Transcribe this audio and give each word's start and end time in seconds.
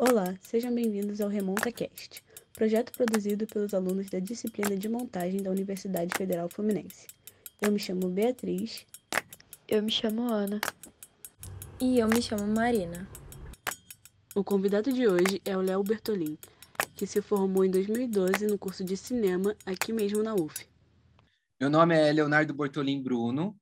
Olá, 0.00 0.32
sejam 0.42 0.72
bem-vindos 0.72 1.20
ao 1.20 1.28
Remonta 1.28 1.72
Cast, 1.72 2.22
projeto 2.52 2.92
produzido 2.92 3.48
pelos 3.48 3.74
alunos 3.74 4.08
da 4.08 4.20
disciplina 4.20 4.76
de 4.76 4.88
montagem 4.88 5.42
da 5.42 5.50
Universidade 5.50 6.16
Federal 6.16 6.48
Fluminense. 6.48 7.08
Eu 7.60 7.72
me 7.72 7.80
chamo 7.80 8.08
Beatriz. 8.08 8.86
Eu 9.66 9.82
me 9.82 9.90
chamo 9.90 10.32
Ana. 10.32 10.60
E 11.80 11.98
eu 11.98 12.06
me 12.06 12.22
chamo 12.22 12.46
Marina. 12.46 13.08
O 14.36 14.44
convidado 14.44 14.92
de 14.92 15.08
hoje 15.08 15.42
é 15.44 15.56
o 15.56 15.60
Léo 15.60 15.82
Bertolin, 15.82 16.38
que 16.94 17.04
se 17.04 17.20
formou 17.20 17.64
em 17.64 17.70
2012 17.72 18.46
no 18.46 18.56
curso 18.56 18.84
de 18.84 18.96
cinema 18.96 19.56
aqui 19.66 19.92
mesmo 19.92 20.22
na 20.22 20.32
UF. 20.32 20.64
Meu 21.60 21.68
nome 21.68 21.96
é 21.96 22.12
Leonardo 22.12 22.54
Bortolin 22.54 23.02
Bruno, 23.02 23.52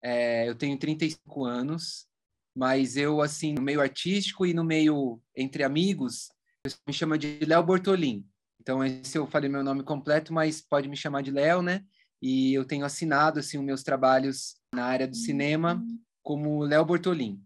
é, 0.00 0.48
eu 0.48 0.54
tenho 0.54 0.78
35 0.78 1.44
anos, 1.44 2.06
mas 2.54 2.96
eu, 2.96 3.20
assim, 3.20 3.52
no 3.54 3.62
meio 3.62 3.80
artístico 3.80 4.44
e 4.44 4.52
no 4.52 4.64
meio 4.64 5.20
entre 5.36 5.62
amigos, 5.62 6.28
me 6.86 6.92
chama 6.92 7.18
de 7.18 7.40
Léo 7.44 7.62
Bortolin. 7.62 8.26
Então, 8.60 8.84
esse 8.84 9.18
eu 9.18 9.26
falei 9.26 9.48
meu 9.48 9.64
nome 9.64 9.82
completo, 9.82 10.32
mas 10.32 10.60
pode 10.60 10.88
me 10.88 10.96
chamar 10.96 11.22
de 11.22 11.30
Léo, 11.30 11.62
né? 11.62 11.84
E 12.20 12.54
eu 12.54 12.64
tenho 12.64 12.84
assinado, 12.84 13.40
assim, 13.40 13.58
os 13.58 13.64
meus 13.64 13.82
trabalhos 13.82 14.54
na 14.72 14.84
área 14.84 15.08
do 15.08 15.16
cinema 15.16 15.84
como 16.22 16.62
Léo 16.62 16.84
Bortolin. 16.84 17.42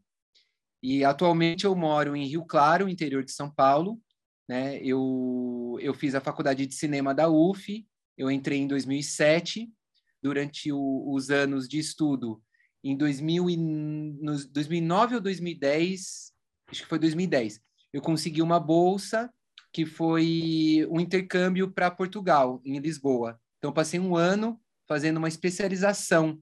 E 0.82 1.02
atualmente 1.04 1.64
eu 1.64 1.74
moro 1.74 2.14
em 2.14 2.26
Rio 2.26 2.44
Claro, 2.44 2.88
interior 2.88 3.24
de 3.24 3.32
São 3.32 3.50
Paulo, 3.50 3.98
né? 4.48 4.78
Eu, 4.82 5.78
eu 5.80 5.94
fiz 5.94 6.14
a 6.14 6.20
faculdade 6.20 6.66
de 6.66 6.74
cinema 6.74 7.14
da 7.14 7.28
UF, 7.28 7.86
eu 8.18 8.30
entrei 8.30 8.58
em 8.58 8.66
2007, 8.66 9.70
durante 10.22 10.70
o, 10.72 11.04
os 11.12 11.30
anos 11.30 11.68
de 11.68 11.78
estudo, 11.78 12.42
em 12.90 12.96
2000 12.96 13.50
e, 13.50 13.56
no 13.56 14.46
2009 14.48 15.16
ou 15.16 15.20
2010, 15.20 16.32
acho 16.68 16.82
que 16.82 16.88
foi 16.88 16.98
2010, 16.98 17.60
eu 17.92 18.00
consegui 18.00 18.42
uma 18.42 18.60
bolsa 18.60 19.32
que 19.72 19.84
foi 19.84 20.86
um 20.90 21.00
intercâmbio 21.00 21.70
para 21.70 21.90
Portugal, 21.90 22.62
em 22.64 22.78
Lisboa. 22.78 23.38
Então, 23.58 23.72
passei 23.72 24.00
um 24.00 24.16
ano 24.16 24.60
fazendo 24.88 25.18
uma 25.18 25.28
especialização 25.28 26.40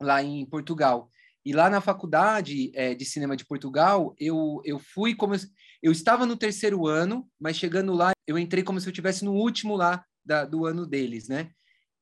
lá 0.00 0.22
em 0.22 0.44
Portugal. 0.46 1.10
E 1.44 1.52
lá 1.52 1.70
na 1.70 1.80
faculdade 1.80 2.72
é, 2.74 2.94
de 2.94 3.04
cinema 3.04 3.36
de 3.36 3.44
Portugal, 3.44 4.14
eu, 4.18 4.60
eu 4.64 4.78
fui 4.78 5.14
como... 5.14 5.34
Eu, 5.34 5.40
eu 5.82 5.92
estava 5.92 6.26
no 6.26 6.36
terceiro 6.36 6.86
ano, 6.86 7.28
mas 7.38 7.56
chegando 7.56 7.94
lá, 7.94 8.12
eu 8.26 8.38
entrei 8.38 8.64
como 8.64 8.80
se 8.80 8.86
eu 8.88 8.90
estivesse 8.90 9.24
no 9.24 9.32
último 9.34 9.76
lá 9.76 10.04
da, 10.24 10.44
do 10.44 10.66
ano 10.66 10.86
deles, 10.86 11.28
né? 11.28 11.50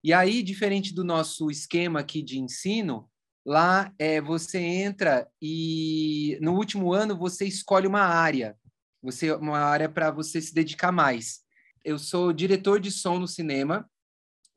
E 0.03 0.13
aí, 0.13 0.43
diferente 0.43 0.95
do 0.95 1.05
nosso 1.05 1.51
esquema 1.51 2.01
aqui 2.01 2.23
de 2.23 2.39
ensino, 2.39 3.11
Lá 3.47 3.95
é, 3.97 4.21
você 4.21 4.59
entra 4.59 5.31
e 5.41 6.37
no 6.41 6.55
último 6.55 6.93
ano 6.93 7.17
você 7.17 7.45
escolhe 7.47 7.87
uma 7.87 8.01
área, 8.01 8.59
você 9.01 9.31
uma 9.31 9.61
área 9.61 9.89
para 9.89 10.11
você 10.11 10.43
se 10.43 10.53
dedicar 10.53 10.91
mais. 10.91 11.45
Eu 11.85 11.97
sou 11.97 12.33
diretor 12.33 12.81
de 12.81 12.91
som 12.91 13.21
no 13.21 13.29
cinema, 13.29 13.89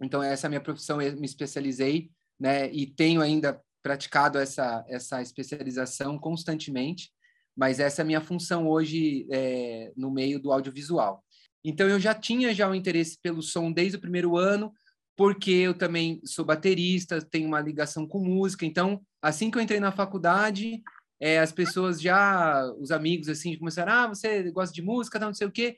então 0.01 0.23
essa 0.23 0.47
é 0.47 0.47
a 0.47 0.49
minha 0.49 0.59
profissão, 0.59 0.99
eu 0.99 1.15
me 1.17 1.25
especializei, 1.27 2.09
né? 2.39 2.67
E 2.73 2.87
tenho 2.87 3.21
ainda 3.21 3.61
praticado 3.83 4.39
essa 4.39 4.83
essa 4.89 5.21
especialização 5.21 6.17
constantemente, 6.17 7.11
mas 7.55 7.79
essa 7.79 8.01
é 8.01 8.03
a 8.03 8.07
minha 8.07 8.21
função 8.21 8.67
hoje 8.67 9.27
é, 9.31 9.93
no 9.95 10.09
meio 10.09 10.39
do 10.39 10.51
audiovisual. 10.51 11.23
Então 11.63 11.87
eu 11.87 11.99
já 11.99 12.15
tinha 12.15 12.55
já 12.55 12.67
o 12.67 12.71
um 12.71 12.75
interesse 12.75 13.19
pelo 13.21 13.43
som 13.43 13.71
desde 13.71 13.97
o 13.97 14.01
primeiro 14.01 14.35
ano, 14.35 14.73
porque 15.19 15.51
eu 15.51 15.73
também 15.73 16.21
sou 16.23 16.45
baterista, 16.45 17.21
tenho 17.21 17.45
uma 17.45 17.59
ligação 17.59 18.07
com 18.07 18.23
música. 18.23 18.65
Então, 18.65 19.01
assim 19.21 19.51
que 19.51 19.57
eu 19.57 19.61
entrei 19.61 19.77
na 19.77 19.91
faculdade, 19.91 20.81
é, 21.19 21.39
as 21.39 21.51
pessoas 21.51 21.99
já, 21.99 22.63
os 22.79 22.89
amigos, 22.89 23.27
assim, 23.27 23.57
começaram: 23.57 23.91
ah, 23.91 24.07
você 24.07 24.49
gosta 24.49 24.73
de 24.73 24.81
música, 24.81 25.19
não 25.19 25.33
sei 25.33 25.45
o 25.45 25.51
quê, 25.51 25.75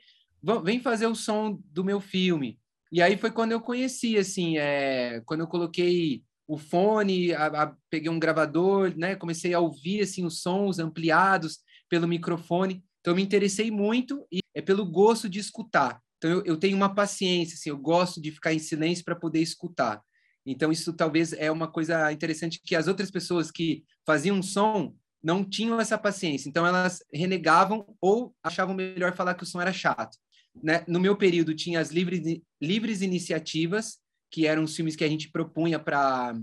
vem 0.64 0.80
fazer 0.80 1.08
o 1.08 1.16
som 1.16 1.60
do 1.72 1.84
meu 1.84 2.00
filme. 2.00 2.60
E 2.92 3.02
aí 3.02 3.18
foi 3.18 3.32
quando 3.32 3.52
eu 3.52 3.60
conheci, 3.60 4.16
assim, 4.16 4.60
é, 4.60 5.24
quando 5.26 5.40
eu 5.40 5.48
coloquei 5.48 6.22
o 6.48 6.56
fone, 6.56 7.34
a, 7.34 7.48
a, 7.48 7.76
peguei 7.90 8.12
um 8.12 8.20
gravador, 8.20 8.94
né, 8.96 9.16
comecei 9.16 9.56
a 9.56 9.60
ouvir, 9.60 10.02
assim, 10.02 10.24
os 10.24 10.44
sons 10.44 10.78
ampliados 10.78 11.62
pelo 11.90 12.08
microfone. 12.08 12.84
Então, 13.00 13.14
eu 13.14 13.16
me 13.16 13.24
interessei 13.24 13.72
muito 13.72 14.24
e 14.32 14.38
é 14.54 14.62
pelo 14.62 14.86
gosto 14.86 15.28
de 15.28 15.40
escutar. 15.40 16.00
Então, 16.22 16.30
eu, 16.30 16.44
eu 16.46 16.58
tenho 16.58 16.78
uma 16.78 16.94
paciência, 16.94 17.56
assim, 17.56 17.72
eu 17.72 17.78
gosto 17.80 18.22
de 18.22 18.30
ficar 18.30 18.54
em 18.54 18.60
silêncio 18.60 19.04
para 19.04 19.16
poder 19.16 19.42
escutar. 19.42 20.00
Então, 20.46 20.72
isso 20.72 20.94
talvez 20.94 21.34
é 21.34 21.50
uma 21.50 21.68
coisa 21.68 22.12
interessante 22.12 22.62
que 22.64 22.76
as 22.76 22.88
outras 22.88 23.10
pessoas 23.10 23.50
que 23.50 23.84
faziam 24.06 24.40
som 24.44 24.96
não 25.24 25.44
tinham 25.44 25.82
essa 25.82 25.98
paciência. 25.98 26.48
Então, 26.48 26.66
elas 26.66 27.00
renegavam 27.12 27.88
ou 28.00 28.36
achavam 28.44 28.76
melhor 28.76 29.16
falar 29.16 29.34
que 29.34 29.42
o 29.42 29.48
som 29.48 29.60
era 29.60 29.74
chato. 29.74 30.16
Né? 30.64 30.84
No 30.88 31.00
meu 31.00 31.18
período, 31.18 31.56
tinha 31.56 31.80
as 31.80 31.90
livres, 31.90 32.22
livres 32.62 33.02
iniciativas, 33.02 33.98
que 34.30 34.46
eram 34.46 34.64
os 34.64 34.76
filmes 34.76 34.96
que 34.96 35.04
a 35.04 35.10
gente 35.10 35.32
propunha 35.32 35.80
para 35.80 36.36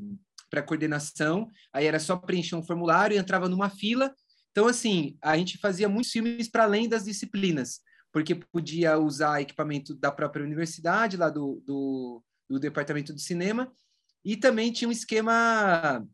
para 0.51 0.63
coordenação, 0.63 1.47
aí 1.71 1.85
era 1.85 2.01
só 2.01 2.17
preencher 2.17 2.57
um 2.57 2.63
formulário 2.63 3.15
e 3.15 3.19
entrava 3.19 3.51
numa 3.51 3.69
fila. 3.69 4.15
Então, 4.51 4.67
assim, 4.67 5.15
a 5.21 5.37
gente 5.37 5.59
fazia 5.59 5.91
muitos 5.91 6.11
filmes 6.11 6.49
para 6.49 6.65
além 6.65 6.89
das 6.89 7.05
disciplinas 7.05 7.83
porque 8.13 8.35
podia 8.35 8.99
usar 8.99 9.41
equipamento 9.41 9.95
da 9.95 10.11
própria 10.11 10.45
universidade, 10.45 11.17
lá 11.17 11.29
do, 11.29 11.63
do, 11.65 12.23
do 12.49 12.59
departamento 12.59 13.15
de 13.15 13.23
cinema, 13.23 13.71
e 14.25 14.37
também 14.37 14.73
tinha 14.73 14.89
um 14.89 14.93
esquema 14.93 16.07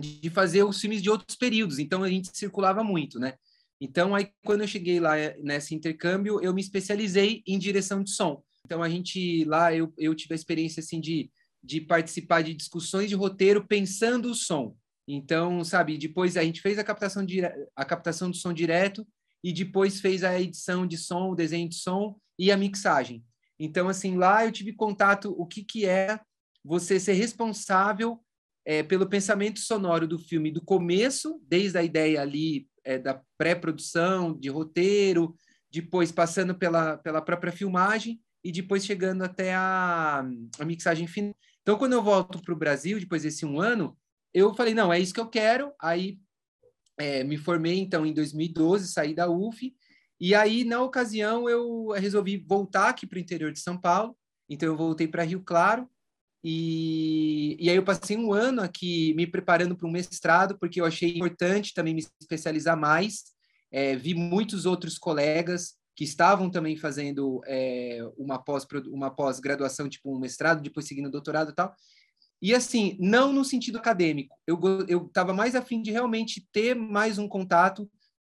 de 0.00 0.28
fazer 0.30 0.64
os 0.64 0.80
filmes 0.80 1.02
de 1.02 1.10
outros 1.10 1.36
períodos, 1.36 1.78
então 1.78 2.02
a 2.02 2.08
gente 2.08 2.36
circulava 2.36 2.82
muito, 2.82 3.18
né? 3.18 3.34
Então, 3.80 4.14
aí, 4.14 4.30
quando 4.44 4.62
eu 4.62 4.68
cheguei 4.68 4.98
lá 4.98 5.18
eh, 5.18 5.36
nesse 5.42 5.74
intercâmbio, 5.74 6.40
eu 6.40 6.54
me 6.54 6.60
especializei 6.60 7.42
em 7.46 7.58
direção 7.58 8.02
de 8.02 8.10
som. 8.10 8.42
Então, 8.64 8.82
a 8.82 8.88
gente, 8.88 9.44
lá, 9.44 9.74
eu, 9.74 9.92
eu 9.98 10.14
tive 10.14 10.32
a 10.32 10.36
experiência, 10.36 10.80
assim, 10.80 11.00
de, 11.00 11.30
de 11.62 11.80
participar 11.80 12.42
de 12.42 12.54
discussões 12.54 13.08
de 13.08 13.14
roteiro 13.14 13.66
pensando 13.66 14.30
o 14.30 14.34
som. 14.34 14.76
Então, 15.06 15.62
sabe, 15.64 15.98
depois 15.98 16.36
a 16.36 16.42
gente 16.42 16.62
fez 16.62 16.78
a 16.78 16.84
captação, 16.84 17.26
de, 17.26 17.42
a 17.76 17.84
captação 17.84 18.30
do 18.30 18.36
som 18.36 18.54
direto, 18.54 19.06
e 19.44 19.52
depois 19.52 20.00
fez 20.00 20.24
a 20.24 20.40
edição 20.40 20.86
de 20.86 20.96
som, 20.96 21.30
o 21.30 21.34
desenho 21.34 21.68
de 21.68 21.74
som 21.74 22.18
e 22.38 22.50
a 22.50 22.56
mixagem. 22.56 23.22
Então, 23.60 23.90
assim, 23.90 24.16
lá 24.16 24.42
eu 24.46 24.50
tive 24.50 24.72
contato 24.72 25.34
o 25.38 25.46
que, 25.46 25.62
que 25.62 25.84
é 25.84 26.18
você 26.64 26.98
ser 26.98 27.12
responsável 27.12 28.18
é, 28.64 28.82
pelo 28.82 29.06
pensamento 29.06 29.60
sonoro 29.60 30.08
do 30.08 30.18
filme, 30.18 30.50
do 30.50 30.64
começo, 30.64 31.38
desde 31.46 31.76
a 31.76 31.82
ideia 31.82 32.22
ali 32.22 32.66
é, 32.82 32.98
da 32.98 33.20
pré-produção, 33.36 34.32
de 34.32 34.48
roteiro, 34.48 35.36
depois 35.70 36.10
passando 36.10 36.54
pela, 36.54 36.96
pela 36.96 37.20
própria 37.20 37.52
filmagem 37.52 38.18
e 38.42 38.50
depois 38.50 38.86
chegando 38.86 39.22
até 39.22 39.54
a, 39.54 40.24
a 40.58 40.64
mixagem 40.64 41.06
final. 41.06 41.36
Então, 41.60 41.76
quando 41.76 41.92
eu 41.92 42.02
volto 42.02 42.40
para 42.40 42.54
o 42.54 42.58
Brasil, 42.58 42.98
depois 42.98 43.22
desse 43.22 43.44
um 43.44 43.60
ano, 43.60 43.94
eu 44.32 44.54
falei, 44.54 44.72
não, 44.72 44.90
é 44.90 44.98
isso 44.98 45.12
que 45.12 45.20
eu 45.20 45.28
quero. 45.28 45.72
Aí 45.78 46.18
é, 46.98 47.24
me 47.24 47.36
formei, 47.36 47.78
então, 47.78 48.04
em 48.04 48.12
2012, 48.12 48.88
saí 48.88 49.14
da 49.14 49.28
UF, 49.28 49.74
e 50.20 50.34
aí, 50.34 50.64
na 50.64 50.82
ocasião, 50.82 51.48
eu 51.48 51.88
resolvi 51.90 52.36
voltar 52.36 52.88
aqui 52.88 53.06
para 53.06 53.16
o 53.16 53.20
interior 53.20 53.52
de 53.52 53.60
São 53.60 53.78
Paulo, 53.78 54.16
então 54.48 54.68
eu 54.68 54.76
voltei 54.76 55.08
para 55.08 55.24
Rio 55.24 55.42
Claro, 55.42 55.88
e, 56.42 57.56
e 57.58 57.70
aí 57.70 57.76
eu 57.76 57.82
passei 57.82 58.16
um 58.16 58.32
ano 58.32 58.60
aqui 58.60 59.14
me 59.14 59.26
preparando 59.26 59.74
para 59.74 59.88
um 59.88 59.90
mestrado, 59.90 60.58
porque 60.58 60.80
eu 60.80 60.84
achei 60.84 61.16
importante 61.16 61.72
também 61.72 61.94
me 61.94 62.04
especializar 62.20 62.78
mais, 62.78 63.24
é, 63.72 63.96
vi 63.96 64.14
muitos 64.14 64.66
outros 64.66 64.98
colegas 64.98 65.74
que 65.96 66.04
estavam 66.04 66.50
também 66.50 66.76
fazendo 66.76 67.40
é, 67.46 68.00
uma 68.16 68.38
pós-graduação, 68.38 69.86
pós 69.86 69.92
tipo 69.92 70.14
um 70.14 70.18
mestrado, 70.18 70.62
depois 70.62 70.86
seguindo 70.86 71.10
doutorado 71.10 71.50
e 71.50 71.54
tal, 71.54 71.74
e 72.44 72.54
assim, 72.54 72.94
não 73.00 73.32
no 73.32 73.42
sentido 73.42 73.78
acadêmico. 73.78 74.36
Eu 74.46 75.06
estava 75.06 75.32
mais 75.32 75.54
afim 75.54 75.80
de 75.80 75.90
realmente 75.90 76.46
ter 76.52 76.74
mais 76.74 77.16
um 77.16 77.26
contato 77.26 77.90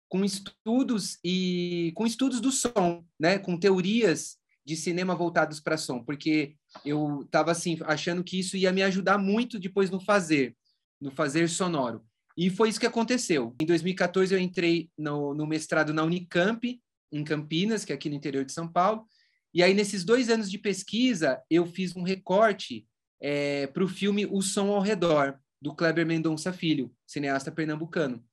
com 0.09 0.25
estudos 0.25 1.17
e 1.23 1.93
com 1.95 2.05
estudos 2.05 2.41
do 2.41 2.51
som, 2.51 3.05
né, 3.17 3.39
com 3.39 3.57
teorias 3.57 4.35
de 4.65 4.75
cinema 4.75 5.15
voltados 5.15 5.61
para 5.61 5.77
som, 5.77 6.03
porque 6.03 6.57
eu 6.83 7.21
estava 7.21 7.51
assim 7.51 7.79
achando 7.85 8.21
que 8.21 8.37
isso 8.37 8.57
ia 8.57 8.73
me 8.73 8.83
ajudar 8.83 9.17
muito 9.17 9.57
depois 9.57 9.89
no 9.89 10.01
fazer, 10.01 10.57
no 10.99 11.09
fazer 11.09 11.47
sonoro. 11.47 12.03
E 12.37 12.49
foi 12.49 12.67
isso 12.67 12.81
que 12.81 12.85
aconteceu. 12.85 13.55
Em 13.61 13.65
2014 13.65 14.35
eu 14.35 14.41
entrei 14.41 14.89
no, 14.97 15.33
no 15.33 15.47
mestrado 15.47 15.93
na 15.93 16.03
Unicamp, 16.03 16.81
em 17.13 17.23
Campinas, 17.23 17.85
que 17.85 17.93
é 17.93 17.95
aqui 17.95 18.09
no 18.09 18.15
interior 18.15 18.43
de 18.43 18.51
São 18.51 18.67
Paulo. 18.67 19.05
E 19.53 19.63
aí 19.63 19.73
nesses 19.73 20.03
dois 20.03 20.29
anos 20.29 20.51
de 20.51 20.57
pesquisa 20.57 21.41
eu 21.49 21.65
fiz 21.65 21.95
um 21.95 22.03
recorte 22.03 22.85
é, 23.21 23.67
para 23.67 23.83
o 23.83 23.87
filme 23.87 24.25
O 24.25 24.41
Som 24.41 24.71
ao 24.71 24.81
Redor, 24.81 25.39
do 25.61 25.75
Kleber 25.75 26.05
Mendonça 26.05 26.51
Filho, 26.51 26.91
cineasta 27.05 27.51
pernambucano. 27.51 28.23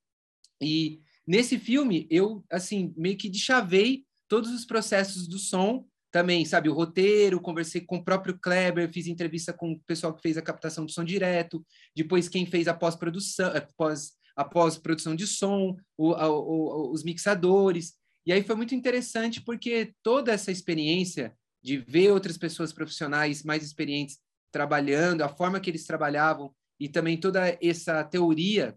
E 0.61 1.03
nesse 1.27 1.59
filme, 1.59 2.07
eu, 2.11 2.43
assim, 2.51 2.95
meio 2.97 3.17
que 3.17 3.29
deschavei 3.29 4.05
todos 4.27 4.51
os 4.51 4.65
processos 4.65 5.29
do 5.29 5.39
som 5.39 5.87
também, 6.11 6.45
sabe, 6.47 6.71
o 6.71 6.75
roteiro, 6.75 7.41
conversei 7.41 7.83
com 7.83 7.97
o 7.97 8.05
próprio 8.05 8.39
Kleber, 8.39 8.91
fiz 8.91 9.07
entrevista 9.07 9.53
com 9.53 9.73
o 9.73 9.81
pessoal 9.81 10.15
que 10.15 10.23
fez 10.23 10.39
a 10.39 10.43
captação 10.43 10.87
do 10.87 10.91
som 10.91 11.05
direto, 11.05 11.65
depois 11.95 12.31
quem 12.31 12.47
fez 12.47 12.67
a 12.67 12.73
pós-produção, 12.73 13.53
a 13.55 13.61
pós, 13.61 14.13
a 14.35 14.43
pós-produção 14.43 15.15
de 15.15 15.27
som, 15.27 15.77
o, 15.99 16.13
a, 16.15 16.29
o, 16.31 16.91
os 16.93 17.05
mixadores. 17.05 17.93
E 18.25 18.33
aí 18.33 18.43
foi 18.43 18.57
muito 18.57 18.75
interessante 18.75 19.43
porque 19.43 19.93
toda 20.03 20.33
essa 20.33 20.51
experiência 20.51 21.37
de 21.63 21.77
ver 21.77 22.13
outras 22.13 22.39
pessoas 22.39 22.73
profissionais 22.73 23.43
mais 23.43 23.63
experientes 23.63 24.19
trabalhando, 24.51 25.23
a 25.23 25.29
forma 25.29 25.61
que 25.61 25.71
eles 25.71 25.87
trabalhavam 25.87 26.55
e 26.81 26.89
também 26.89 27.19
toda 27.19 27.59
essa 27.63 28.05
teoria 28.05 28.77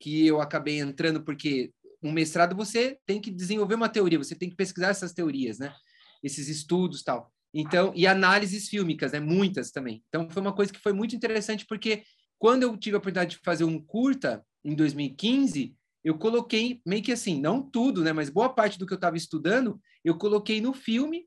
que 0.00 0.26
eu 0.26 0.40
acabei 0.40 0.78
entrando, 0.78 1.22
porque 1.22 1.72
um 2.02 2.12
mestrado 2.12 2.54
você 2.54 2.98
tem 3.04 3.20
que 3.20 3.30
desenvolver 3.30 3.74
uma 3.74 3.88
teoria, 3.88 4.18
você 4.18 4.34
tem 4.34 4.48
que 4.48 4.56
pesquisar 4.56 4.88
essas 4.88 5.12
teorias, 5.12 5.58
né? 5.58 5.74
Esses 6.22 6.48
estudos 6.48 7.02
tal. 7.02 7.32
Então, 7.52 7.92
e 7.94 8.06
análises 8.06 8.68
fílmicas, 8.68 9.12
né? 9.12 9.20
Muitas 9.20 9.70
também. 9.70 10.04
Então, 10.08 10.28
foi 10.30 10.42
uma 10.42 10.52
coisa 10.52 10.72
que 10.72 10.78
foi 10.78 10.92
muito 10.92 11.16
interessante, 11.16 11.66
porque 11.66 12.04
quando 12.38 12.62
eu 12.62 12.76
tive 12.76 12.96
a 12.96 12.98
oportunidade 12.98 13.36
de 13.36 13.42
fazer 13.42 13.64
um 13.64 13.80
curta 13.80 14.44
em 14.64 14.74
2015, 14.74 15.74
eu 16.04 16.16
coloquei 16.16 16.80
meio 16.86 17.02
que 17.02 17.12
assim, 17.12 17.40
não 17.40 17.62
tudo, 17.62 18.02
né? 18.04 18.12
Mas 18.12 18.30
boa 18.30 18.48
parte 18.48 18.78
do 18.78 18.86
que 18.86 18.92
eu 18.92 18.96
estava 18.96 19.16
estudando, 19.16 19.80
eu 20.04 20.16
coloquei 20.16 20.60
no 20.60 20.72
filme 20.72 21.26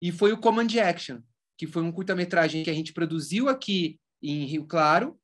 e 0.00 0.10
foi 0.10 0.32
o 0.32 0.38
Command 0.38 0.68
Action, 0.82 1.20
que 1.56 1.66
foi 1.66 1.82
um 1.82 1.92
curta-metragem 1.92 2.62
que 2.62 2.70
a 2.70 2.74
gente 2.74 2.92
produziu 2.92 3.48
aqui 3.48 3.98
em 4.22 4.44
Rio 4.44 4.66
Claro 4.66 5.18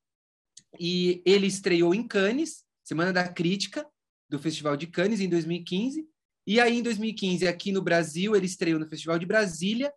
e 0.78 1.22
ele 1.26 1.46
estreou 1.46 1.94
em 1.94 2.06
Cannes, 2.06 2.64
Semana 2.82 3.12
da 3.12 3.28
Crítica 3.28 3.86
do 4.28 4.38
Festival 4.38 4.76
de 4.76 4.86
Cannes 4.86 5.20
em 5.20 5.28
2015. 5.28 6.06
E 6.46 6.58
aí, 6.58 6.78
em 6.78 6.82
2015, 6.82 7.46
aqui 7.46 7.70
no 7.70 7.82
Brasil, 7.82 8.34
ele 8.34 8.46
estreou 8.46 8.80
no 8.80 8.88
Festival 8.88 9.18
de 9.18 9.26
Brasília. 9.26 9.92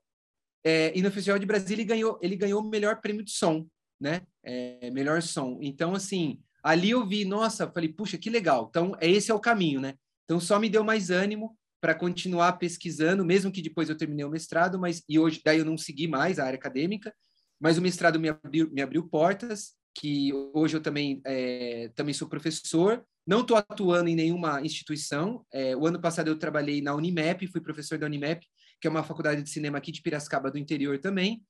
É, 0.63 0.91
e 0.97 1.01
no 1.01 1.11
Festival 1.11 1.39
de 1.39 1.45
Brasília 1.45 1.75
ele 1.75 1.85
ganhou, 1.85 2.19
ele 2.21 2.35
ganhou 2.35 2.61
o 2.61 2.69
melhor 2.69 2.99
prêmio 2.99 3.23
de 3.23 3.31
som, 3.31 3.65
né? 3.99 4.21
É, 4.43 4.91
melhor 4.91 5.21
som. 5.21 5.59
Então, 5.61 5.95
assim, 5.95 6.39
ali 6.63 6.89
eu 6.89 7.05
vi, 7.07 7.23
nossa, 7.23 7.71
falei, 7.71 7.89
puxa, 7.89 8.17
que 8.17 8.29
legal. 8.29 8.67
Então, 8.69 8.95
é, 8.99 9.09
esse 9.09 9.31
é 9.31 9.33
o 9.33 9.39
caminho, 9.39 9.79
né? 9.79 9.95
Então, 10.25 10.39
só 10.39 10.59
me 10.59 10.69
deu 10.69 10.83
mais 10.83 11.09
ânimo 11.09 11.57
para 11.81 11.95
continuar 11.95 12.53
pesquisando, 12.53 13.25
mesmo 13.25 13.51
que 13.51 13.61
depois 13.61 13.89
eu 13.89 13.97
terminei 13.97 14.25
o 14.25 14.29
mestrado, 14.29 14.79
mas 14.79 15.03
e 15.07 15.19
hoje 15.19 15.41
daí 15.43 15.59
eu 15.59 15.65
não 15.65 15.77
segui 15.77 16.07
mais 16.07 16.39
a 16.39 16.45
área 16.45 16.57
acadêmica, 16.57 17.13
mas 17.59 17.77
o 17.77 17.81
mestrado 17.81 18.19
me 18.19 18.29
abriu, 18.29 18.69
me 18.71 18.81
abriu 18.81 19.07
portas, 19.07 19.73
que 19.93 20.33
hoje 20.53 20.75
eu 20.75 20.81
também 20.81 21.21
é, 21.25 21.89
também 21.95 22.13
sou 22.13 22.27
professor, 22.27 23.05
não 23.25 23.41
estou 23.41 23.57
atuando 23.57 24.09
em 24.09 24.15
nenhuma 24.15 24.61
instituição. 24.61 25.45
É, 25.51 25.75
o 25.75 25.87
ano 25.87 25.99
passado 25.99 26.27
eu 26.27 26.37
trabalhei 26.37 26.81
na 26.81 26.93
Unimap, 26.93 27.47
fui 27.47 27.61
professor 27.61 27.97
da 27.97 28.05
Unimap, 28.05 28.41
que 28.79 28.87
é 28.87 28.89
uma 28.89 29.03
faculdade 29.03 29.41
de 29.41 29.49
cinema 29.49 29.77
aqui 29.77 29.91
de 29.91 30.01
Piracicaba 30.01 30.51
do 30.51 30.59
interior 30.59 30.99
também. 30.99 31.41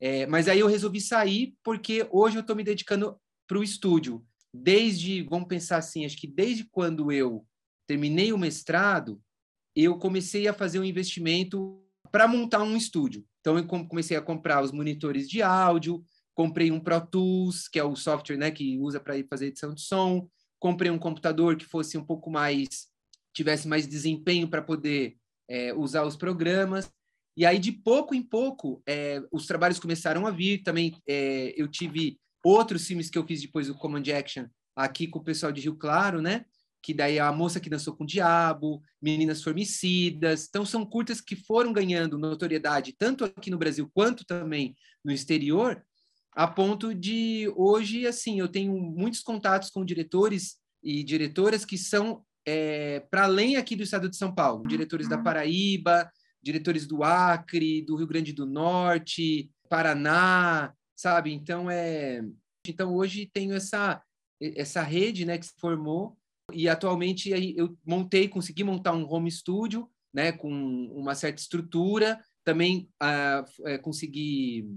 É, 0.00 0.26
mas 0.26 0.48
aí 0.48 0.58
eu 0.58 0.66
resolvi 0.66 1.00
sair 1.00 1.54
porque 1.62 2.08
hoje 2.10 2.36
eu 2.36 2.40
estou 2.40 2.56
me 2.56 2.64
dedicando 2.64 3.16
para 3.46 3.58
o 3.58 3.62
estúdio. 3.62 4.24
Desde, 4.52 5.22
vamos 5.22 5.46
pensar 5.46 5.76
assim, 5.76 6.04
acho 6.04 6.16
que 6.16 6.26
desde 6.26 6.64
quando 6.64 7.12
eu 7.12 7.46
terminei 7.86 8.32
o 8.32 8.38
mestrado, 8.38 9.20
eu 9.74 9.98
comecei 9.98 10.46
a 10.48 10.52
fazer 10.52 10.78
um 10.78 10.84
investimento 10.84 11.80
para 12.10 12.28
montar 12.28 12.62
um 12.62 12.76
estúdio. 12.76 13.24
Então, 13.40 13.56
eu 13.58 13.66
comecei 13.66 14.16
a 14.16 14.22
comprar 14.22 14.62
os 14.62 14.70
monitores 14.70 15.28
de 15.28 15.42
áudio, 15.42 16.04
comprei 16.34 16.70
um 16.70 16.78
Pro 16.78 17.00
Tools, 17.00 17.68
que 17.68 17.78
é 17.78 17.84
o 17.84 17.96
software 17.96 18.36
né, 18.36 18.50
que 18.50 18.78
usa 18.78 19.00
para 19.00 19.14
fazer 19.28 19.46
edição 19.46 19.74
de 19.74 19.80
som, 19.80 20.28
comprei 20.60 20.90
um 20.90 20.98
computador 20.98 21.56
que 21.56 21.64
fosse 21.64 21.98
um 21.98 22.04
pouco 22.04 22.30
mais, 22.30 22.88
tivesse 23.34 23.66
mais 23.66 23.86
desempenho 23.86 24.48
para 24.48 24.62
poder 24.62 25.16
é, 25.50 25.74
usar 25.74 26.04
os 26.04 26.16
programas. 26.16 26.90
E 27.36 27.44
aí, 27.46 27.58
de 27.58 27.72
pouco 27.72 28.14
em 28.14 28.22
pouco, 28.22 28.82
é, 28.86 29.22
os 29.32 29.46
trabalhos 29.46 29.80
começaram 29.80 30.26
a 30.26 30.30
vir. 30.30 30.62
Também 30.62 30.94
é, 31.08 31.52
eu 31.56 31.66
tive 31.66 32.18
outros 32.44 32.86
filmes 32.86 33.10
que 33.10 33.18
eu 33.18 33.26
fiz 33.26 33.40
depois 33.40 33.66
do 33.66 33.74
Command 33.74 34.04
Action 34.16 34.46
aqui 34.76 35.06
com 35.06 35.18
o 35.18 35.24
pessoal 35.24 35.50
de 35.50 35.60
Rio 35.60 35.76
Claro, 35.76 36.20
né? 36.20 36.44
Que 36.82 36.92
daí 36.92 37.18
é 37.18 37.20
a 37.20 37.32
moça 37.32 37.60
que 37.60 37.70
dançou 37.70 37.94
com 37.94 38.02
o 38.02 38.06
diabo, 38.06 38.82
Meninas 39.00 39.42
Formicidas. 39.42 40.46
Então 40.48 40.66
são 40.66 40.84
curtas 40.84 41.20
que 41.20 41.36
foram 41.36 41.72
ganhando 41.72 42.18
notoriedade 42.18 42.94
tanto 42.98 43.24
aqui 43.24 43.50
no 43.50 43.58
Brasil 43.58 43.88
quanto 43.94 44.24
também 44.24 44.74
no 45.04 45.12
exterior, 45.12 45.82
a 46.34 46.46
ponto 46.46 46.94
de 46.94 47.52
hoje 47.56 48.06
assim 48.06 48.40
eu 48.40 48.48
tenho 48.48 48.72
muitos 48.74 49.20
contatos 49.20 49.70
com 49.70 49.84
diretores 49.84 50.56
e 50.82 51.04
diretoras 51.04 51.64
que 51.64 51.78
são 51.78 52.24
é, 52.44 53.00
para 53.10 53.24
além 53.24 53.56
aqui 53.56 53.76
do 53.76 53.82
estado 53.82 54.08
de 54.08 54.16
São 54.16 54.34
Paulo, 54.34 54.66
diretores 54.66 55.08
da 55.08 55.18
Paraíba, 55.18 56.10
diretores 56.42 56.86
do 56.86 57.04
Acre, 57.04 57.82
do 57.82 57.94
Rio 57.94 58.06
Grande 58.06 58.32
do 58.32 58.44
Norte, 58.44 59.50
Paraná, 59.68 60.72
sabe? 60.96 61.32
Então 61.32 61.70
é 61.70 62.22
então 62.66 62.94
hoje 62.94 63.30
tenho 63.32 63.54
essa 63.54 64.02
essa 64.40 64.82
rede, 64.82 65.24
né, 65.24 65.38
que 65.38 65.46
se 65.46 65.52
formou 65.56 66.18
e 66.54 66.68
atualmente 66.68 67.30
eu 67.56 67.76
montei, 67.84 68.28
consegui 68.28 68.64
montar 68.64 68.92
um 68.92 69.10
home 69.10 69.30
studio, 69.30 69.88
né, 70.12 70.32
com 70.32 70.50
uma 70.94 71.14
certa 71.14 71.40
estrutura, 71.40 72.20
também 72.44 72.88
ah, 73.00 73.44
é, 73.64 73.78
consegui 73.78 74.68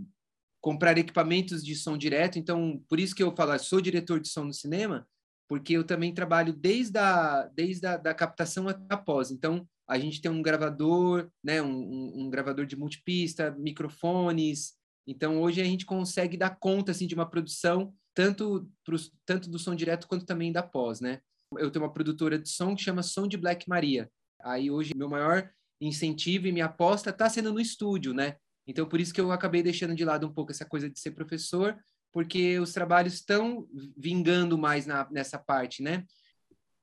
comprar 0.62 0.98
equipamentos 0.98 1.63
de 1.63 1.75
som 1.75 1.98
direto, 1.98 2.39
então 2.39 2.81
por 2.89 3.00
isso 3.00 3.13
que 3.13 3.22
eu 3.22 3.36
falo, 3.36 3.57
sou 3.60 3.81
diretor 3.81 4.19
de 4.19 4.30
som 4.30 4.45
no 4.45 4.54
cinema, 4.54 5.07
porque 5.48 5.74
eu 5.74 5.83
também 5.83 6.13
trabalho 6.13 6.54
desde 6.54 6.98
a, 6.98 7.50
desde 7.54 7.86
a 7.86 7.98
da 7.98 8.13
captação 8.13 8.68
até 8.68 8.94
a 8.94 8.98
pós. 8.98 9.30
Então, 9.30 9.68
a 9.88 10.00
gente 10.00 10.19
tem 10.19 10.31
um 10.31 10.42
gravador, 10.42 11.30
né, 11.44 11.62
um, 11.62 11.71
um, 11.71 12.13
um 12.21 12.30
gravador 12.30 12.66
de 12.66 12.75
multipista, 12.75 13.51
microfones. 13.51 14.74
Então, 15.06 15.39
hoje 15.39 15.62
a 15.62 15.66
gente 15.66 15.86
consegue 15.86 16.36
dar 16.36 16.57
conta 16.57 16.92
assim 16.92 17.06
de 17.06 17.13
uma 17.13 17.30
produção 17.30 17.94
tanto 18.16 18.68
pros, 18.83 19.12
tanto 19.25 19.50
do 19.50 19.60
som 19.60 19.75
direto 19.75 20.07
quanto 20.07 20.25
também 20.25 20.51
da 20.51 20.63
pós, 20.63 21.01
né? 21.01 21.19
Eu 21.60 21.72
tenho 21.72 21.84
uma 21.84 21.94
produtora 21.94 22.38
de 22.38 22.50
som 22.50 22.75
que 22.75 22.84
chama 22.84 23.04
Som 23.04 23.28
de 23.28 23.38
Black 23.38 23.68
Maria. 23.68 24.10
Aí 24.44 24.69
hoje 24.69 24.94
meu 24.96 25.10
maior 25.10 25.50
incentivo 25.81 26.48
e 26.48 26.52
minha 26.52 26.66
aposta 26.66 27.10
está 27.10 27.30
sendo 27.30 27.52
no 27.52 27.60
estúdio, 27.60 28.13
né? 28.13 28.36
Então 28.68 28.88
por 28.88 29.00
isso 29.00 29.13
que 29.13 29.22
eu 29.22 29.31
acabei 29.31 29.62
deixando 29.62 29.96
de 29.96 30.06
lado 30.06 30.28
um 30.28 30.34
pouco 30.34 30.52
essa 30.52 30.66
coisa 30.66 30.90
de 30.90 31.00
ser 31.00 31.12
professor, 31.12 31.78
porque 32.12 32.60
os 32.60 32.74
trabalhos 32.74 33.13
estão 33.16 33.68
vingando 33.98 34.57
mais 34.57 34.86
na, 34.86 35.07
nessa 35.12 35.38
parte, 35.38 35.84
né? 35.84 36.04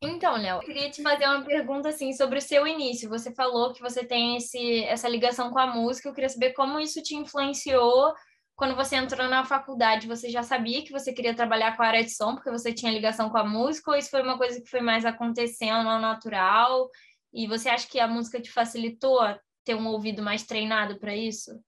Então, 0.04 0.36
Léo, 0.36 0.56
eu 0.56 0.60
queria 0.60 0.90
te 0.90 1.00
fazer 1.00 1.26
uma 1.26 1.44
pergunta 1.44 1.88
assim 1.88 2.12
sobre 2.12 2.38
o 2.38 2.42
seu 2.42 2.66
início. 2.66 3.08
Você 3.08 3.32
falou 3.32 3.72
que 3.72 3.80
você 3.80 4.04
tem 4.04 4.36
esse, 4.36 4.82
essa 4.82 5.08
ligação 5.08 5.52
com 5.52 5.60
a 5.60 5.66
música. 5.68 6.08
Eu 6.08 6.12
queria 6.12 6.28
saber 6.28 6.52
como 6.54 6.80
isso 6.80 7.00
te 7.00 7.14
influenciou 7.14 8.12
quando 8.62 8.76
você 8.76 8.94
entrou 8.94 9.28
na 9.28 9.44
faculdade, 9.44 10.06
você 10.06 10.30
já 10.30 10.44
sabia 10.44 10.84
que 10.84 10.92
você 10.92 11.12
queria 11.12 11.34
trabalhar 11.34 11.76
com 11.76 11.82
a 11.82 11.86
área 11.88 12.04
de 12.04 12.14
som, 12.14 12.36
porque 12.36 12.48
você 12.48 12.72
tinha 12.72 12.92
ligação 12.92 13.28
com 13.28 13.36
a 13.36 13.44
música, 13.44 13.90
ou 13.90 13.96
isso 13.96 14.08
foi 14.08 14.22
uma 14.22 14.38
coisa 14.38 14.60
que 14.60 14.70
foi 14.70 14.80
mais 14.80 15.04
acontecendo 15.04 15.88
ao 15.88 16.00
natural? 16.00 16.88
E 17.32 17.48
você 17.48 17.68
acha 17.68 17.88
que 17.88 17.98
a 17.98 18.06
música 18.06 18.40
te 18.40 18.52
facilitou 18.52 19.18
ter 19.64 19.74
um 19.74 19.88
ouvido 19.88 20.22
mais 20.22 20.44
treinado 20.44 20.96
para 21.00 21.12
isso? 21.12 21.60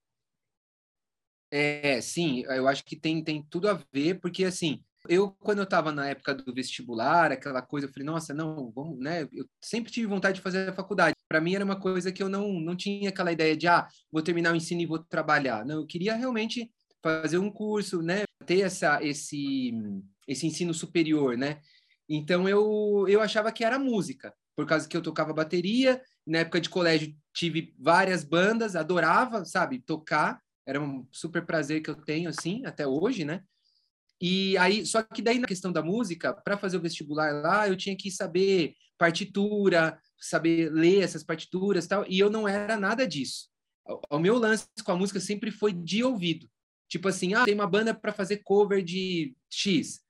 É, 1.50 2.00
sim, 2.00 2.44
eu 2.46 2.68
acho 2.68 2.84
que 2.84 2.94
tem, 2.94 3.24
tem 3.24 3.42
tudo 3.42 3.68
a 3.68 3.80
ver, 3.92 4.20
porque 4.20 4.44
assim, 4.44 4.80
eu, 5.08 5.32
quando 5.40 5.58
eu 5.58 5.64
estava 5.64 5.90
na 5.90 6.08
época 6.08 6.32
do 6.32 6.54
vestibular, 6.54 7.32
aquela 7.32 7.60
coisa, 7.60 7.88
eu 7.88 7.92
falei, 7.92 8.06
nossa, 8.06 8.32
não, 8.32 8.70
vamos, 8.70 9.00
né? 9.00 9.28
Eu 9.32 9.46
sempre 9.60 9.90
tive 9.90 10.06
vontade 10.06 10.36
de 10.36 10.42
fazer 10.42 10.68
a 10.68 10.72
faculdade. 10.72 11.16
Para 11.28 11.40
mim 11.40 11.56
era 11.56 11.64
uma 11.64 11.78
coisa 11.78 12.12
que 12.12 12.22
eu 12.22 12.28
não, 12.28 12.52
não 12.52 12.76
tinha 12.76 13.08
aquela 13.08 13.32
ideia 13.32 13.56
de, 13.56 13.66
ah, 13.66 13.88
vou 14.12 14.22
terminar 14.22 14.52
o 14.52 14.56
ensino 14.56 14.80
e 14.80 14.86
vou 14.86 15.00
trabalhar. 15.00 15.64
Não, 15.66 15.80
eu 15.80 15.86
queria 15.86 16.14
realmente 16.14 16.70
fazer 17.04 17.36
um 17.36 17.50
curso, 17.50 18.00
né? 18.00 18.24
Ter 18.46 18.62
essa, 18.62 19.04
esse, 19.04 19.74
esse 20.26 20.46
ensino 20.46 20.72
superior, 20.72 21.36
né? 21.36 21.60
Então 22.08 22.48
eu, 22.48 23.04
eu 23.06 23.20
achava 23.20 23.52
que 23.52 23.62
era 23.62 23.78
música, 23.78 24.34
por 24.56 24.66
causa 24.66 24.88
que 24.88 24.96
eu 24.96 25.02
tocava 25.02 25.34
bateria. 25.34 26.00
Na 26.26 26.38
época 26.38 26.62
de 26.62 26.70
colégio 26.70 27.14
tive 27.34 27.74
várias 27.78 28.24
bandas, 28.24 28.74
adorava, 28.74 29.44
sabe, 29.44 29.80
tocar. 29.80 30.40
Era 30.66 30.80
um 30.80 31.06
super 31.12 31.44
prazer 31.44 31.82
que 31.82 31.90
eu 31.90 31.94
tenho, 31.94 32.30
assim, 32.30 32.64
até 32.64 32.86
hoje, 32.86 33.22
né? 33.22 33.42
E 34.18 34.56
aí, 34.56 34.86
só 34.86 35.02
que 35.02 35.20
daí 35.20 35.38
na 35.38 35.46
questão 35.46 35.70
da 35.70 35.82
música, 35.82 36.32
para 36.32 36.56
fazer 36.56 36.78
o 36.78 36.80
vestibular 36.80 37.34
lá, 37.42 37.68
eu 37.68 37.76
tinha 37.76 37.94
que 37.94 38.10
saber 38.10 38.74
partitura, 38.96 40.00
saber 40.18 40.72
ler 40.72 41.02
essas 41.02 41.22
partituras 41.22 41.86
tal, 41.86 42.06
e 42.08 42.18
eu 42.18 42.30
não 42.30 42.48
era 42.48 42.78
nada 42.78 43.06
disso. 43.06 43.50
O 44.08 44.18
meu 44.18 44.38
lance 44.38 44.66
com 44.82 44.92
a 44.92 44.96
música 44.96 45.20
sempre 45.20 45.50
foi 45.50 45.74
de 45.74 46.02
ouvido. 46.02 46.48
Tipo 46.94 47.08
assim, 47.08 47.34
ah, 47.34 47.44
tem 47.44 47.56
uma 47.56 47.66
banda 47.66 47.92
para 47.92 48.12
fazer 48.12 48.36
cover 48.44 48.80
de 48.80 49.34
X. 49.50 50.00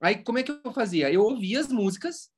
Aí 0.00 0.24
como 0.24 0.38
é 0.38 0.42
que 0.42 0.50
eu 0.50 0.72
fazia? 0.72 1.12
Eu 1.12 1.20
ouvia 1.20 1.60
as 1.60 1.68
músicas 1.68 2.30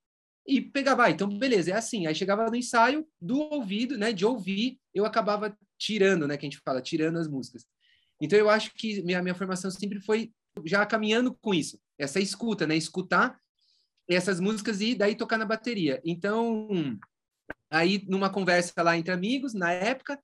e 0.44 0.60
pegava, 0.60 1.04
ah, 1.04 1.10
então 1.10 1.28
beleza, 1.28 1.70
é 1.70 1.74
assim. 1.74 2.08
Aí 2.08 2.12
chegava 2.12 2.46
no 2.46 2.56
ensaio 2.56 3.06
do 3.20 3.38
ouvido, 3.38 3.96
né, 3.96 4.12
de 4.12 4.26
ouvir, 4.26 4.80
eu 4.92 5.04
acabava 5.04 5.56
tirando, 5.78 6.26
né, 6.26 6.36
que 6.36 6.44
a 6.44 6.50
gente 6.50 6.60
fala, 6.64 6.82
tirando 6.82 7.16
as 7.16 7.28
músicas. 7.28 7.64
Então 8.20 8.36
eu 8.36 8.50
acho 8.50 8.74
que 8.74 9.00
minha 9.04 9.22
minha 9.22 9.36
formação 9.36 9.70
sempre 9.70 10.00
foi 10.00 10.32
já 10.64 10.84
caminhando 10.84 11.38
com 11.40 11.54
isso, 11.54 11.78
essa 11.96 12.18
escuta, 12.18 12.66
né, 12.66 12.76
escutar 12.76 13.38
essas 14.08 14.40
músicas 14.40 14.80
e 14.80 14.96
daí 14.96 15.14
tocar 15.14 15.38
na 15.38 15.44
bateria. 15.44 16.02
Então, 16.04 16.98
aí 17.70 18.04
numa 18.08 18.28
conversa 18.28 18.82
lá 18.82 18.98
entre 18.98 19.12
amigos, 19.12 19.54
na 19.54 19.70
época, 19.70 20.18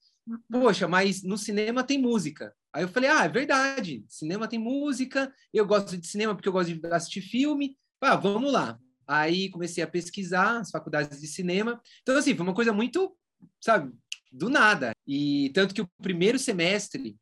poxa, 0.50 0.88
mas 0.88 1.22
no 1.22 1.38
cinema 1.38 1.84
tem 1.84 1.96
música. 1.96 2.52
Aí 2.78 2.84
eu 2.84 2.88
falei, 2.88 3.10
ah, 3.10 3.24
é 3.24 3.28
verdade, 3.28 4.04
cinema 4.08 4.46
tem 4.46 4.56
música, 4.56 5.34
eu 5.52 5.66
gosto 5.66 5.96
de 5.96 6.06
cinema 6.06 6.32
porque 6.32 6.48
eu 6.48 6.52
gosto 6.52 6.72
de 6.72 6.86
assistir 6.92 7.20
filme, 7.20 7.76
ah, 8.00 8.14
vamos 8.14 8.52
lá. 8.52 8.78
Aí 9.04 9.50
comecei 9.50 9.82
a 9.82 9.88
pesquisar 9.88 10.60
as 10.60 10.70
faculdades 10.70 11.20
de 11.20 11.26
cinema. 11.26 11.82
Então, 12.02 12.16
assim, 12.16 12.36
foi 12.36 12.46
uma 12.46 12.54
coisa 12.54 12.72
muito 12.72 13.16
sabe, 13.60 13.92
do 14.30 14.48
nada. 14.48 14.92
E 15.04 15.50
tanto 15.54 15.74
que 15.74 15.82
o 15.82 15.90
primeiro 16.00 16.38
semestre 16.38 17.16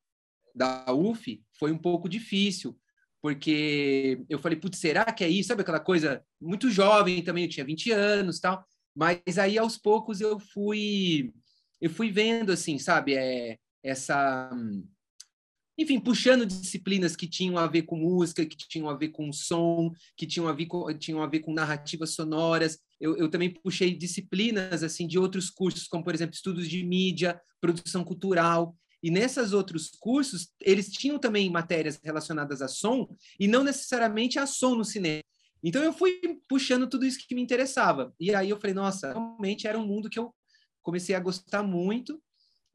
da 0.55 0.93
UF 0.93 1.43
foi 1.59 1.73
um 1.73 1.79
pouco 1.79 2.07
difícil, 2.07 2.79
porque 3.23 4.23
eu 4.29 4.39
falei, 4.39 4.59
putz, 4.59 4.79
será 4.79 5.07
que 5.07 5.25
é 5.25 5.29
isso? 5.31 5.49
Sabe 5.49 5.63
aquela 5.63 5.81
coisa 5.81 6.23
muito 6.39 6.69
jovem 6.71 7.23
também, 7.23 7.45
eu 7.45 7.51
tinha 7.51 7.65
20 7.65 7.93
anos, 7.93 8.41
tal. 8.41 8.63
Mas 8.95 9.39
aí 9.39 9.57
aos 9.57 9.79
poucos 9.79 10.21
eu 10.21 10.39
fui 10.39 11.33
eu 11.81 11.89
fui 11.89 12.11
vendo 12.11 12.53
assim, 12.53 12.79
sabe, 12.79 13.15
é 13.15 13.57
essa 13.83 14.51
enfim, 15.79 16.01
puxando 16.01 16.47
disciplinas 16.47 17.15
que 17.15 17.29
tinham 17.29 17.59
a 17.59 17.67
ver 17.67 17.83
com 17.83 17.97
música, 17.97 18.47
que 18.47 18.57
tinham 18.57 18.89
a 18.89 18.95
ver 18.95 19.09
com 19.09 19.33
som, 19.33 19.93
que 20.17 20.27
tinham 20.27 20.49
a 20.49 20.53
ver 20.53 20.67
com, 20.67 20.93
tinham 20.97 21.23
a 21.23 21.27
ver 21.27 21.41
com 21.41 21.53
narrativas 21.53 22.15
sonoras. 22.15 22.79
Eu, 22.99 23.17
eu 23.17 23.29
também 23.29 23.51
puxei 23.51 23.95
disciplinas 23.95 24.83
assim 24.83 25.07
de 25.07 25.19
outros 25.19 25.51
cursos, 25.51 25.87
como 25.87 26.03
por 26.03 26.15
exemplo 26.15 26.35
estudos 26.35 26.69
de 26.69 26.83
mídia, 26.83 27.39
produção 27.61 28.03
cultural. 28.03 28.75
E 29.03 29.11
nesses 29.11 29.53
outros 29.53 29.91
cursos, 29.91 30.49
eles 30.61 30.91
tinham 30.91 31.19
também 31.19 31.51
matérias 31.51 32.01
relacionadas 32.03 32.63
a 32.63 32.69
som 32.69 33.07
e 33.39 33.47
não 33.47 33.63
necessariamente 33.63 34.39
a 34.39 34.47
som 34.47 34.75
no 34.75 34.85
cinema. 34.85 35.23
Então 35.63 35.83
eu 35.83 35.93
fui 35.93 36.21
puxando 36.49 36.89
tudo 36.89 37.05
isso 37.05 37.19
que 37.19 37.35
me 37.35 37.43
interessava. 37.43 38.15
E 38.19 38.35
aí 38.35 38.49
eu 38.49 38.59
falei, 38.59 38.75
nossa, 38.75 39.13
realmente 39.13 39.67
era 39.67 39.79
um 39.79 39.87
mundo 39.87 40.09
que 40.09 40.19
eu 40.19 40.35
comecei 40.83 41.15
a 41.15 41.21
gostar 41.21 41.63
muito 41.63 42.23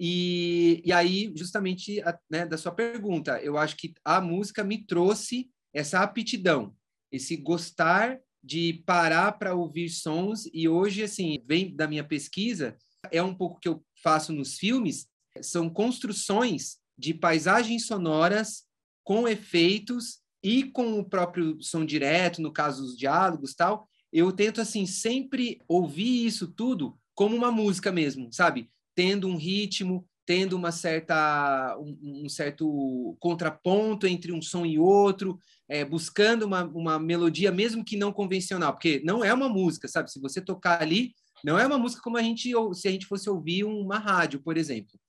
e, 0.03 0.81
e 0.84 0.91
aí, 0.91 1.31
justamente, 1.36 2.01
né, 2.27 2.43
da 2.43 2.58
sua 2.58 2.72
pergunta, 2.72 3.39
eu 3.39 3.55
acho 3.55 3.77
que 3.77 3.93
a 4.03 4.20
música 4.20 4.63
me 4.63 4.84
trouxe 4.84 5.51
essa 5.72 6.00
aptidão, 6.00 6.75
esse 7.12 7.38
gostar 7.38 8.20
de 8.43 8.81
parar 8.84 9.34
para 9.34 9.53
ouvir 9.53 9.89
sons. 9.89 10.50
E 10.51 10.67
hoje, 10.67 11.03
assim, 11.03 11.43
vem 11.48 11.75
da 11.75 11.88
minha 11.88 12.03
pesquisa, 12.03 12.75
é 13.12 13.22
um 13.22 13.36
pouco 13.36 13.60
que 13.60 13.67
eu 13.67 13.86
faço 14.01 14.34
nos 14.34 14.58
filmes, 14.58 15.05
são 15.39 15.70
construções 15.70 16.77
de 16.98 17.13
paisagens 17.13 17.86
sonoras 17.86 18.63
com 19.03 19.27
efeitos 19.27 20.20
e 20.43 20.63
com 20.63 21.00
o 21.00 21.08
próprio 21.08 21.62
som 21.62 21.86
direto, 21.86 22.41
no 22.41 22.51
caso 22.51 22.84
os 22.84 22.98
diálogos 22.98 23.53
tal. 23.53 23.88
Eu 24.12 24.31
tento 24.31 24.62
assim 24.62 24.88
sempre 24.88 25.62
ouvir 25.67 26.25
isso 26.25 26.48
tudo 26.48 26.98
como 27.13 27.36
uma 27.36 27.51
música 27.51 27.91
mesmo, 27.91 28.34
sabe? 28.34 28.67
Tendo 28.95 29.27
um 29.27 29.38
ritmo, 29.38 30.05
tendo 30.25 30.55
uma 30.55 30.71
certa 30.71 31.77
um, 31.79 32.24
um 32.25 32.29
certo 32.29 33.15
contraponto 33.19 34.07
entre 34.07 34.31
um 34.31 34.41
som 34.41 34.65
e 34.65 34.77
outro, 34.77 35.38
é, 35.67 35.83
buscando 35.83 36.45
uma, 36.45 36.63
uma 36.63 37.00
melodia 37.00 37.51
mesmo 37.51 37.83
que 37.83 37.98
não 37.98 38.13
convencional, 38.13 38.74
porque 38.74 39.01
não 39.03 39.24
é 39.24 39.33
uma 39.33 39.50
música, 39.50 39.88
sabe? 39.88 40.12
Se 40.12 40.19
você 40.19 40.39
tocar 40.41 40.81
ali, 40.81 41.13
não 41.43 41.57
é 41.57 41.65
uma 41.65 41.77
música 41.77 42.01
como 42.01 42.17
a 42.17 42.21
gente 42.21 42.51
se 42.74 42.88
a 42.88 42.91
gente 42.91 43.05
fosse 43.05 43.29
ouvir 43.29 43.63
uma 43.63 43.98
rádio, 43.98 44.41
por 44.41 44.57
exemplo. 44.57 45.00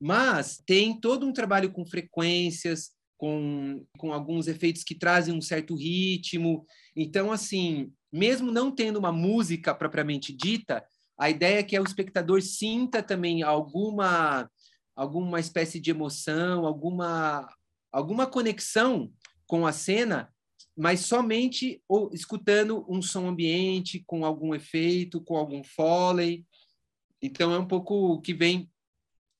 Mas 0.00 0.62
tem 0.66 0.98
todo 1.00 1.26
um 1.26 1.32
trabalho 1.32 1.72
com 1.72 1.84
frequências, 1.84 2.90
com, 3.16 3.84
com 3.98 4.12
alguns 4.12 4.46
efeitos 4.46 4.84
que 4.84 4.94
trazem 4.94 5.34
um 5.34 5.40
certo 5.40 5.74
ritmo. 5.74 6.64
Então, 6.94 7.32
assim, 7.32 7.92
mesmo 8.12 8.52
não 8.52 8.70
tendo 8.70 8.98
uma 8.98 9.10
música 9.10 9.74
propriamente 9.74 10.32
dita, 10.32 10.84
a 11.18 11.28
ideia 11.28 11.58
é 11.58 11.62
que 11.62 11.78
o 11.78 11.84
espectador 11.84 12.40
sinta 12.40 13.02
também 13.02 13.42
alguma 13.42 14.48
alguma 14.94 15.38
espécie 15.38 15.78
de 15.80 15.90
emoção, 15.90 16.64
alguma 16.64 17.48
alguma 17.90 18.26
conexão 18.26 19.12
com 19.46 19.66
a 19.66 19.72
cena, 19.72 20.32
mas 20.76 21.00
somente 21.00 21.82
ou, 21.88 22.10
escutando 22.12 22.84
um 22.88 23.02
som 23.02 23.26
ambiente 23.26 24.02
com 24.06 24.24
algum 24.24 24.54
efeito, 24.54 25.20
com 25.20 25.36
algum 25.36 25.64
foley. 25.64 26.46
Então 27.20 27.52
é 27.52 27.58
um 27.58 27.66
pouco 27.66 27.94
o 27.94 28.20
que 28.20 28.32
vem 28.32 28.70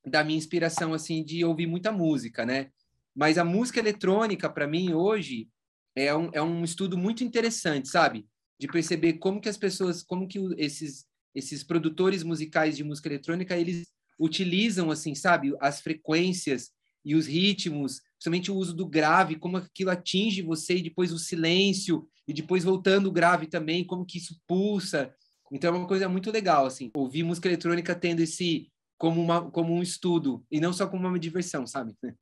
da 0.04 0.24
minha 0.24 0.38
inspiração 0.38 0.92
assim 0.92 1.22
de 1.22 1.44
ouvir 1.44 1.66
muita 1.66 1.92
música, 1.92 2.44
né? 2.44 2.70
Mas 3.14 3.38
a 3.38 3.44
música 3.44 3.78
eletrônica 3.78 4.48
para 4.48 4.66
mim 4.66 4.92
hoje 4.92 5.48
é 5.94 6.14
um, 6.14 6.30
é 6.32 6.42
um 6.42 6.64
estudo 6.64 6.96
muito 6.96 7.22
interessante, 7.22 7.88
sabe? 7.88 8.26
De 8.58 8.66
perceber 8.66 9.14
como 9.14 9.40
que 9.40 9.48
as 9.48 9.56
pessoas, 9.56 10.02
como 10.02 10.26
que 10.26 10.38
esses 10.56 11.07
esses 11.34 11.62
produtores 11.62 12.22
musicais 12.22 12.76
de 12.76 12.84
música 12.84 13.08
eletrônica, 13.08 13.56
eles 13.56 13.88
utilizam, 14.18 14.90
assim, 14.90 15.14
sabe, 15.14 15.54
as 15.60 15.80
frequências 15.80 16.70
e 17.04 17.14
os 17.14 17.26
ritmos, 17.26 18.00
principalmente 18.12 18.50
o 18.50 18.56
uso 18.56 18.74
do 18.74 18.86
grave, 18.86 19.36
como 19.36 19.56
aquilo 19.56 19.90
atinge 19.90 20.42
você, 20.42 20.76
e 20.76 20.82
depois 20.82 21.12
o 21.12 21.18
silêncio, 21.18 22.06
e 22.26 22.32
depois 22.32 22.64
voltando 22.64 23.08
o 23.08 23.12
grave 23.12 23.46
também, 23.46 23.86
como 23.86 24.04
que 24.04 24.18
isso 24.18 24.38
pulsa. 24.46 25.14
Então 25.52 25.74
é 25.74 25.78
uma 25.78 25.86
coisa 25.86 26.08
muito 26.08 26.30
legal, 26.30 26.66
assim, 26.66 26.90
ouvir 26.94 27.22
música 27.22 27.48
eletrônica 27.48 27.94
tendo 27.94 28.20
esse 28.20 28.70
como, 28.98 29.22
uma, 29.22 29.48
como 29.50 29.72
um 29.72 29.82
estudo, 29.82 30.44
e 30.50 30.60
não 30.60 30.72
só 30.72 30.86
como 30.88 31.06
uma 31.06 31.18
diversão, 31.18 31.66
sabe? 31.66 31.94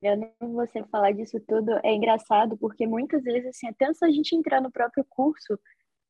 Eu 0.00 0.16
não 0.16 0.52
você 0.52 0.84
falar 0.84 1.10
disso 1.10 1.40
tudo 1.40 1.72
é 1.82 1.92
engraçado, 1.92 2.56
porque 2.56 2.86
muitas 2.86 3.24
vezes, 3.24 3.48
assim, 3.48 3.66
até 3.66 3.86
antes 3.86 4.00
a 4.00 4.10
gente 4.10 4.32
entrar 4.32 4.60
no 4.60 4.70
próprio 4.70 5.04
curso, 5.08 5.58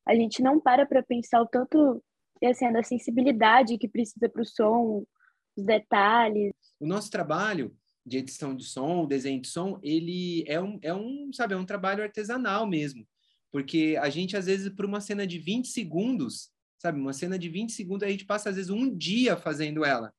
a 0.09 0.15
gente 0.15 0.43
não 0.43 0.59
para 0.59 0.87
para 0.87 1.03
pensar 1.03 1.43
o 1.43 1.47
tanto 1.47 2.03
assim, 2.43 2.73
da 2.73 2.83
sensibilidade 2.83 3.77
que 3.77 3.89
precisa 3.89 4.29
para 4.29 4.43
o 4.43 4.47
som, 4.47 5.05
os 5.57 5.65
detalhes. 5.65 6.55
O 6.81 6.87
nosso 6.87 7.11
trabalho 7.11 7.77
de 8.07 8.17
edição 8.17 8.57
de 8.57 8.65
som, 8.65 9.07
desenho 9.07 9.41
de 9.41 9.49
som, 9.49 9.79
ele 9.83 10.45
é 10.47 10.61
um, 10.61 10.79
é 10.83 10.95
um, 10.95 11.31
sabe, 11.33 11.53
é 11.53 11.57
um 11.57 11.67
trabalho 11.67 12.03
artesanal 12.03 12.67
mesmo. 12.67 13.07
Porque 13.51 13.99
a 14.01 14.09
gente, 14.09 14.37
às 14.37 14.47
vezes, 14.47 14.71
por 14.71 14.87
uma 14.87 15.01
cena 15.01 15.27
de 15.27 15.39
20 15.39 15.69
segundos, 15.69 16.51
sabe, 16.79 16.99
uma 16.99 17.13
cena 17.13 17.39
de 17.39 17.49
20 17.49 17.73
segundos, 17.73 18.07
a 18.07 18.11
gente 18.11 18.25
passa, 18.25 18.49
às 18.49 18.57
vezes, 18.57 18.71
um 18.71 18.97
dia 18.97 19.37
fazendo 19.37 19.85
ela. 19.85 20.13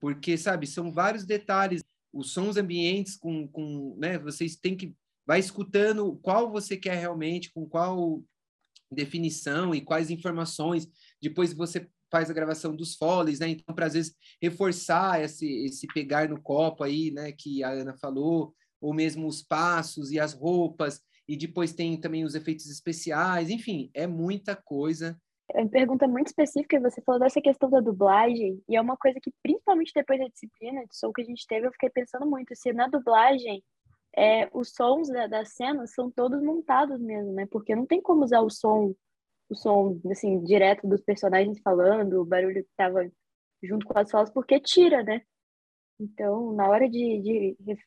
Porque, 0.00 0.36
sabe, 0.36 0.66
são 0.66 0.92
vários 0.92 1.24
detalhes, 1.24 1.84
os 2.12 2.32
sons 2.32 2.56
ambientes 2.56 3.16
com, 3.16 3.46
com 3.46 3.96
né, 3.96 4.18
vocês 4.18 4.56
têm 4.56 4.76
que, 4.76 4.94
vai 5.24 5.38
escutando 5.38 6.18
qual 6.22 6.50
você 6.50 6.76
quer 6.76 6.96
realmente, 6.96 7.52
com 7.52 7.68
qual 7.68 8.24
definição 8.90 9.74
e 9.74 9.80
quais 9.80 10.10
informações. 10.10 10.88
Depois 11.20 11.52
você 11.52 11.88
faz 12.10 12.28
a 12.28 12.34
gravação 12.34 12.74
dos 12.74 12.96
foles, 12.96 13.38
né? 13.38 13.48
Então, 13.48 13.74
para 13.74 13.86
às 13.86 13.94
vezes 13.94 14.14
reforçar 14.42 15.22
esse, 15.22 15.46
esse 15.64 15.86
pegar 15.88 16.28
no 16.28 16.40
copo 16.40 16.82
aí, 16.82 17.10
né? 17.10 17.32
Que 17.32 17.62
a 17.62 17.70
Ana 17.70 17.96
falou, 17.96 18.54
ou 18.80 18.92
mesmo 18.92 19.26
os 19.26 19.42
passos 19.42 20.10
e 20.10 20.18
as 20.18 20.32
roupas, 20.32 21.00
e 21.28 21.36
depois 21.36 21.72
tem 21.72 21.96
também 21.96 22.24
os 22.24 22.34
efeitos 22.34 22.66
especiais, 22.66 23.50
enfim, 23.50 23.90
é 23.94 24.06
muita 24.06 24.56
coisa. 24.56 25.16
É 25.52 25.60
uma 25.60 25.68
pergunta 25.68 26.08
muito 26.08 26.28
específica, 26.28 26.80
você 26.80 27.00
falou 27.02 27.20
dessa 27.20 27.40
questão 27.40 27.68
da 27.68 27.80
dublagem, 27.80 28.60
e 28.68 28.76
é 28.76 28.80
uma 28.80 28.96
coisa 28.96 29.18
que, 29.20 29.32
principalmente 29.42 29.92
depois 29.94 30.18
da 30.18 30.28
disciplina 30.28 30.80
de 30.86 30.96
som 30.96 31.12
que 31.12 31.22
a 31.22 31.24
gente 31.24 31.46
teve, 31.46 31.66
eu 31.66 31.72
fiquei 31.72 31.90
pensando 31.90 32.26
muito, 32.26 32.54
se 32.56 32.72
na 32.72 32.88
dublagem 32.88 33.62
é, 34.16 34.48
os 34.52 34.70
sons 34.70 35.08
da, 35.08 35.26
da 35.26 35.44
cena 35.44 35.86
são 35.86 36.10
todos 36.10 36.42
montados 36.42 37.00
mesmo, 37.00 37.32
né? 37.32 37.46
Porque 37.46 37.74
não 37.74 37.86
tem 37.86 38.00
como 38.00 38.24
usar 38.24 38.40
o 38.40 38.50
som, 38.50 38.94
o 39.48 39.54
som, 39.54 40.00
assim, 40.10 40.42
direto 40.42 40.86
dos 40.86 41.00
personagens 41.00 41.60
falando, 41.62 42.20
o 42.20 42.24
barulho 42.24 42.62
que 42.62 42.70
tava 42.76 43.10
junto 43.62 43.86
com 43.86 43.98
as 43.98 44.10
falas, 44.10 44.30
porque 44.30 44.58
tira, 44.60 45.02
né? 45.02 45.22
Então, 45.98 46.52
na 46.52 46.68
hora 46.68 46.88
de, 46.88 47.56
de 47.60 47.78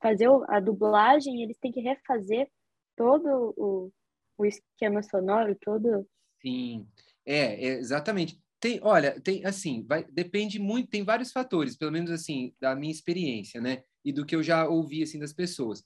fazer 0.00 0.28
a 0.48 0.60
dublagem, 0.60 1.42
eles 1.42 1.58
têm 1.58 1.72
que 1.72 1.80
refazer 1.80 2.50
todo 2.96 3.54
o, 3.56 3.90
o 4.36 4.44
esquema 4.44 5.02
sonoro, 5.02 5.56
todo... 5.60 6.06
Sim, 6.40 6.86
é, 7.24 7.64
é 7.64 7.68
exatamente. 7.78 8.38
Tem, 8.60 8.78
olha, 8.82 9.20
tem 9.20 9.44
assim, 9.44 9.84
vai, 9.86 10.04
depende 10.04 10.58
muito, 10.58 10.90
tem 10.90 11.02
vários 11.02 11.32
fatores, 11.32 11.76
pelo 11.76 11.90
menos 11.90 12.10
assim, 12.10 12.54
da 12.60 12.76
minha 12.76 12.92
experiência, 12.92 13.60
né? 13.60 13.82
E 14.04 14.12
do 14.12 14.24
que 14.24 14.34
eu 14.34 14.42
já 14.42 14.66
ouvi 14.66 15.02
assim 15.02 15.18
das 15.18 15.32
pessoas. 15.32 15.84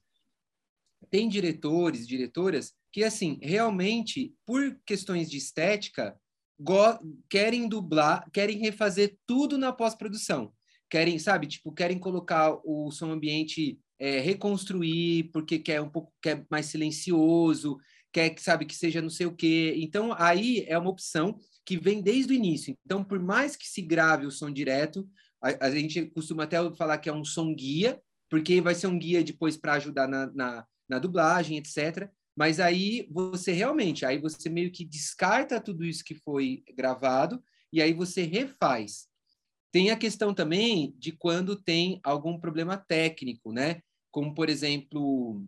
Tem 1.11 1.29
diretores, 1.29 2.07
diretoras 2.07 2.75
que 2.93 3.05
assim, 3.05 3.39
realmente 3.43 4.35
por 4.47 4.81
questões 4.87 5.31
de 5.31 5.37
estética, 5.37 6.19
querem 7.29 7.69
dublar, 7.69 8.29
querem 8.31 8.59
refazer 8.59 9.19
tudo 9.27 9.59
na 9.59 9.73
pós-produção. 9.73 10.53
Querem, 10.89 11.19
sabe, 11.19 11.47
tipo, 11.47 11.73
querem 11.73 11.99
colocar 11.99 12.59
o 12.65 12.91
som 12.91 13.11
ambiente 13.11 13.79
é, 13.99 14.21
reconstruir 14.21 15.31
porque 15.33 15.59
quer 15.59 15.81
um 15.81 15.91
pouco 15.91 16.13
quer 16.23 16.47
mais 16.51 16.67
silencioso, 16.67 17.77
quer 18.13 18.31
que 18.31 18.43
sabe 18.43 18.65
que 18.65 18.75
seja 18.75 19.03
não 19.03 19.11
sei 19.11 19.27
o 19.27 19.35
quê. 19.35 19.75
Então 19.77 20.15
aí 20.17 20.65
é 20.69 20.79
uma 20.79 20.91
opção 20.91 21.39
que 21.65 21.77
vem 21.77 22.01
desde 22.01 22.33
o 22.33 22.37
início. 22.37 22.77
Então, 22.85 23.03
por 23.03 23.19
mais 23.19 23.57
que 23.57 23.67
se 23.67 23.83
grave 23.83 24.25
o 24.25 24.31
som 24.31 24.51
direto, 24.51 25.07
a, 25.43 25.67
a 25.67 25.71
gente 25.71 26.07
costuma 26.07 26.45
até 26.45 26.57
falar 26.77 26.99
que 26.99 27.09
é 27.09 27.13
um 27.13 27.25
som 27.25 27.53
guia, 27.55 28.01
porque 28.29 28.61
vai 28.61 28.75
ser 28.75 28.87
um 28.87 28.99
guia 28.99 29.23
depois 29.23 29.57
para 29.57 29.75
ajudar 29.75 30.09
na, 30.09 30.27
na, 30.33 30.67
na 30.89 30.99
dublagem, 30.99 31.59
etc. 31.59 32.11
Mas 32.37 32.61
aí 32.61 33.09
você 33.11 33.53
realmente, 33.53 34.05
aí 34.05 34.19
você 34.19 34.49
meio 34.49 34.71
que 34.71 34.85
descarta 34.85 35.61
tudo 35.61 35.85
isso 35.85 36.05
que 36.05 36.15
foi 36.15 36.63
gravado 36.75 37.43
e 37.73 37.81
aí 37.81 37.93
você 37.93 38.23
refaz. 38.23 39.09
Tem 39.73 39.91
a 39.91 39.97
questão 39.97 40.33
também 40.35 40.95
de 40.99 41.13
quando 41.13 41.57
tem 41.57 42.01
algum 42.03 42.39
problema 42.39 42.77
técnico, 42.77 43.53
né? 43.53 43.81
Como, 44.11 44.35
por 44.35 44.49
exemplo, 44.49 45.45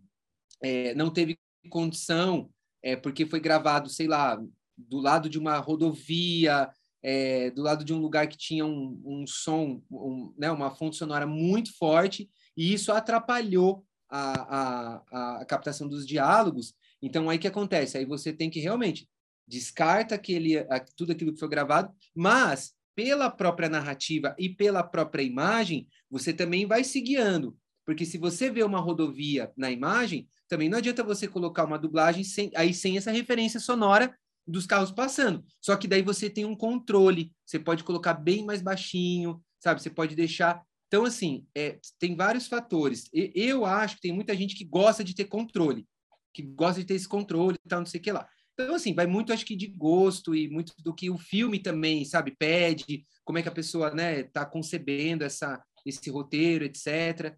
é, 0.61 0.93
não 0.93 1.11
teve 1.11 1.37
condição, 1.69 2.49
é, 2.83 2.95
porque 2.95 3.25
foi 3.25 3.39
gravado, 3.39 3.89
sei 3.89 4.07
lá, 4.07 4.39
do 4.77 4.99
lado 4.99 5.29
de 5.29 5.37
uma 5.37 5.57
rodovia, 5.57 6.71
é, 7.01 7.51
do 7.51 7.61
lado 7.61 7.83
de 7.83 7.93
um 7.93 7.99
lugar 7.99 8.27
que 8.27 8.37
tinha 8.37 8.65
um, 8.65 9.01
um 9.05 9.27
som, 9.27 9.81
um, 9.91 10.33
né, 10.37 10.51
uma 10.51 10.71
fonte 10.71 10.97
sonora 10.97 11.25
muito 11.25 11.75
forte, 11.77 12.29
e 12.59 12.73
isso 12.73 12.91
atrapalhou 12.91 13.85
a, 14.09 14.57
a, 14.59 15.41
a 15.41 15.45
captação 15.45 15.87
dos 15.87 16.05
diálogos. 16.05 16.73
Então, 17.01 17.29
aí 17.29 17.39
que 17.39 17.47
acontece? 17.47 17.97
Aí 17.97 18.03
você 18.03 18.33
tem 18.33 18.49
que 18.49 18.59
realmente 18.59 19.07
descarta 19.47 20.15
aquele, 20.15 20.57
tudo 20.97 21.13
aquilo 21.13 21.31
que 21.31 21.39
foi 21.39 21.47
gravado, 21.47 21.93
mas 22.13 22.73
pela 22.93 23.29
própria 23.29 23.69
narrativa 23.69 24.35
e 24.37 24.49
pela 24.49 24.83
própria 24.83 25.23
imagem, 25.23 25.87
você 26.11 26.33
também 26.33 26.65
vai 26.65 26.83
se 26.83 26.99
guiando. 26.99 27.57
Porque 27.85 28.05
se 28.05 28.17
você 28.17 28.51
vê 28.51 28.61
uma 28.61 28.81
rodovia 28.81 29.53
na 29.55 29.71
imagem, 29.71 30.27
também 30.49 30.67
não 30.67 30.79
adianta 30.79 31.01
você 31.01 31.29
colocar 31.29 31.63
uma 31.63 31.79
dublagem 31.79 32.25
sem, 32.25 32.51
aí 32.57 32.73
sem 32.73 32.97
essa 32.97 33.09
referência 33.09 33.57
sonora 33.57 34.13
dos 34.45 34.65
carros 34.65 34.91
passando. 34.91 35.45
Só 35.61 35.77
que 35.77 35.87
daí 35.87 36.01
você 36.01 36.29
tem 36.29 36.43
um 36.43 36.57
controle, 36.57 37.31
você 37.45 37.57
pode 37.57 37.85
colocar 37.85 38.15
bem 38.15 38.45
mais 38.45 38.61
baixinho, 38.61 39.41
sabe? 39.59 39.81
Você 39.81 39.89
pode 39.89 40.13
deixar. 40.13 40.61
Então, 40.89 41.05
assim, 41.05 41.45
é, 41.55 41.79
tem 41.99 42.15
vários 42.15 42.47
fatores. 42.47 43.07
Eu 43.13 43.63
acho 43.63 43.95
que 43.95 44.01
tem 44.01 44.11
muita 44.11 44.35
gente 44.35 44.55
que 44.55 44.65
gosta 44.65 45.03
de 45.03 45.13
ter 45.13 45.25
controle, 45.25 45.87
que 46.33 46.41
gosta 46.41 46.81
de 46.81 46.87
ter 46.87 46.95
esse 46.95 47.07
controle 47.07 47.57
e 47.63 47.69
tal, 47.69 47.79
não 47.81 47.85
sei 47.85 47.99
o 47.99 48.03
que 48.03 48.11
lá. 48.11 48.27
Então, 48.53 48.73
assim, 48.73 48.95
vai 48.95 49.05
muito, 49.05 49.31
acho 49.31 49.45
que, 49.45 49.55
de 49.55 49.67
gosto 49.67 50.35
e 50.35 50.49
muito 50.49 50.73
do 50.79 50.91
que 50.91 51.11
o 51.11 51.17
filme 51.17 51.59
também, 51.59 52.03
sabe, 52.03 52.35
pede, 52.35 53.05
como 53.23 53.37
é 53.37 53.43
que 53.43 53.47
a 53.47 53.53
pessoa, 53.53 53.91
né, 53.91 54.23
tá 54.23 54.43
concebendo 54.47 55.23
essa, 55.23 55.63
esse 55.85 56.09
roteiro, 56.09 56.65
etc. 56.65 57.37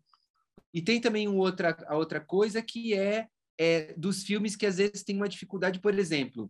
E 0.74 0.81
tem 0.81 1.01
também 1.01 1.27
um 1.27 1.38
outra, 1.38 1.77
a 1.88 1.98
outra 1.98 2.22
coisa 2.22 2.62
que 2.62 2.93
é, 2.93 3.27
é 3.60 3.93
dos 3.98 4.24
filmes 4.24 4.55
que 4.55 4.65
às 4.65 4.77
vezes 4.77 5.03
tem 5.03 5.17
uma 5.17 5.27
dificuldade, 5.27 5.81
por 5.81 5.93
exemplo, 5.93 6.50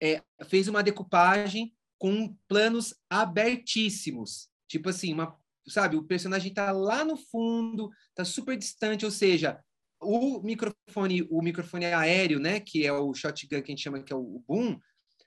é, 0.00 0.22
fez 0.44 0.68
uma 0.68 0.82
decupagem 0.82 1.74
com 1.98 2.36
planos 2.46 2.94
abertíssimos, 3.10 4.48
tipo 4.68 4.88
assim, 4.88 5.12
uma, 5.12 5.36
sabe, 5.66 5.96
o 5.96 6.04
personagem 6.04 6.50
está 6.50 6.72
lá 6.72 7.04
no 7.04 7.16
fundo, 7.16 7.90
está 8.08 8.24
super 8.24 8.56
distante, 8.56 9.04
ou 9.04 9.10
seja, 9.10 9.60
o 10.00 10.40
microfone, 10.42 11.26
o 11.30 11.40
microfone 11.40 11.86
aéreo, 11.86 12.40
né, 12.40 12.60
que 12.60 12.84
é 12.84 12.92
o 12.92 13.14
shotgun 13.14 13.48
que 13.48 13.54
a 13.54 13.74
gente 13.74 13.82
chama 13.82 14.02
que 14.02 14.12
é 14.12 14.16
o 14.16 14.42
boom, 14.46 14.78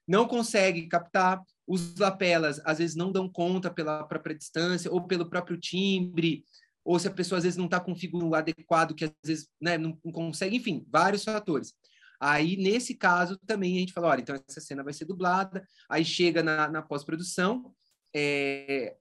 não 0.08 0.28
consegue 0.28 0.88
captar. 0.88 1.42
Os 1.68 1.96
lapelas 1.98 2.62
às 2.64 2.78
vezes 2.78 2.96
não 2.96 3.12
dão 3.12 3.28
conta 3.28 3.72
pela 3.72 4.04
própria 4.04 4.36
distância 4.36 4.92
ou 4.92 5.08
pelo 5.08 5.28
próprio 5.28 5.58
timbre, 5.58 6.44
ou 6.84 7.00
se 7.00 7.08
a 7.08 7.12
pessoa 7.12 7.38
às 7.38 7.44
vezes 7.44 7.58
não 7.58 7.66
está 7.66 7.80
com 7.80 7.94
o 7.94 7.96
figuro 7.96 8.36
adequado, 8.36 8.94
que 8.94 9.06
às 9.06 9.12
vezes 9.26 9.50
né, 9.60 9.78
não, 9.78 9.98
não, 10.06 10.12
consegue, 10.12 10.58
enfim, 10.58 10.86
vários 10.88 11.24
fatores. 11.24 11.74
Aí, 12.20 12.56
nesse 12.56 12.94
caso, 12.94 13.38
também 13.46 13.76
a 13.76 13.80
gente 13.80 13.94
fala, 13.94 14.10
olha, 14.10 14.22
então 14.22 14.36
essa 14.48 14.62
cena 14.62 14.84
vai 14.84 14.94
ser 14.94 15.06
dublada, 15.06 15.68
aí 15.90 16.06
chega 16.06 16.44
na, 16.44 16.70
na 16.70 16.82
pós-produção, 16.82 17.74
é, 18.16 18.96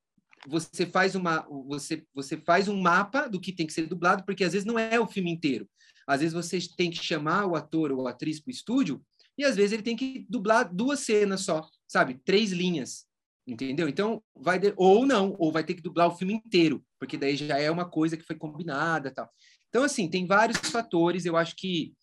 você 0.46 0.86
faz 0.86 1.14
uma 1.14 1.46
você 1.66 2.04
você 2.14 2.36
faz 2.36 2.68
um 2.68 2.80
mapa 2.80 3.28
do 3.28 3.40
que 3.40 3.52
tem 3.52 3.66
que 3.66 3.72
ser 3.72 3.86
dublado 3.86 4.24
porque 4.24 4.44
às 4.44 4.52
vezes 4.52 4.66
não 4.66 4.78
é 4.78 4.98
o 5.00 5.06
filme 5.06 5.30
inteiro. 5.30 5.68
Às 6.06 6.20
vezes 6.20 6.34
você 6.34 6.58
tem 6.76 6.90
que 6.90 7.02
chamar 7.02 7.46
o 7.46 7.56
ator 7.56 7.90
ou 7.90 8.06
a 8.06 8.10
atriz 8.10 8.40
para 8.40 8.50
o 8.50 8.54
estúdio 8.54 9.02
e 9.38 9.44
às 9.44 9.56
vezes 9.56 9.72
ele 9.72 9.82
tem 9.82 9.96
que 9.96 10.26
dublar 10.28 10.72
duas 10.72 11.00
cenas 11.00 11.42
só 11.42 11.66
sabe? 11.86 12.20
Três 12.24 12.52
linhas 12.52 13.06
entendeu? 13.46 13.88
Então 13.88 14.22
vai 14.34 14.58
de... 14.58 14.72
ou 14.76 15.06
não 15.06 15.34
ou 15.38 15.50
vai 15.52 15.64
ter 15.64 15.74
que 15.74 15.82
dublar 15.82 16.08
o 16.08 16.16
filme 16.16 16.34
inteiro 16.34 16.84
porque 16.98 17.16
daí 17.16 17.36
já 17.36 17.58
é 17.58 17.70
uma 17.70 17.88
coisa 17.88 18.16
que 18.16 18.24
foi 18.24 18.36
combinada 18.36 19.10
tal. 19.10 19.30
Então 19.68 19.82
assim 19.82 20.08
tem 20.08 20.26
vários 20.26 20.58
fatores 20.58 21.24
eu 21.24 21.36
acho 21.36 21.54
que 21.56 21.94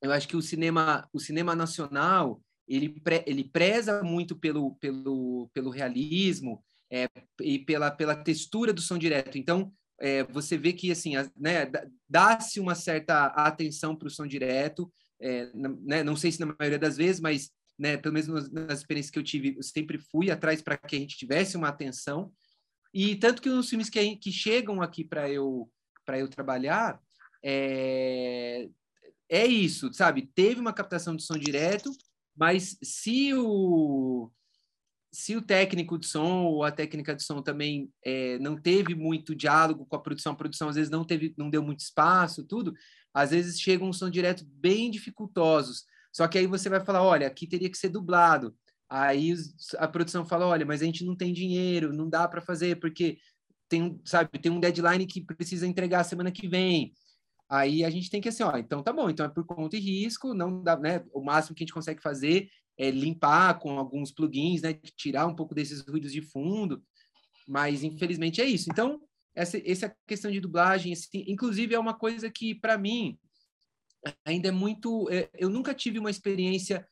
eu 0.00 0.10
acho 0.10 0.26
que 0.26 0.36
o 0.36 0.42
cinema 0.42 1.08
o 1.12 1.20
cinema 1.20 1.54
nacional 1.54 2.40
ele, 2.66 2.88
pre... 2.88 3.22
ele 3.26 3.44
preza 3.44 4.02
muito 4.02 4.36
pelo 4.36 4.74
pelo 4.76 5.50
pelo 5.52 5.70
realismo 5.70 6.64
é, 6.92 7.08
e 7.40 7.58
pela, 7.58 7.90
pela 7.90 8.14
textura 8.14 8.72
do 8.72 8.82
som 8.82 8.98
direto. 8.98 9.38
Então, 9.38 9.72
é, 9.98 10.22
você 10.24 10.58
vê 10.58 10.74
que 10.74 10.92
assim, 10.92 11.14
né, 11.34 11.70
dá-se 12.06 12.60
uma 12.60 12.74
certa 12.74 13.26
atenção 13.26 13.96
para 13.96 14.08
o 14.08 14.10
som 14.10 14.26
direto, 14.26 14.92
é, 15.18 15.50
né, 15.54 16.02
não 16.02 16.16
sei 16.16 16.30
se 16.30 16.40
na 16.40 16.54
maioria 16.58 16.78
das 16.78 16.98
vezes, 16.98 17.20
mas 17.20 17.50
né, 17.78 17.96
pelo 17.96 18.12
menos 18.12 18.50
nas 18.52 18.80
experiências 18.80 19.10
que 19.10 19.18
eu 19.18 19.22
tive, 19.22 19.56
eu 19.56 19.62
sempre 19.62 19.96
fui 19.96 20.30
atrás 20.30 20.60
para 20.60 20.76
que 20.76 20.94
a 20.94 20.98
gente 20.98 21.16
tivesse 21.16 21.56
uma 21.56 21.68
atenção. 21.68 22.30
E 22.92 23.16
tanto 23.16 23.40
que 23.40 23.48
nos 23.48 23.70
filmes 23.70 23.88
que, 23.88 24.16
que 24.16 24.30
chegam 24.30 24.82
aqui 24.82 25.02
para 25.02 25.30
eu 25.30 25.70
para 26.04 26.18
eu 26.18 26.28
trabalhar, 26.28 27.00
é, 27.44 28.68
é 29.28 29.46
isso, 29.46 29.92
sabe? 29.94 30.28
Teve 30.34 30.60
uma 30.60 30.72
captação 30.72 31.14
de 31.14 31.22
som 31.22 31.38
direto, 31.38 31.92
mas 32.36 32.76
se 32.82 33.32
o 33.34 34.28
se 35.12 35.36
o 35.36 35.42
técnico 35.42 35.98
de 35.98 36.06
som 36.06 36.44
ou 36.44 36.64
a 36.64 36.72
técnica 36.72 37.14
de 37.14 37.22
som 37.22 37.42
também 37.42 37.92
é, 38.02 38.38
não 38.38 38.56
teve 38.56 38.94
muito 38.94 39.34
diálogo 39.34 39.84
com 39.84 39.94
a 39.94 40.00
produção, 40.00 40.32
a 40.32 40.36
produção 40.36 40.70
às 40.70 40.76
vezes 40.76 40.90
não 40.90 41.04
teve, 41.04 41.34
não 41.36 41.50
deu 41.50 41.62
muito 41.62 41.80
espaço, 41.80 42.44
tudo, 42.44 42.72
às 43.12 43.30
vezes 43.30 43.60
chega 43.60 43.84
um 43.84 43.92
som 43.92 44.08
direto 44.08 44.42
bem 44.46 44.90
dificultosos. 44.90 45.84
Só 46.10 46.26
que 46.26 46.38
aí 46.38 46.46
você 46.46 46.70
vai 46.70 46.80
falar, 46.80 47.02
olha, 47.02 47.26
aqui 47.26 47.46
teria 47.46 47.70
que 47.70 47.76
ser 47.76 47.90
dublado. 47.90 48.56
Aí 48.88 49.34
a 49.78 49.86
produção 49.86 50.24
fala, 50.24 50.46
olha, 50.46 50.64
mas 50.64 50.80
a 50.80 50.84
gente 50.86 51.04
não 51.04 51.14
tem 51.14 51.32
dinheiro, 51.32 51.92
não 51.92 52.08
dá 52.08 52.26
para 52.26 52.40
fazer 52.40 52.80
porque 52.80 53.18
tem, 53.68 54.00
sabe, 54.04 54.38
tem 54.38 54.50
um 54.50 54.60
deadline 54.60 55.06
que 55.06 55.20
precisa 55.20 55.66
entregar 55.66 56.04
semana 56.04 56.32
que 56.32 56.48
vem. 56.48 56.92
Aí 57.50 57.84
a 57.84 57.90
gente 57.90 58.08
tem 58.08 58.20
que 58.20 58.30
assim, 58.30 58.42
ó, 58.42 58.56
então 58.56 58.82
tá 58.82 58.92
bom, 58.94 59.10
então 59.10 59.26
é 59.26 59.28
por 59.28 59.44
conta 59.44 59.76
e 59.76 59.80
risco, 59.80 60.32
não 60.32 60.62
dá, 60.62 60.74
né? 60.78 61.04
O 61.12 61.22
máximo 61.22 61.54
que 61.54 61.62
a 61.62 61.66
gente 61.66 61.74
consegue 61.74 62.00
fazer 62.00 62.48
é, 62.82 62.90
limpar 62.90 63.60
com 63.60 63.78
alguns 63.78 64.10
plugins, 64.10 64.62
né, 64.62 64.74
tirar 64.96 65.28
um 65.28 65.36
pouco 65.36 65.54
desses 65.54 65.86
ruídos 65.86 66.10
de 66.10 66.20
fundo, 66.20 66.82
mas 67.46 67.84
infelizmente 67.84 68.40
é 68.40 68.44
isso. 68.44 68.68
Então, 68.72 69.00
essa, 69.36 69.56
essa 69.64 69.96
questão 70.04 70.32
de 70.32 70.40
dublagem, 70.40 70.92
assim, 70.92 71.24
inclusive 71.28 71.76
é 71.76 71.78
uma 71.78 71.94
coisa 71.94 72.28
que, 72.28 72.56
para 72.56 72.76
mim, 72.76 73.16
ainda 74.24 74.48
é 74.48 74.50
muito. 74.50 75.08
É, 75.10 75.30
eu 75.38 75.48
nunca 75.48 75.72
tive 75.72 76.00
uma 76.00 76.10
experiência 76.10 76.84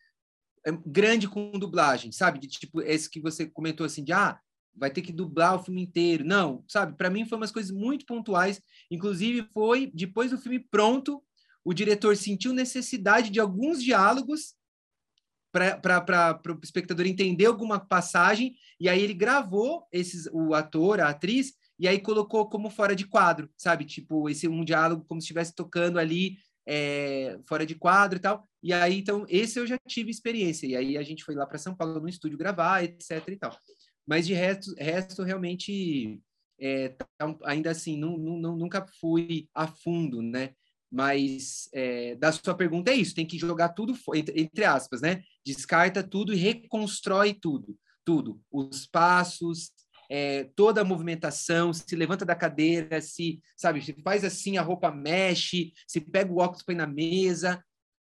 é, 0.64 0.70
grande 0.86 1.28
com 1.28 1.50
dublagem, 1.58 2.12
sabe? 2.12 2.38
De 2.38 2.46
tipo, 2.46 2.80
esse 2.82 3.10
que 3.10 3.20
você 3.20 3.48
comentou 3.48 3.84
assim, 3.84 4.04
de 4.04 4.12
ah, 4.12 4.38
vai 4.72 4.92
ter 4.92 5.02
que 5.02 5.12
dublar 5.12 5.56
o 5.56 5.62
filme 5.64 5.82
inteiro. 5.82 6.24
Não, 6.24 6.64
sabe? 6.68 6.96
Para 6.96 7.10
mim 7.10 7.26
foi 7.26 7.36
umas 7.36 7.50
coisas 7.50 7.72
muito 7.72 8.06
pontuais. 8.06 8.62
Inclusive, 8.88 9.48
foi 9.52 9.90
depois 9.92 10.30
do 10.30 10.38
filme 10.38 10.60
pronto, 10.60 11.20
o 11.64 11.74
diretor 11.74 12.16
sentiu 12.16 12.52
necessidade 12.52 13.28
de 13.28 13.40
alguns 13.40 13.82
diálogos 13.82 14.54
para 15.52 16.40
o 16.48 16.60
espectador 16.62 17.06
entender 17.06 17.46
alguma 17.46 17.78
passagem, 17.78 18.54
e 18.78 18.88
aí 18.88 19.02
ele 19.02 19.14
gravou 19.14 19.86
esses, 19.92 20.26
o 20.32 20.54
ator, 20.54 21.00
a 21.00 21.08
atriz, 21.08 21.54
e 21.78 21.88
aí 21.88 21.98
colocou 21.98 22.48
como 22.48 22.70
fora 22.70 22.94
de 22.94 23.06
quadro, 23.06 23.50
sabe? 23.56 23.84
Tipo, 23.84 24.28
esse 24.28 24.46
um 24.46 24.64
diálogo 24.64 25.04
como 25.06 25.20
se 25.20 25.24
estivesse 25.24 25.54
tocando 25.54 25.98
ali 25.98 26.36
é, 26.66 27.38
fora 27.48 27.64
de 27.64 27.74
quadro 27.74 28.18
e 28.18 28.20
tal. 28.20 28.46
E 28.62 28.72
aí, 28.72 28.98
então, 28.98 29.24
esse 29.28 29.58
eu 29.58 29.66
já 29.66 29.78
tive 29.88 30.10
experiência. 30.10 30.66
E 30.66 30.76
aí 30.76 30.98
a 30.98 31.02
gente 31.02 31.24
foi 31.24 31.34
lá 31.34 31.46
para 31.46 31.58
São 31.58 31.74
Paulo 31.74 32.00
no 32.00 32.08
estúdio 32.08 32.38
gravar, 32.38 32.84
etc 32.84 33.26
e 33.28 33.36
tal. 33.36 33.56
Mas 34.06 34.26
de 34.26 34.34
resto, 34.34 34.74
resto 34.76 35.22
realmente, 35.22 36.20
é, 36.60 36.90
tá 37.16 37.36
ainda 37.44 37.70
assim, 37.70 37.96
não, 37.96 38.16
não, 38.18 38.56
nunca 38.56 38.86
fui 39.00 39.48
a 39.54 39.66
fundo, 39.66 40.20
né? 40.20 40.52
Mas 40.90 41.68
é, 41.72 42.16
da 42.16 42.32
sua 42.32 42.54
pergunta 42.54 42.90
é 42.90 42.96
isso, 42.96 43.14
tem 43.14 43.26
que 43.26 43.38
jogar 43.38 43.70
tudo, 43.70 43.94
entre, 44.34 44.64
aspas, 44.64 45.00
né? 45.00 45.22
Descarta 45.44 46.02
tudo 46.02 46.32
e 46.32 46.36
reconstrói 46.36 47.32
tudo. 47.32 47.78
Tudo. 48.04 48.40
Os 48.50 48.86
passos, 48.86 49.70
é, 50.10 50.44
toda 50.56 50.80
a 50.80 50.84
movimentação, 50.84 51.72
se 51.72 51.94
levanta 51.94 52.24
da 52.24 52.34
cadeira, 52.34 53.00
se, 53.00 53.40
sabe, 53.56 53.80
se 53.80 53.92
faz 54.02 54.24
assim, 54.24 54.58
a 54.58 54.62
roupa 54.62 54.90
mexe, 54.90 55.72
se 55.86 56.00
pega 56.00 56.32
o 56.32 56.38
óculos, 56.38 56.64
põe 56.64 56.74
na 56.74 56.86
mesa, 56.86 57.64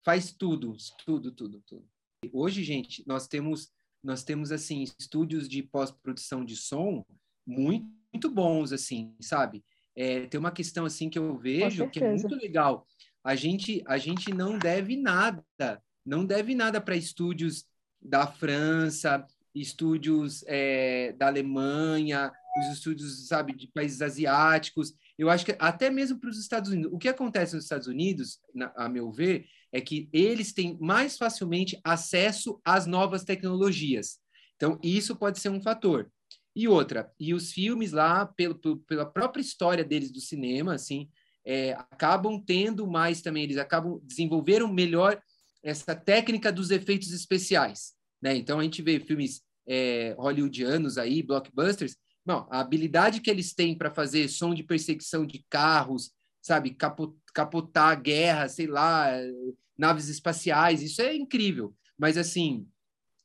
faz 0.05 0.31
tudo, 0.31 0.77
tudo, 1.07 1.33
tudo, 1.33 1.63
tudo. 1.67 1.85
Hoje, 2.33 2.63
gente, 2.63 3.03
nós 3.07 3.27
temos, 3.27 3.71
nós 4.03 4.23
temos, 4.23 4.53
assim, 4.53 4.83
estúdios 4.83 5.49
de 5.49 5.63
pós-produção 5.63 6.45
de 6.45 6.57
som 6.57 7.05
muito, 7.47 7.89
muito 8.13 8.31
bons, 8.31 8.73
assim, 8.73 9.17
sabe? 9.21 9.65
É, 9.97 10.27
tem 10.27 10.39
uma 10.39 10.53
questão 10.53 10.85
assim 10.85 11.09
que 11.09 11.19
eu 11.19 11.37
vejo 11.37 11.89
que 11.89 12.03
é 12.03 12.11
muito 12.11 12.35
legal. 12.37 12.87
A 13.25 13.35
gente, 13.35 13.83
a 13.87 13.99
gente 13.99 14.33
não 14.33 14.59
deve 14.59 14.97
nada, 14.97 15.43
não 16.05 16.25
deve 16.25 16.55
nada 16.55 16.81
para 16.81 16.95
estúdios 16.95 17.65
da 18.01 18.27
França, 18.27 19.27
estúdios 19.55 20.45
é, 20.47 21.13
da 21.15 21.27
Alemanha, 21.27 22.31
os 22.59 22.77
estúdios, 22.77 23.27
sabe, 23.27 23.55
de 23.55 23.69
países 23.69 24.03
asiáticos. 24.03 24.95
Eu 25.19 25.31
acho 25.31 25.45
que 25.45 25.57
até 25.59 25.91
mesmo 25.91 26.21
para 26.21 26.31
os 26.31 26.39
Estados 26.39 26.71
Unidos. 26.71 26.93
O 26.93 26.99
que 26.99 27.09
acontece 27.09 27.55
nos 27.55 27.65
Estados 27.65 27.87
Unidos, 27.87 28.39
na, 28.55 28.73
a 28.77 28.89
meu 28.89 29.11
ver, 29.11 29.47
é 29.73 29.81
que 29.81 30.09
eles 30.13 30.53
têm 30.53 30.79
mais 30.81 31.17
facilmente 31.17 31.81
acesso 31.83 32.61
às 32.65 32.87
novas 32.87 33.25
tecnologias. 33.25 34.19
Então, 34.57 34.79
isso 34.83 35.17
pode 35.17 35.39
ser 35.39 35.49
um 35.49 35.61
fator. 35.61 36.11
E 36.57 36.67
outra, 36.67 37.13
e 37.21 37.35
os 37.35 37.53
filmes 37.53 37.93
lá, 37.93 38.25
pelo, 38.25 38.59
pela 38.89 39.05
própria 39.05 39.43
história 39.43 39.85
deles 39.85 40.11
do 40.11 40.21
cinema, 40.21 40.73
assim, 40.73 41.11
é, 41.45 41.75
acabam 41.75 42.43
tendo 42.43 42.87
mais 42.87 43.21
também, 43.21 43.45
eles 43.45 43.59
acabam 43.59 44.01
desenvolveram 44.03 44.67
melhor 44.73 45.21
essa 45.63 45.95
técnica 45.95 46.51
dos 46.51 46.71
efeitos 46.71 47.13
especiais, 47.13 47.93
né? 48.23 48.35
Então 48.35 48.59
a 48.59 48.63
gente 48.63 48.81
vê 48.81 48.99
filmes 48.99 49.43
é, 49.69 50.15
hollywoodianos 50.19 50.97
aí, 50.97 51.23
blockbusters, 51.23 51.95
não, 52.25 52.49
a 52.51 52.61
habilidade 52.61 53.21
que 53.21 53.31
eles 53.31 53.53
têm 53.53 53.77
para 53.77 53.93
fazer 53.93 54.27
som 54.27 54.55
de 54.55 54.63
perseguição 54.63 55.27
de 55.27 55.45
carros, 55.51 56.11
sabe, 56.41 56.75
capotar 57.35 58.01
guerra, 58.01 58.49
sei 58.49 58.67
lá, 58.67 59.11
naves 59.77 60.09
espaciais, 60.09 60.83
isso 60.83 61.03
é 61.03 61.15
incrível. 61.15 61.75
Mas, 61.99 62.17
assim, 62.17 62.67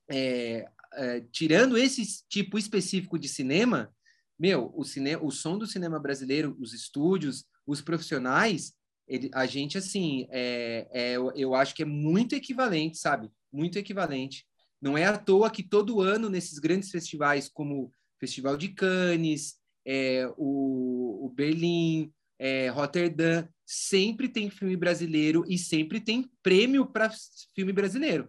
é, 0.09 0.67
é, 0.93 1.21
tirando 1.31 1.77
esse 1.77 2.23
tipo 2.27 2.57
específico 2.57 3.17
de 3.17 3.27
cinema, 3.27 3.93
meu, 4.37 4.71
o, 4.75 4.83
cine, 4.83 5.15
o 5.17 5.29
som 5.29 5.57
do 5.57 5.67
cinema 5.67 5.99
brasileiro, 5.99 6.57
os 6.59 6.73
estúdios, 6.73 7.45
os 7.65 7.81
profissionais, 7.81 8.73
ele, 9.07 9.29
a 9.33 9.45
gente, 9.45 9.77
assim, 9.77 10.27
é, 10.31 10.87
é, 10.91 11.15
eu 11.35 11.53
acho 11.53 11.75
que 11.75 11.83
é 11.83 11.85
muito 11.85 12.33
equivalente, 12.33 12.97
sabe? 12.97 13.29
Muito 13.51 13.77
equivalente. 13.77 14.45
Não 14.81 14.97
é 14.97 15.05
à 15.05 15.17
toa 15.17 15.51
que 15.51 15.61
todo 15.61 16.01
ano, 16.01 16.29
nesses 16.29 16.57
grandes 16.57 16.89
festivais, 16.89 17.47
como 17.47 17.91
Festival 18.19 18.57
de 18.57 18.69
Cannes, 18.69 19.55
é, 19.85 20.27
o, 20.37 21.25
o 21.25 21.29
Berlim, 21.29 22.11
é, 22.39 22.69
Rotterdam, 22.69 23.47
sempre 23.65 24.27
tem 24.27 24.49
filme 24.49 24.75
brasileiro 24.75 25.43
e 25.47 25.57
sempre 25.57 25.99
tem 25.99 26.29
prêmio 26.41 26.85
para 26.85 27.11
filme 27.53 27.71
brasileiro. 27.71 28.27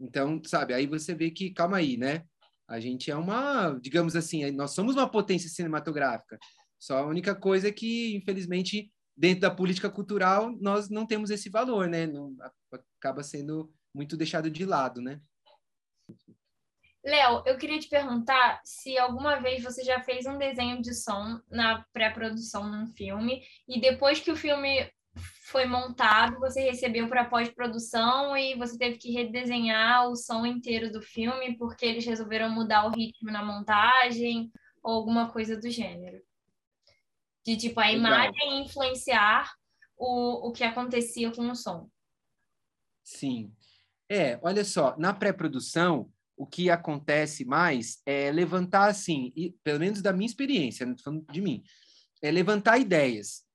Então, 0.00 0.40
sabe, 0.44 0.74
aí 0.74 0.86
você 0.86 1.14
vê 1.14 1.30
que, 1.30 1.50
calma 1.50 1.78
aí, 1.78 1.96
né? 1.96 2.24
A 2.68 2.80
gente 2.80 3.10
é 3.10 3.16
uma, 3.16 3.78
digamos 3.80 4.16
assim, 4.16 4.50
nós 4.50 4.74
somos 4.74 4.96
uma 4.96 5.08
potência 5.08 5.48
cinematográfica. 5.48 6.38
Só 6.78 6.98
a 6.98 7.06
única 7.06 7.34
coisa 7.34 7.68
é 7.68 7.72
que, 7.72 8.14
infelizmente, 8.16 8.92
dentro 9.16 9.40
da 9.40 9.50
política 9.50 9.88
cultural, 9.88 10.54
nós 10.60 10.90
não 10.90 11.06
temos 11.06 11.30
esse 11.30 11.48
valor, 11.48 11.88
né? 11.88 12.06
Não, 12.06 12.36
acaba 12.98 13.22
sendo 13.22 13.72
muito 13.94 14.16
deixado 14.16 14.50
de 14.50 14.64
lado, 14.64 15.00
né? 15.00 15.20
Léo, 17.04 17.44
eu 17.46 17.56
queria 17.56 17.78
te 17.78 17.88
perguntar 17.88 18.60
se 18.64 18.98
alguma 18.98 19.36
vez 19.36 19.62
você 19.62 19.84
já 19.84 20.02
fez 20.02 20.26
um 20.26 20.36
desenho 20.36 20.82
de 20.82 20.92
som 20.92 21.40
na 21.48 21.84
pré-produção 21.92 22.68
de 22.68 22.76
um 22.78 22.86
filme 22.88 23.42
e 23.68 23.80
depois 23.80 24.18
que 24.18 24.30
o 24.30 24.36
filme 24.36 24.90
foi 25.46 25.64
montado, 25.64 26.38
você 26.38 26.60
recebeu 26.60 27.08
para 27.08 27.24
pós-produção 27.24 28.36
e 28.36 28.54
você 28.56 28.76
teve 28.76 28.98
que 28.98 29.12
redesenhar 29.12 30.08
o 30.08 30.16
som 30.16 30.44
inteiro 30.44 30.90
do 30.90 31.00
filme 31.00 31.56
porque 31.56 31.86
eles 31.86 32.04
resolveram 32.04 32.50
mudar 32.50 32.86
o 32.86 32.90
ritmo 32.90 33.30
na 33.30 33.44
montagem 33.44 34.50
ou 34.82 34.94
alguma 34.94 35.30
coisa 35.30 35.56
do 35.56 35.70
gênero. 35.70 36.20
De 37.44 37.56
tipo, 37.56 37.78
a 37.80 37.92
imagem 37.92 38.64
influenciar 38.64 39.52
o, 39.96 40.48
o 40.48 40.52
que 40.52 40.64
acontecia 40.64 41.30
com 41.30 41.48
o 41.48 41.54
som. 41.54 41.88
Sim. 43.04 43.52
É, 44.08 44.38
olha 44.42 44.64
só, 44.64 44.96
na 44.98 45.14
pré-produção, 45.14 46.10
o 46.36 46.46
que 46.46 46.68
acontece 46.68 47.44
mais 47.44 48.02
é 48.04 48.30
levantar, 48.30 48.88
assim, 48.88 49.32
e, 49.34 49.52
pelo 49.64 49.80
menos 49.80 50.02
da 50.02 50.12
minha 50.12 50.26
experiência, 50.26 50.84
não 50.84 50.94
estou 50.94 51.12
falando 51.12 51.32
de 51.32 51.40
mim, 51.40 51.62
é 52.20 52.30
levantar 52.30 52.78
ideias. 52.78 53.45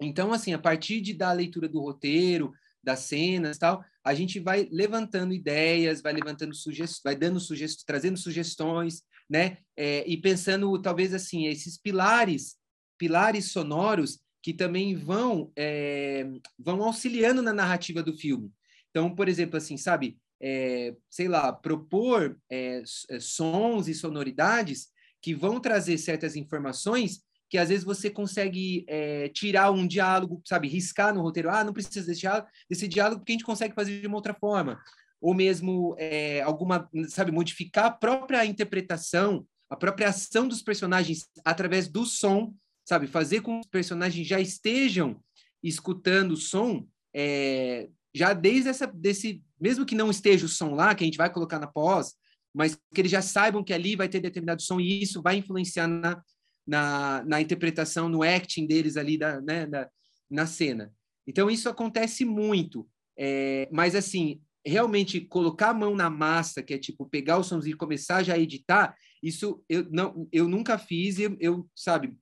Então, 0.00 0.32
assim, 0.32 0.52
a 0.52 0.58
partir 0.58 1.00
de, 1.00 1.14
da 1.14 1.32
leitura 1.32 1.68
do 1.68 1.80
roteiro, 1.80 2.52
das 2.82 3.00
cenas 3.00 3.58
tal, 3.58 3.84
a 4.02 4.14
gente 4.14 4.40
vai 4.40 4.68
levantando 4.72 5.34
ideias, 5.34 6.00
vai 6.00 6.12
levantando 6.12 6.54
sugestões, 6.54 7.02
vai 7.04 7.14
dando 7.14 7.38
sugestões, 7.38 7.84
trazendo 7.84 8.18
sugestões, 8.18 9.02
né? 9.28 9.58
É, 9.76 10.08
e 10.08 10.16
pensando, 10.16 10.80
talvez, 10.80 11.12
assim, 11.14 11.46
esses 11.46 11.76
pilares 11.78 12.58
pilares 12.98 13.50
sonoros 13.50 14.20
que 14.42 14.52
também 14.52 14.94
vão 14.94 15.50
é, 15.56 16.26
vão 16.58 16.82
auxiliando 16.82 17.40
na 17.40 17.52
narrativa 17.52 18.02
do 18.02 18.14
filme. 18.14 18.52
Então, 18.90 19.14
por 19.14 19.28
exemplo, 19.28 19.56
assim, 19.56 19.78
sabe, 19.78 20.18
é, 20.40 20.94
sei 21.08 21.28
lá, 21.28 21.52
propor 21.52 22.38
é, 22.50 22.82
é, 23.08 23.20
sons 23.20 23.88
e 23.88 23.94
sonoridades 23.94 24.88
que 25.22 25.34
vão 25.34 25.60
trazer 25.60 25.96
certas 25.98 26.36
informações 26.36 27.22
que 27.50 27.58
às 27.58 27.68
vezes 27.68 27.84
você 27.84 28.08
consegue 28.08 28.84
é, 28.88 29.28
tirar 29.28 29.70
um 29.72 29.86
diálogo, 29.86 30.40
sabe, 30.46 30.68
riscar 30.68 31.12
no 31.12 31.20
roteiro, 31.20 31.50
ah, 31.50 31.64
não 31.64 31.72
precisa 31.72 32.06
desse 32.06 32.20
diálogo, 32.20 32.48
desse 32.68 32.88
diálogo 32.88 33.20
porque 33.20 33.32
a 33.32 33.34
gente 33.34 33.44
consegue 33.44 33.74
fazer 33.74 34.00
de 34.00 34.06
uma 34.06 34.16
outra 34.16 34.32
forma, 34.32 34.80
ou 35.20 35.34
mesmo 35.34 35.94
é, 35.98 36.40
alguma, 36.42 36.88
sabe, 37.08 37.32
modificar 37.32 37.86
a 37.86 37.90
própria 37.90 38.46
interpretação, 38.46 39.44
a 39.68 39.76
própria 39.76 40.08
ação 40.08 40.48
dos 40.48 40.62
personagens 40.62 41.26
através 41.44 41.88
do 41.88 42.06
som 42.06 42.54
sabe? 42.90 43.06
Fazer 43.06 43.40
com 43.40 43.60
que 43.60 43.66
os 43.66 43.70
personagens 43.70 44.26
já 44.26 44.40
estejam 44.40 45.22
escutando 45.62 46.32
o 46.32 46.36
som, 46.36 46.88
é, 47.14 47.88
já 48.12 48.32
desde 48.32 48.68
essa, 48.68 48.84
desse, 48.86 49.42
mesmo 49.60 49.86
que 49.86 49.94
não 49.94 50.10
esteja 50.10 50.46
o 50.46 50.48
som 50.48 50.74
lá, 50.74 50.92
que 50.92 51.04
a 51.04 51.06
gente 51.06 51.16
vai 51.16 51.30
colocar 51.32 51.60
na 51.60 51.68
pós, 51.68 52.14
mas 52.52 52.76
que 52.92 53.00
eles 53.00 53.12
já 53.12 53.22
saibam 53.22 53.62
que 53.62 53.72
ali 53.72 53.94
vai 53.94 54.08
ter 54.08 54.18
determinado 54.18 54.60
som 54.60 54.80
e 54.80 55.02
isso 55.02 55.22
vai 55.22 55.36
influenciar 55.36 55.86
na, 55.86 56.20
na, 56.66 57.24
na 57.24 57.40
interpretação, 57.40 58.08
no 58.08 58.22
acting 58.22 58.66
deles 58.66 58.96
ali 58.96 59.18
da, 59.18 59.40
né, 59.40 59.66
da, 59.66 59.88
na 60.30 60.46
cena. 60.46 60.92
Então, 61.26 61.50
isso 61.50 61.68
acontece 61.68 62.24
muito. 62.24 62.88
É, 63.18 63.68
mas, 63.72 63.94
assim, 63.94 64.40
realmente 64.64 65.20
colocar 65.20 65.70
a 65.70 65.74
mão 65.74 65.94
na 65.94 66.10
massa, 66.10 66.62
que 66.62 66.74
é 66.74 66.78
tipo 66.78 67.08
pegar 67.08 67.38
o 67.38 67.44
somzinho 67.44 67.74
e 67.74 67.78
começar 67.78 68.22
já 68.22 68.34
a 68.34 68.38
editar, 68.38 68.94
isso 69.22 69.62
eu, 69.68 69.86
não, 69.90 70.28
eu 70.32 70.48
nunca 70.48 70.78
fiz, 70.78 71.18
eu, 71.18 71.36
eu 71.40 71.68
sabe, 71.74 72.14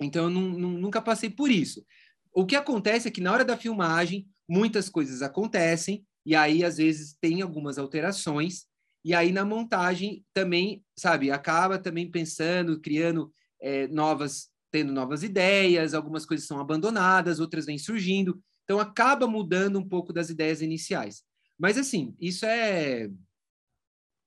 então, 0.00 0.24
eu 0.24 0.30
não, 0.30 0.42
não, 0.42 0.70
nunca 0.70 1.00
passei 1.00 1.30
por 1.30 1.50
isso. 1.50 1.84
O 2.32 2.44
que 2.44 2.54
acontece 2.54 3.08
é 3.08 3.10
que 3.10 3.20
na 3.20 3.32
hora 3.32 3.44
da 3.44 3.56
filmagem, 3.56 4.28
muitas 4.48 4.88
coisas 4.88 5.22
acontecem, 5.22 6.04
e 6.24 6.34
aí, 6.34 6.64
às 6.64 6.76
vezes, 6.76 7.16
tem 7.20 7.40
algumas 7.40 7.78
alterações, 7.78 8.66
e 9.04 9.14
aí 9.14 9.30
na 9.32 9.44
montagem 9.44 10.24
também, 10.34 10.84
sabe, 10.98 11.30
acaba 11.30 11.78
também 11.78 12.10
pensando, 12.10 12.80
criando 12.80 13.32
é, 13.60 13.86
novas, 13.88 14.48
tendo 14.70 14.92
novas 14.92 15.22
ideias, 15.22 15.94
algumas 15.94 16.26
coisas 16.26 16.46
são 16.46 16.58
abandonadas, 16.58 17.40
outras 17.40 17.66
vêm 17.66 17.78
surgindo, 17.78 18.40
então 18.64 18.78
acaba 18.78 19.26
mudando 19.26 19.78
um 19.78 19.88
pouco 19.88 20.12
das 20.12 20.30
ideias 20.30 20.60
iniciais. 20.60 21.22
Mas, 21.58 21.78
assim, 21.78 22.14
isso 22.20 22.44
é, 22.44 23.08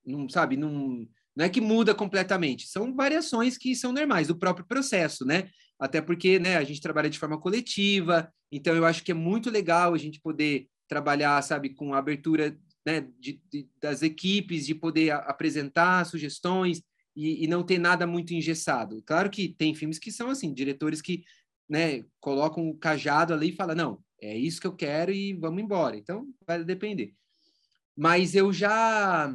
não 0.06 0.28
sabe, 0.28 0.58
não, 0.58 1.08
não 1.36 1.46
é 1.46 1.50
que 1.50 1.62
muda 1.62 1.94
completamente, 1.94 2.68
são 2.68 2.96
variações 2.96 3.58
que 3.58 3.76
são 3.76 3.92
normais 3.92 4.28
do 4.28 4.38
próprio 4.38 4.66
processo, 4.66 5.26
né? 5.26 5.50
Até 5.80 6.02
porque, 6.02 6.40
né, 6.40 6.58
a 6.58 6.64
gente 6.64 6.82
trabalha 6.82 7.10
de 7.10 7.20
forma 7.20 7.40
coletiva, 7.40 8.32
então 8.52 8.76
eu 8.76 8.86
acho 8.86 9.04
que 9.04 9.12
é 9.12 9.16
muito 9.16 9.50
legal 9.50 9.94
a 9.94 9.98
gente 9.98 10.20
poder 10.20 10.68
trabalhar, 10.88 11.42
sabe, 11.42 11.70
com 11.70 11.94
a 11.94 12.00
abertura 12.00 12.58
né, 12.86 13.08
de, 13.20 13.42
de, 13.52 13.70
das 13.80 14.02
equipes, 14.02 14.66
de 14.66 14.74
poder 14.74 15.12
apresentar 15.12 16.06
sugestões 16.06 16.82
e, 17.16 17.44
e, 17.44 17.48
não 17.48 17.64
ter 17.64 17.78
nada 17.78 18.08
muito 18.08 18.34
engessado. 18.34 19.02
Claro 19.06 19.30
que 19.30 19.50
tem 19.50 19.76
filmes 19.76 20.00
que 20.00 20.12
são 20.12 20.30
assim, 20.30 20.54
diretores 20.54 21.02
que 21.02 21.24
né, 21.68 22.04
colocam 22.20 22.70
o 22.70 22.78
cajado 22.78 23.34
ali 23.34 23.50
e 23.50 23.56
falam, 23.56 23.76
não, 23.76 24.04
é 24.22 24.38
isso 24.38 24.60
que 24.60 24.68
eu 24.68 24.76
quero 24.76 25.12
e 25.12 25.34
vamos 25.34 25.62
embora. 25.62 25.98
Então, 25.98 26.28
vai 26.46 26.64
depender. 26.64 27.14
Mas 27.96 28.36
eu 28.36 28.52
já 28.54 29.34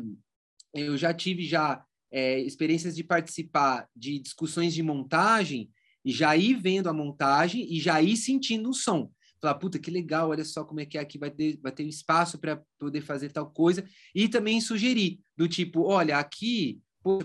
eu 0.72 0.96
já 0.96 1.14
tive 1.14 1.46
já 1.46 1.84
é, 2.10 2.40
experiências 2.40 2.96
de 2.96 3.04
participar 3.04 3.88
de 3.94 4.18
discussões 4.18 4.74
de 4.74 4.82
montagem 4.82 5.70
e 6.04 6.12
já 6.12 6.36
ir 6.36 6.54
vendo 6.54 6.88
a 6.88 6.92
montagem 6.92 7.72
e 7.72 7.80
já 7.80 8.02
ir 8.02 8.16
sentindo 8.16 8.70
o 8.70 8.74
som. 8.74 9.10
Falar, 9.40 9.54
puta, 9.56 9.78
que 9.78 9.90
legal, 9.90 10.30
olha 10.30 10.44
só 10.44 10.64
como 10.64 10.80
é 10.80 10.86
que 10.86 10.96
é 10.96 11.00
aqui, 11.00 11.18
vai 11.18 11.30
ter, 11.30 11.58
vai 11.62 11.70
ter 11.70 11.84
espaço 11.84 12.38
para 12.38 12.62
poder 12.78 13.00
fazer 13.02 13.30
tal 13.30 13.50
coisa. 13.50 13.84
E 14.14 14.28
também 14.28 14.60
sugerir, 14.60 15.20
do 15.36 15.46
tipo, 15.48 15.82
olha, 15.82 16.18
aqui 16.18 16.80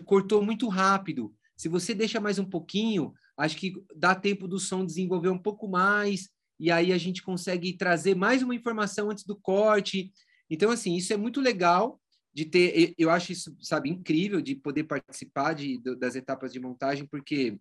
cortou 0.06 0.44
muito 0.44 0.68
rápido. 0.68 1.34
Se 1.56 1.68
você 1.68 1.94
deixa 1.94 2.20
mais 2.20 2.38
um 2.38 2.46
pouquinho, 2.46 3.14
acho 3.38 3.58
que 3.58 3.74
dá 3.96 4.14
tempo 4.14 4.48
do 4.48 4.60
som 4.60 4.86
desenvolver 4.86 5.30
um 5.30 5.38
pouco 5.38 5.68
mais, 5.68 6.30
e 6.60 6.70
aí 6.72 6.92
a 6.92 6.98
gente 6.98 7.24
consegue 7.24 7.74
trazer 7.74 8.16
mais 8.16 8.44
uma 8.44 8.54
informação 8.54 9.10
antes 9.10 9.24
do 9.24 9.36
corte. 9.36 10.12
Então, 10.50 10.72
assim, 10.72 10.96
isso 10.96 11.14
é 11.14 11.18
muito 11.18 11.40
legal 11.40 12.00
de 12.34 12.46
ter, 12.46 12.94
eu 12.98 13.10
acho 13.10 13.32
isso, 13.32 13.56
sabe, 13.62 13.90
incrível 13.90 14.42
de 14.42 14.56
poder 14.56 14.84
participar 14.84 15.54
de, 15.54 15.82
das 15.98 16.16
etapas 16.16 16.54
de 16.54 16.60
montagem, 16.60 17.06
porque 17.06 17.58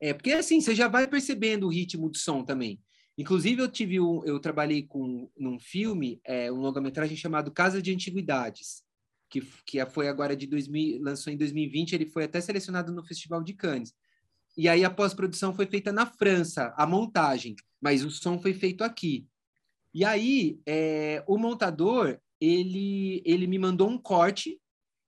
é 0.00 0.14
porque 0.14 0.32
assim, 0.32 0.60
você 0.60 0.74
já 0.74 0.88
vai 0.88 1.06
percebendo 1.06 1.66
o 1.66 1.70
ritmo 1.70 2.08
do 2.08 2.16
som 2.16 2.42
também. 2.42 2.80
Inclusive, 3.18 3.60
eu 3.60 3.68
tive 3.68 4.00
um, 4.00 4.24
eu 4.24 4.40
trabalhei 4.40 4.86
com 4.86 5.30
num 5.36 5.58
filme, 5.60 6.20
é, 6.24 6.50
um 6.50 6.56
longa-metragem 6.56 7.16
chamado 7.16 7.52
Casa 7.52 7.82
de 7.82 7.92
Antiguidades, 7.92 8.82
que, 9.30 9.40
que 9.64 9.84
foi 9.86 10.08
agora 10.08 10.36
de 10.36 10.46
2000, 10.46 11.00
lançou 11.02 11.32
em 11.32 11.36
2020, 11.36 11.92
ele 11.92 12.06
foi 12.06 12.24
até 12.24 12.40
selecionado 12.40 12.92
no 12.92 13.04
Festival 13.04 13.42
de 13.42 13.54
Cannes. 13.54 13.94
E 14.56 14.68
aí 14.68 14.84
a 14.84 14.90
pós-produção 14.90 15.54
foi 15.54 15.66
feita 15.66 15.92
na 15.92 16.04
França, 16.04 16.74
a 16.76 16.86
montagem, 16.86 17.54
mas 17.80 18.04
o 18.04 18.10
som 18.10 18.38
foi 18.40 18.52
feito 18.52 18.82
aqui. 18.82 19.26
E 19.94 20.04
aí, 20.04 20.60
é, 20.66 21.24
o 21.26 21.38
montador, 21.38 22.18
ele, 22.40 23.22
ele 23.24 23.46
me 23.46 23.58
mandou 23.58 23.88
um 23.88 23.98
corte 23.98 24.60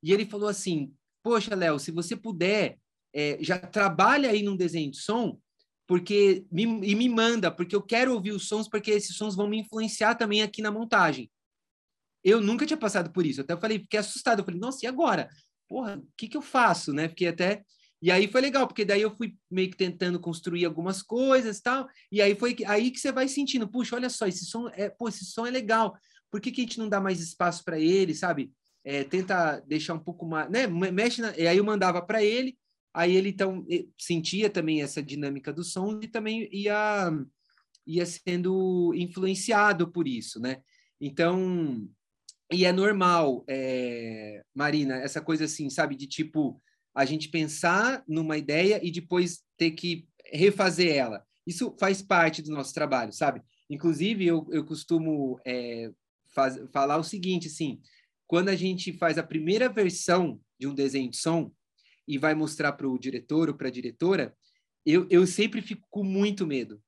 e 0.03 0.13
ele 0.13 0.25
falou 0.25 0.49
assim: 0.49 0.93
Poxa, 1.23 1.55
Léo, 1.55 1.79
se 1.79 1.91
você 1.91 2.17
puder, 2.17 2.79
é, 3.13 3.39
já 3.41 3.59
trabalha 3.59 4.31
aí 4.31 4.43
num 4.43 4.57
desenho 4.57 4.91
de 4.91 4.99
som, 4.99 5.39
porque 5.87 6.45
me, 6.51 6.63
e 6.65 6.95
me 6.95 7.09
manda, 7.09 7.51
porque 7.51 7.77
eu 7.77 7.83
quero 7.83 8.15
ouvir 8.15 8.33
os 8.33 8.49
sons, 8.49 8.69
porque 8.69 8.91
esses 8.91 9.17
sons 9.17 9.37
vão 9.37 9.49
me 9.49 9.59
influenciar 9.59 10.15
também 10.15 10.43
aqui 10.43 10.63
na 10.63 10.71
montagem. 10.71 11.31
Eu 12.25 12.41
nunca 12.41 12.67
tinha 12.67 12.77
passado 12.77 13.11
por 13.13 13.27
isso. 13.27 13.41
Até 13.41 13.57
falei, 13.57 13.81
fiquei 13.81 13.99
assustado. 13.99 14.41
Eu 14.41 14.45
falei, 14.45 14.61
nossa, 14.61 14.85
e 14.85 14.89
agora? 14.89 15.29
porra, 15.73 15.97
o 15.97 16.07
que 16.19 16.29
que 16.29 16.37
eu 16.37 16.43
faço, 16.43 16.93
né? 16.93 17.09
Fiquei 17.09 17.29
até 17.29 17.65
e 18.03 18.11
aí 18.11 18.27
foi 18.27 18.41
legal, 18.41 18.67
porque 18.67 18.85
daí 18.85 19.01
eu 19.01 19.17
fui 19.17 19.37
meio 19.49 19.71
que 19.71 19.77
tentando 19.77 20.19
construir 20.19 20.65
algumas 20.65 21.01
coisas 21.03 21.61
tal, 21.61 21.89
e 22.11 22.21
aí 22.21 22.35
foi 22.35 22.57
aí 22.67 22.91
que 22.91 22.99
você 22.99 23.13
vai 23.13 23.29
sentindo, 23.29 23.69
puxa, 23.69 23.95
olha 23.95 24.11
só, 24.11 24.27
esse 24.27 24.45
som 24.45 24.69
é, 24.75 24.91
pô, 24.91 25.09
esse 25.09 25.25
som 25.25 25.47
é 25.47 25.51
legal, 25.53 25.97
por 26.29 26.41
que, 26.41 26.51
que 26.51 26.61
a 26.61 26.65
gente 26.65 26.81
não 26.81 26.89
dá 26.89 27.01
mais 27.01 27.21
espaço 27.21 27.65
para 27.65 27.79
ele, 27.79 28.13
sabe? 28.13 28.53
É, 28.85 29.05
tenta 29.05 29.61
deixar 29.61 29.95
um 29.95 30.01
pouco 30.01 30.27
mais, 30.27 30.51
né? 30.51 30.67
Mexe 30.67 31.23
na... 31.23 31.35
E 31.39 31.47
aí 31.47 31.57
eu 31.57 31.65
mandava 31.65 32.03
para 32.03 32.25
ele, 32.25 32.59
aí 32.93 33.15
ele 33.15 33.29
então 33.29 33.65
sentia 33.97 34.51
também 34.51 34.83
essa 34.83 35.01
dinâmica 35.01 35.53
do 35.53 35.63
som 35.63 36.01
e 36.03 36.09
também 36.09 36.49
ia 36.53 37.09
ia 37.87 38.05
sendo 38.05 38.93
influenciado 38.95 39.91
por 39.91 40.09
isso, 40.09 40.41
né? 40.41 40.61
Então, 41.01 41.89
e 42.53 42.65
é 42.65 42.73
normal, 42.73 43.45
é, 43.49 44.43
Marina, 44.55 44.97
essa 44.97 45.21
coisa 45.21 45.45
assim, 45.45 45.71
sabe, 45.71 45.97
de 45.97 46.07
tipo 46.07 46.61
a 46.95 47.05
gente 47.05 47.29
pensar 47.29 48.05
numa 48.07 48.37
ideia 48.37 48.79
e 48.83 48.91
depois 48.91 49.43
ter 49.57 49.71
que 49.71 50.07
refazer 50.31 50.95
ela. 50.95 51.25
Isso 51.47 51.75
faz 51.81 52.03
parte 52.03 52.43
do 52.43 52.51
nosso 52.51 52.75
trabalho, 52.75 53.12
sabe? 53.12 53.43
Inclusive, 53.71 54.27
eu, 54.27 54.47
eu 54.51 54.65
costumo 54.65 55.41
é, 55.47 55.91
faz, 56.35 56.61
falar 56.73 56.99
o 56.99 57.05
seguinte, 57.05 57.49
assim, 57.49 57.81
quando 58.27 58.51
a 58.51 58.55
gente 58.55 58.93
faz 58.93 59.19
a 59.19 59.23
primeira 59.23 59.69
versão 59.69 60.41
de 60.59 60.67
um 60.67 60.75
desenho 60.75 61.11
de 61.11 61.17
som 61.17 61.51
e 62.07 62.19
vai 62.19 62.35
mostrar 62.35 62.73
para 62.73 62.88
o 62.88 62.99
diretor 62.99 63.49
ou 63.49 63.55
para 63.55 63.69
a 63.69 63.73
diretora, 63.73 64.37
eu, 64.85 65.07
eu 65.11 65.27
sempre 65.27 65.62
fico 65.62 65.87
com 65.91 66.05
muito 66.05 66.47
medo. 66.47 66.83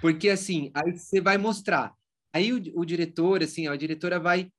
Porque, 0.00 0.28
assim, 0.28 0.70
aí 0.74 0.96
você 0.96 1.20
vai 1.20 1.36
mostrar. 1.36 1.92
Aí 2.32 2.52
o, 2.52 2.80
o 2.80 2.84
diretor, 2.84 3.42
assim, 3.42 3.66
a 3.66 3.76
diretora 3.76 4.18
vai 4.18 4.50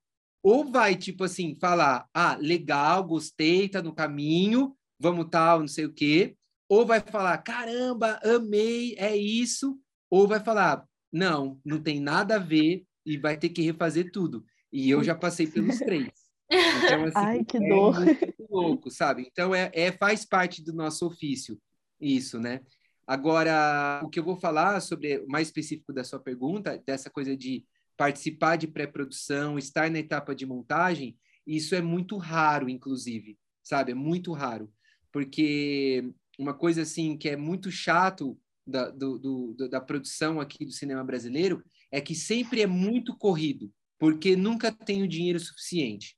ou 0.46 0.64
vai, 0.64 0.96
tipo 0.96 1.24
assim, 1.24 1.56
falar, 1.56 2.08
ah, 2.14 2.38
legal, 2.40 3.04
gostei, 3.04 3.68
tá 3.68 3.82
no 3.82 3.96
caminho, 3.96 4.78
vamos 5.00 5.26
tal, 5.32 5.62
não 5.62 5.68
sei 5.68 5.86
o 5.86 5.92
quê, 5.92 6.38
ou 6.70 6.86
vai 6.86 7.00
falar, 7.00 7.36
caramba, 7.40 8.20
amei, 8.24 8.94
é 9.00 9.18
isso, 9.18 9.76
ou 10.08 10.28
vai 10.28 10.40
falar, 10.40 10.86
não, 11.12 11.60
não 11.66 11.82
tem 11.82 12.00
nada 12.00 12.36
a 12.36 12.38
ver 12.38 12.86
e 13.04 13.18
vai 13.18 13.36
ter 13.36 13.50
que 13.50 13.64
refazer 13.64 14.12
tudo. 14.12 14.46
E 14.72 14.88
eu 14.88 15.04
já 15.04 15.16
passei 15.16 15.48
pelos 15.48 15.80
três. 15.80 16.12
Então, 16.48 17.06
assim, 17.06 17.14
Ai, 17.16 17.44
que 17.44 17.58
é 17.58 17.68
dor. 17.68 17.96
louco, 18.48 18.92
sabe? 18.92 19.28
Então, 19.28 19.56
é, 19.56 19.72
é, 19.74 19.92
faz 19.92 20.26
parte 20.26 20.64
do 20.64 20.74
nosso 20.74 21.08
ofício, 21.08 21.60
isso, 22.00 22.40
né? 22.40 22.62
Agora, 23.08 24.00
o 24.04 24.10
que 24.10 24.20
eu 24.20 24.24
vou 24.24 24.36
falar 24.36 24.80
sobre, 24.80 25.26
mais 25.28 25.48
específico 25.48 25.92
da 25.92 26.04
sua 26.04 26.20
pergunta, 26.20 26.80
dessa 26.86 27.10
coisa 27.10 27.36
de 27.36 27.66
participar 27.98 28.58
de 28.58 28.68
pré-produção, 28.68 29.58
estar 29.58 29.90
na 29.90 30.00
etapa 30.00 30.36
de 30.36 30.46
montagem, 30.46 31.18
isso 31.46 31.76
é 31.76 31.82
muito 31.82 32.18
raro, 32.18 32.70
inclusive, 32.70 33.38
sabe? 33.64 33.92
É 33.92 33.96
muito 33.96 34.34
raro. 34.34 34.72
Porque 35.12 36.12
uma 36.38 36.54
coisa 36.54 36.82
assim 36.82 37.18
que 37.18 37.30
é 37.30 37.38
muito 37.38 37.72
chato 37.72 38.38
da, 38.66 38.90
do, 38.90 39.20
do, 39.20 39.70
da 39.70 39.80
produção 39.80 40.40
aqui 40.40 40.66
do 40.66 40.72
cinema 40.72 41.04
brasileiro 41.04 41.64
é 41.92 42.02
que 42.02 42.16
sempre 42.16 42.62
é 42.62 42.68
muito 42.68 43.16
corrido, 43.16 43.72
porque 43.98 44.36
nunca 44.36 44.72
tem 44.72 45.04
o 45.04 45.08
dinheiro 45.08 45.40
suficiente. 45.40 46.18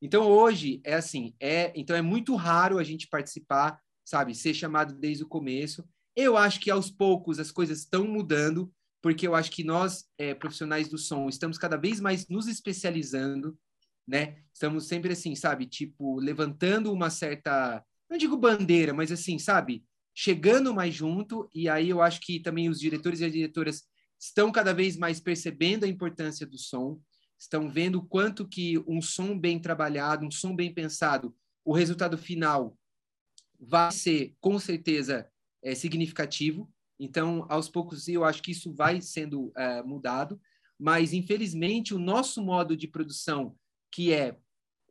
Então 0.00 0.28
hoje 0.28 0.80
é 0.84 0.94
assim, 0.94 1.34
é 1.40 1.72
então 1.74 1.96
é 1.96 2.02
muito 2.02 2.36
raro 2.36 2.78
a 2.78 2.84
gente 2.84 3.08
participar, 3.08 3.80
sabe, 4.04 4.34
ser 4.34 4.54
chamado 4.54 4.94
desde 4.94 5.24
o 5.24 5.28
começo. 5.28 5.84
Eu 6.14 6.36
acho 6.36 6.60
que 6.60 6.70
aos 6.70 6.90
poucos 6.90 7.38
as 7.38 7.50
coisas 7.50 7.80
estão 7.80 8.06
mudando, 8.06 8.72
porque 9.00 9.26
eu 9.26 9.34
acho 9.34 9.50
que 9.50 9.64
nós, 9.64 10.04
é, 10.18 10.34
profissionais 10.34 10.88
do 10.88 10.98
som, 10.98 11.28
estamos 11.28 11.58
cada 11.58 11.76
vez 11.76 12.00
mais 12.00 12.28
nos 12.28 12.48
especializando, 12.48 13.58
né? 14.06 14.38
Estamos 14.52 14.86
sempre 14.88 15.12
assim, 15.12 15.34
sabe? 15.34 15.66
Tipo, 15.66 16.18
levantando 16.18 16.92
uma 16.92 17.10
certa, 17.10 17.84
não 18.10 18.16
digo 18.16 18.36
bandeira, 18.36 18.92
mas 18.92 19.12
assim, 19.12 19.38
sabe? 19.38 19.84
Chegando 20.14 20.74
mais 20.74 20.94
junto, 20.94 21.48
e 21.54 21.68
aí 21.68 21.90
eu 21.90 22.02
acho 22.02 22.20
que 22.20 22.40
também 22.40 22.68
os 22.68 22.80
diretores 22.80 23.20
e 23.20 23.24
as 23.24 23.32
diretoras 23.32 23.84
estão 24.18 24.50
cada 24.50 24.72
vez 24.72 24.96
mais 24.96 25.20
percebendo 25.20 25.84
a 25.84 25.88
importância 25.88 26.44
do 26.44 26.58
som, 26.58 27.00
estão 27.38 27.70
vendo 27.70 27.98
o 27.98 28.06
quanto 28.06 28.48
que 28.48 28.78
um 28.86 29.00
som 29.00 29.38
bem 29.38 29.60
trabalhado, 29.60 30.26
um 30.26 30.30
som 30.30 30.56
bem 30.56 30.74
pensado, 30.74 31.36
o 31.64 31.72
resultado 31.72 32.18
final 32.18 32.76
vai 33.60 33.92
ser, 33.92 34.34
com 34.40 34.58
certeza, 34.58 35.28
é, 35.62 35.74
significativo, 35.74 36.72
então, 36.98 37.46
aos 37.48 37.68
poucos, 37.68 38.08
eu 38.08 38.24
acho 38.24 38.42
que 38.42 38.50
isso 38.50 38.72
vai 38.74 39.00
sendo 39.00 39.52
é, 39.56 39.82
mudado, 39.82 40.40
mas 40.78 41.12
infelizmente 41.12 41.94
o 41.94 41.98
nosso 41.98 42.42
modo 42.42 42.76
de 42.76 42.88
produção, 42.88 43.56
que 43.92 44.12
é, 44.12 44.36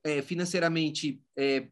é 0.03 0.21
financeiramente 0.21 1.21
é, 1.37 1.67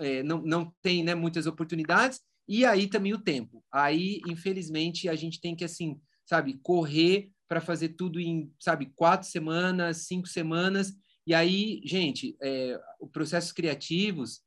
é, 0.00 0.22
não, 0.22 0.42
não 0.42 0.74
tem 0.82 1.04
né, 1.04 1.14
muitas 1.14 1.46
oportunidades, 1.46 2.20
e 2.48 2.64
aí 2.64 2.88
também 2.88 3.12
o 3.12 3.22
tempo. 3.22 3.64
Aí, 3.72 4.20
infelizmente, 4.26 5.08
a 5.08 5.16
gente 5.16 5.40
tem 5.40 5.54
que 5.56 5.64
assim, 5.64 6.00
sabe, 6.24 6.58
correr 6.62 7.30
para 7.48 7.60
fazer 7.60 7.90
tudo 7.90 8.20
em, 8.20 8.52
sabe, 8.60 8.92
quatro 8.94 9.28
semanas, 9.28 10.06
cinco 10.06 10.28
semanas. 10.28 10.92
E 11.26 11.34
aí, 11.34 11.80
gente, 11.84 12.36
é, 12.42 12.80
os 13.00 13.10
processos 13.10 13.52
criativos, 13.52 14.42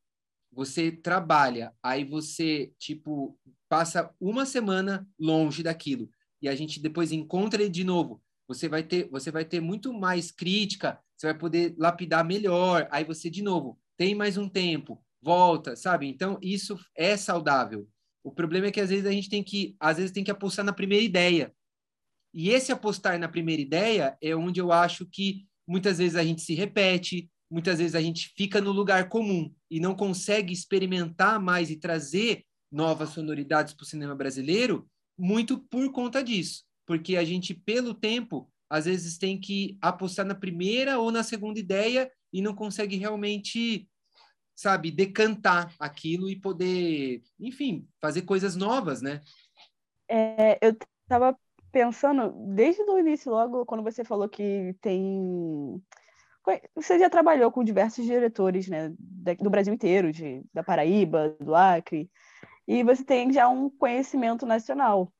você 0.51 0.91
trabalha, 0.91 1.73
aí 1.83 2.03
você, 2.03 2.73
tipo, 2.79 3.37
passa 3.69 4.13
uma 4.19 4.45
semana 4.45 5.07
longe 5.17 5.63
daquilo 5.63 6.09
e 6.41 6.49
a 6.49 6.55
gente 6.55 6.81
depois 6.81 7.11
encontra 7.11 7.61
ele 7.61 7.71
de 7.71 7.83
novo, 7.83 8.21
você 8.47 8.67
vai 8.67 8.81
ter, 8.81 9.07
você 9.09 9.29
vai 9.29 9.45
ter 9.45 9.61
muito 9.61 9.93
mais 9.93 10.31
crítica, 10.31 10.99
você 11.15 11.27
vai 11.27 11.37
poder 11.37 11.75
lapidar 11.77 12.25
melhor, 12.25 12.87
aí 12.91 13.03
você 13.03 13.29
de 13.29 13.43
novo 13.43 13.79
tem 13.95 14.15
mais 14.15 14.37
um 14.37 14.49
tempo, 14.49 15.03
volta, 15.21 15.75
sabe? 15.75 16.07
Então 16.07 16.39
isso 16.41 16.79
é 16.95 17.15
saudável. 17.15 17.87
O 18.23 18.31
problema 18.31 18.67
é 18.67 18.71
que 18.71 18.81
às 18.81 18.89
vezes 18.89 19.05
a 19.05 19.11
gente 19.11 19.29
tem 19.29 19.43
que, 19.43 19.75
às 19.79 19.97
vezes 19.97 20.11
tem 20.11 20.23
que 20.23 20.31
apostar 20.31 20.65
na 20.65 20.73
primeira 20.73 21.03
ideia. 21.03 21.53
E 22.33 22.49
esse 22.49 22.71
apostar 22.71 23.19
na 23.19 23.27
primeira 23.27 23.61
ideia 23.61 24.17
é 24.21 24.35
onde 24.35 24.59
eu 24.59 24.71
acho 24.71 25.05
que 25.05 25.45
muitas 25.67 25.97
vezes 25.97 26.15
a 26.15 26.23
gente 26.23 26.41
se 26.41 26.53
repete, 26.53 27.29
muitas 27.51 27.79
vezes 27.79 27.95
a 27.95 28.01
gente 28.01 28.33
fica 28.35 28.61
no 28.61 28.71
lugar 28.71 29.09
comum 29.09 29.53
e 29.69 29.79
não 29.79 29.95
consegue 29.95 30.53
experimentar 30.53 31.39
mais 31.39 31.69
e 31.69 31.75
trazer 31.75 32.45
novas 32.71 33.09
sonoridades 33.09 33.73
para 33.73 33.83
o 33.83 33.87
cinema 33.87 34.15
brasileiro, 34.15 34.87
muito 35.17 35.57
por 35.57 35.91
conta 35.91 36.23
disso, 36.23 36.63
porque 36.85 37.17
a 37.17 37.23
gente, 37.23 37.53
pelo 37.53 37.93
tempo, 37.93 38.49
às 38.69 38.85
vezes 38.85 39.17
tem 39.17 39.39
que 39.39 39.77
apostar 39.81 40.25
na 40.25 40.35
primeira 40.35 40.99
ou 40.99 41.11
na 41.11 41.23
segunda 41.23 41.59
ideia 41.59 42.09
e 42.31 42.41
não 42.41 42.55
consegue 42.55 42.95
realmente, 42.95 43.89
sabe, 44.55 44.91
decantar 44.91 45.73
aquilo 45.79 46.29
e 46.29 46.39
poder, 46.39 47.23
enfim, 47.39 47.87
fazer 47.99 48.21
coisas 48.21 48.55
novas, 48.55 49.01
né? 49.01 49.21
É, 50.07 50.57
eu 50.65 50.77
estava 51.03 51.37
pensando, 51.71 52.31
desde 52.53 52.81
o 52.83 52.99
início, 52.99 53.31
logo, 53.31 53.65
quando 53.65 53.83
você 53.83 54.03
falou 54.03 54.29
que 54.29 54.75
tem. 54.81 55.81
Você 56.73 56.97
já 56.97 57.09
trabalhou 57.09 57.51
com 57.51 57.63
diversos 57.63 58.05
diretores, 58.05 58.67
né, 58.67 58.91
do 59.39 59.49
Brasil 59.51 59.71
inteiro, 59.73 60.11
de, 60.11 60.43
da 60.51 60.63
Paraíba, 60.63 61.35
do 61.39 61.53
Acre 61.53 62.09
e 62.69 62.83
você 62.83 63.03
tem 63.03 63.33
já 63.33 63.49
um 63.49 63.67
conhecimento 63.67 64.45
nacional. 64.45 65.11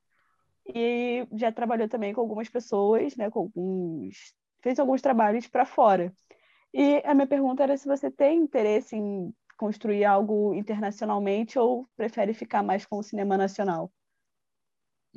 E 0.68 1.28
já 1.34 1.52
trabalhou 1.52 1.90
também 1.90 2.14
com 2.14 2.22
algumas 2.22 2.48
pessoas, 2.48 3.16
né, 3.16 3.28
com 3.32 3.40
alguns, 3.40 4.36
fez 4.62 4.78
alguns 4.78 5.02
trabalhos 5.02 5.48
para 5.48 5.66
fora. 5.66 6.14
E 6.72 7.02
a 7.04 7.16
minha 7.16 7.26
pergunta 7.26 7.64
era 7.64 7.76
se 7.76 7.88
você 7.88 8.12
tem 8.12 8.38
interesse 8.38 8.96
em 8.96 9.34
construir 9.58 10.06
algo 10.06 10.54
internacionalmente 10.54 11.58
ou 11.58 11.90
prefere 11.98 12.36
ficar 12.36 12.62
mais 12.62 12.86
com 12.86 13.00
o 13.00 13.04
cinema 13.04 13.36
nacional. 13.36 13.92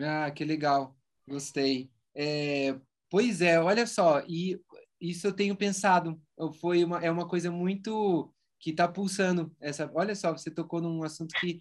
Ah, 0.00 0.30
que 0.30 0.42
legal, 0.42 0.96
gostei. 1.28 1.90
É, 2.14 2.74
pois 3.10 3.42
é, 3.42 3.60
olha 3.60 3.86
só, 3.86 4.22
e 4.26 4.58
isso 4.98 5.26
eu 5.26 5.36
tenho 5.36 5.54
pensado. 5.54 6.18
Foi 6.62 6.82
uma, 6.82 7.04
é 7.04 7.10
uma 7.10 7.28
coisa 7.28 7.50
muito 7.50 8.32
que 8.58 8.70
está 8.70 8.88
pulsando. 8.88 9.54
Essa, 9.60 9.90
olha 9.94 10.14
só, 10.14 10.32
você 10.32 10.50
tocou 10.50 10.80
num 10.80 11.02
assunto 11.02 11.34
que 11.38 11.60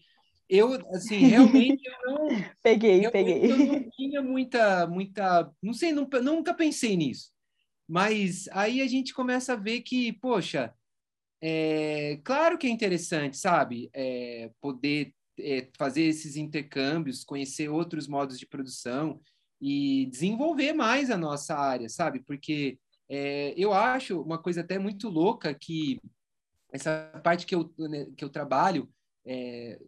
eu, 0.50 0.74
assim, 0.96 1.18
realmente 1.28 1.84
eu 1.86 2.12
não. 2.12 2.28
peguei, 2.62 3.06
eu, 3.06 3.12
peguei. 3.12 3.52
Eu 3.52 3.58
não 3.58 3.90
tinha 3.92 4.22
muita, 4.22 4.88
muita. 4.88 5.52
Não 5.62 5.74
sei, 5.74 5.92
não, 5.92 6.08
nunca 6.22 6.54
pensei 6.54 6.96
nisso. 6.96 7.32
Mas 7.88 8.48
aí 8.52 8.82
a 8.82 8.88
gente 8.88 9.14
começa 9.14 9.54
a 9.54 9.58
ver 9.58 9.82
que, 9.82 10.14
poxa, 10.14 10.74
é, 11.42 12.20
claro 12.24 12.58
que 12.58 12.68
é 12.68 12.70
interessante, 12.70 13.38
sabe? 13.38 13.90
É, 13.94 14.52
poder 14.62 15.14
é, 15.40 15.68
fazer 15.78 16.04
esses 16.04 16.36
intercâmbios, 16.36 17.24
conhecer 17.24 17.70
outros 17.70 18.08
modos 18.08 18.38
de 18.38 18.46
produção 18.46 19.20
e 19.60 20.06
desenvolver 20.08 20.74
mais 20.74 21.10
a 21.10 21.18
nossa 21.18 21.56
área, 21.56 21.90
sabe? 21.90 22.20
Porque 22.22 22.78
é, 23.10 23.54
eu 23.58 23.74
acho 23.74 24.22
uma 24.22 24.38
coisa 24.38 24.62
até 24.62 24.80
muito 24.80 25.10
louca 25.10 25.54
que 25.54 26.00
essa 26.72 27.20
parte 27.24 27.46
que 27.46 27.54
eu, 27.54 27.74
né, 27.78 28.08
que 28.16 28.24
eu 28.24 28.30
trabalho 28.30 28.90
é, 29.26 29.80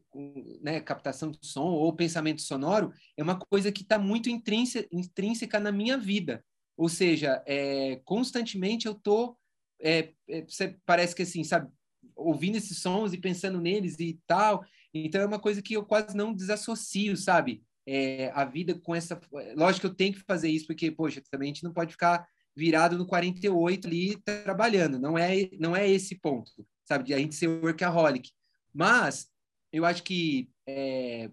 né, 0.61 0.79
captação 0.79 1.31
de 1.31 1.39
som 1.41 1.71
ou 1.71 1.95
pensamento 1.95 2.41
sonoro 2.41 2.91
é 3.17 3.23
uma 3.23 3.37
coisa 3.37 3.71
que 3.71 3.81
está 3.81 3.97
muito 3.97 4.29
intrínseca, 4.29 4.87
intrínseca 4.91 5.59
na 5.59 5.71
minha 5.71 5.97
vida. 5.97 6.43
Ou 6.77 6.89
seja, 6.89 7.43
é, 7.45 8.01
constantemente 8.03 8.85
eu 8.85 8.95
tô 8.95 9.37
é, 9.81 10.13
é, 10.29 10.45
parece 10.85 11.15
que 11.15 11.23
assim, 11.23 11.43
sabe, 11.43 11.69
ouvindo 12.15 12.55
esses 12.55 12.79
sons 12.79 13.13
e 13.13 13.17
pensando 13.17 13.59
neles 13.59 13.99
e 13.99 14.19
tal. 14.25 14.63
Então 14.93 15.21
é 15.21 15.25
uma 15.25 15.39
coisa 15.39 15.61
que 15.61 15.73
eu 15.73 15.83
quase 15.83 16.15
não 16.15 16.33
desassocio, 16.33 17.17
sabe? 17.17 17.63
É, 17.85 18.31
a 18.33 18.45
vida 18.45 18.79
com 18.79 18.95
essa. 18.95 19.19
Lógico 19.55 19.81
que 19.81 19.87
eu 19.87 19.95
tenho 19.95 20.13
que 20.13 20.21
fazer 20.21 20.49
isso, 20.49 20.67
porque, 20.67 20.89
poxa, 20.89 21.21
também 21.29 21.51
a 21.51 21.53
gente 21.53 21.63
não 21.63 21.73
pode 21.73 21.91
ficar 21.91 22.25
virado 22.55 22.97
no 22.97 23.05
48 23.05 23.87
ali 23.87 24.21
trabalhando. 24.21 24.99
Não 24.99 25.17
é, 25.17 25.49
não 25.59 25.75
é 25.75 25.89
esse 25.89 26.15
ponto, 26.15 26.51
sabe? 26.85 27.05
De 27.05 27.13
a 27.13 27.17
gente 27.17 27.35
ser 27.35 27.47
workaholic. 27.47 28.31
Mas 28.73 29.27
eu 29.71 29.85
acho 29.85 30.03
que 30.03 30.49
é, 30.67 31.29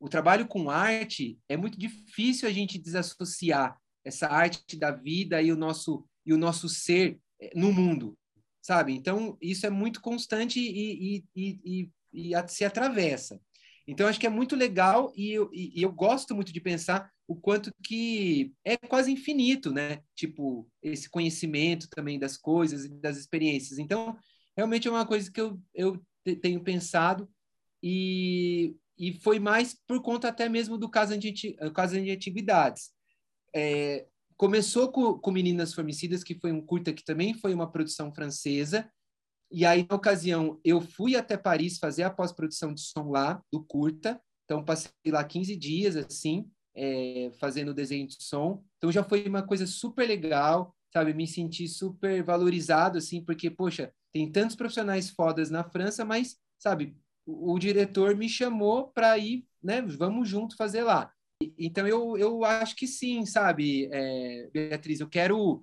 o 0.00 0.08
trabalho 0.08 0.46
com 0.46 0.70
arte 0.70 1.38
é 1.48 1.56
muito 1.56 1.78
difícil 1.78 2.48
a 2.48 2.52
gente 2.52 2.78
desassociar 2.78 3.78
essa 4.04 4.28
arte 4.28 4.76
da 4.76 4.90
vida 4.90 5.42
e 5.42 5.52
o 5.52 5.56
nosso 5.56 6.06
e 6.24 6.32
o 6.32 6.38
nosso 6.38 6.68
ser 6.68 7.18
é, 7.40 7.50
no 7.54 7.72
mundo, 7.72 8.16
sabe? 8.60 8.92
Então 8.92 9.36
isso 9.40 9.66
é 9.66 9.70
muito 9.70 10.00
constante 10.00 10.60
e, 10.60 11.16
e, 11.16 11.24
e, 11.34 11.90
e, 12.12 12.32
e 12.32 12.48
se 12.48 12.64
atravessa. 12.64 13.40
Então 13.86 14.06
acho 14.06 14.20
que 14.20 14.26
é 14.26 14.30
muito 14.30 14.54
legal 14.54 15.10
e 15.16 15.32
eu, 15.32 15.48
e 15.52 15.82
eu 15.82 15.90
gosto 15.90 16.34
muito 16.34 16.52
de 16.52 16.60
pensar 16.60 17.10
o 17.26 17.34
quanto 17.34 17.72
que 17.82 18.52
é 18.62 18.76
quase 18.76 19.10
infinito, 19.10 19.72
né? 19.72 20.02
Tipo 20.14 20.68
esse 20.82 21.08
conhecimento 21.08 21.88
também 21.88 22.18
das 22.18 22.36
coisas 22.36 22.84
e 22.84 22.88
das 23.00 23.16
experiências. 23.16 23.78
Então 23.78 24.14
realmente 24.54 24.86
é 24.86 24.90
uma 24.90 25.06
coisa 25.06 25.30
que 25.32 25.40
eu, 25.40 25.58
eu 25.74 26.02
tenho 26.36 26.62
pensado. 26.62 27.28
E 27.82 28.76
e 28.98 29.12
foi 29.12 29.38
mais 29.38 29.76
por 29.86 30.02
conta 30.02 30.28
até 30.28 30.48
mesmo 30.48 30.76
do 30.76 30.90
caso 30.90 31.16
de, 31.16 31.54
caso 31.72 32.00
de 32.02 32.10
atividades. 32.10 32.90
É, 33.54 34.06
começou 34.36 34.90
com, 34.90 35.14
com 35.14 35.30
Meninas 35.30 35.72
Formicidas, 35.72 36.24
que 36.24 36.34
foi 36.34 36.50
um 36.50 36.60
curta 36.60 36.92
que 36.92 37.04
também 37.04 37.32
foi 37.32 37.54
uma 37.54 37.70
produção 37.70 38.12
francesa, 38.12 38.90
e 39.50 39.64
aí, 39.64 39.86
na 39.88 39.96
ocasião, 39.96 40.60
eu 40.62 40.78
fui 40.78 41.16
até 41.16 41.34
Paris 41.34 41.78
fazer 41.78 42.02
a 42.02 42.10
pós-produção 42.10 42.74
de 42.74 42.82
som 42.82 43.08
lá, 43.08 43.42
do 43.50 43.64
curta, 43.64 44.20
então 44.44 44.62
passei 44.62 44.90
lá 45.06 45.24
15 45.24 45.56
dias, 45.56 45.96
assim, 45.96 46.50
é, 46.76 47.30
fazendo 47.38 47.72
desenho 47.72 48.06
de 48.06 48.22
som, 48.22 48.62
então 48.76 48.92
já 48.92 49.02
foi 49.02 49.26
uma 49.26 49.42
coisa 49.42 49.66
super 49.66 50.06
legal, 50.06 50.76
sabe, 50.92 51.14
me 51.14 51.26
senti 51.26 51.66
super 51.66 52.22
valorizado, 52.22 52.98
assim, 52.98 53.24
porque, 53.24 53.48
poxa, 53.50 53.90
tem 54.12 54.30
tantos 54.30 54.56
profissionais 54.56 55.10
fodas 55.10 55.50
na 55.50 55.64
França, 55.64 56.04
mas, 56.04 56.36
sabe, 56.58 56.96
o, 57.26 57.58
diretor 57.58 58.16
me 58.16 58.28
chamou 58.28 58.88
para 58.88 59.16
ir, 59.18 59.46
né? 59.62 59.82
Vamos 59.82 60.28
junto 60.28 60.56
fazer 60.56 60.82
lá. 60.82 61.12
Então 61.58 61.86
eu, 61.86 62.16
eu 62.16 62.44
acho 62.44 62.74
que 62.74 62.86
sim, 62.86 63.24
sabe, 63.26 63.88
é, 63.92 64.50
Beatriz, 64.52 65.00
eu 65.00 65.08
quero 65.08 65.62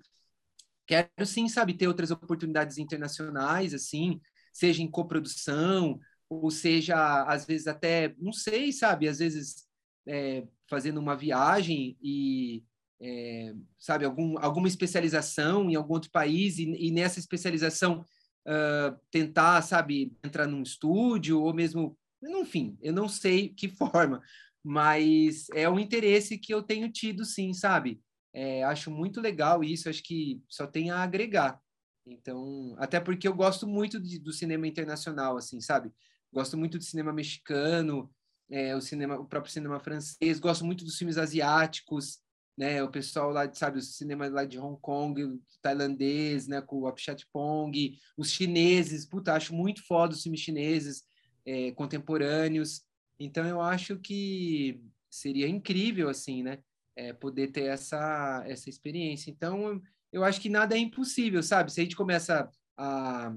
quero 0.86 1.26
sim, 1.26 1.50
sabe, 1.50 1.74
ter 1.74 1.88
outras 1.88 2.12
oportunidades 2.12 2.78
internacionais, 2.78 3.74
assim, 3.74 4.22
seja 4.54 4.84
em 4.84 4.90
coprodução, 4.90 6.00
ou 6.30 6.52
seja, 6.52 7.24
às 7.24 7.46
vezes 7.46 7.68
até, 7.68 8.14
não 8.20 8.32
sei, 8.32 8.72
sabe, 8.72 9.08
às 9.08 9.20
vezes 9.20 9.68
é, 10.08 10.46
fazendo 10.70 11.00
uma 11.00 11.16
viagem 11.16 11.98
e, 12.02 12.64
é, 13.02 13.54
sabe, 13.80 14.06
algum, 14.06 14.38
alguma 14.40 14.68
especialização 14.68 15.70
em 15.70 15.76
algum 15.76 15.94
outro 15.94 16.12
país 16.12 16.60
e, 16.60 16.66
e 16.66 16.92
nessa 16.92 17.20
especialização 17.20 18.06
uh, 18.46 18.98
tentar, 19.12 19.62
sabe, 19.62 20.16
entrar 20.24 20.48
num 20.48 20.62
estúdio 20.62 21.42
ou 21.42 21.54
mesmo, 21.54 21.98
enfim, 22.22 22.78
eu 22.82 22.94
não 22.94 23.08
sei 23.08 23.50
que 23.56 23.68
forma, 23.68 24.22
mas 24.64 25.48
é 25.54 25.70
um 25.70 25.80
interesse 25.80 26.38
que 26.38 26.54
eu 26.54 26.64
tenho 26.64 26.92
tido, 26.92 27.26
sim, 27.26 27.54
sabe? 27.54 28.02
É, 28.34 28.64
acho 28.64 28.92
muito 28.92 29.22
legal 29.22 29.64
isso, 29.64 29.90
acho 29.90 30.04
que 30.04 30.42
só 30.50 30.68
tem 30.68 30.92
a 30.92 31.02
agregar. 31.02 31.60
Então, 32.06 32.76
até 32.78 33.00
porque 33.00 33.28
eu 33.28 33.34
gosto 33.34 33.68
muito 33.68 34.00
de, 34.00 34.20
do 34.20 34.32
cinema 34.32 34.68
internacional, 34.68 35.38
assim, 35.38 35.60
sabe? 35.62 35.92
Gosto 36.32 36.58
muito 36.58 36.78
do 36.78 36.84
cinema 36.84 37.14
mexicano, 37.14 38.12
é, 38.50 38.76
o 38.76 38.82
cinema, 38.82 39.18
o 39.18 39.26
próprio 39.26 39.52
cinema 39.52 39.80
francês, 39.80 40.40
gosto 40.40 40.66
muito 40.66 40.84
dos 40.84 40.98
filmes 40.98 41.18
asiáticos, 41.18 42.20
né? 42.58 42.82
O 42.84 42.90
pessoal 42.90 43.32
lá, 43.32 43.52
sabe, 43.54 43.80
o 43.80 43.82
cinema 43.82 44.28
lá 44.28 44.46
de 44.46 44.58
Hong 44.58 44.80
Kong, 44.80 45.40
tailandês, 45.62 46.48
né? 46.48 46.62
Com 46.62 46.82
o 46.82 46.88
Apichatpong, 46.88 47.98
os 48.18 48.32
chineses, 48.32 49.06
puta, 49.06 49.34
acho 49.34 49.54
muito 49.54 49.86
foda 49.86 50.14
os 50.14 50.24
filmes 50.24 50.42
chineses 50.42 51.04
é, 51.46 51.72
contemporâneos. 51.72 52.84
Então, 53.20 53.46
eu 53.46 53.62
acho 53.62 53.98
que 53.98 54.82
seria 55.10 55.48
incrível, 55.48 56.10
assim, 56.10 56.44
né? 56.44 56.60
É, 56.96 57.12
poder 57.12 57.52
ter 57.52 57.66
essa, 57.66 58.44
essa 58.48 58.70
experiência. 58.70 59.30
Então, 59.30 59.82
eu 60.12 60.24
acho 60.24 60.40
que 60.40 60.50
nada 60.50 60.76
é 60.76 60.80
impossível, 60.80 61.44
sabe? 61.44 61.72
Se 61.72 61.82
a 61.82 61.84
gente 61.84 61.96
começa 61.96 62.50
a, 62.78 63.34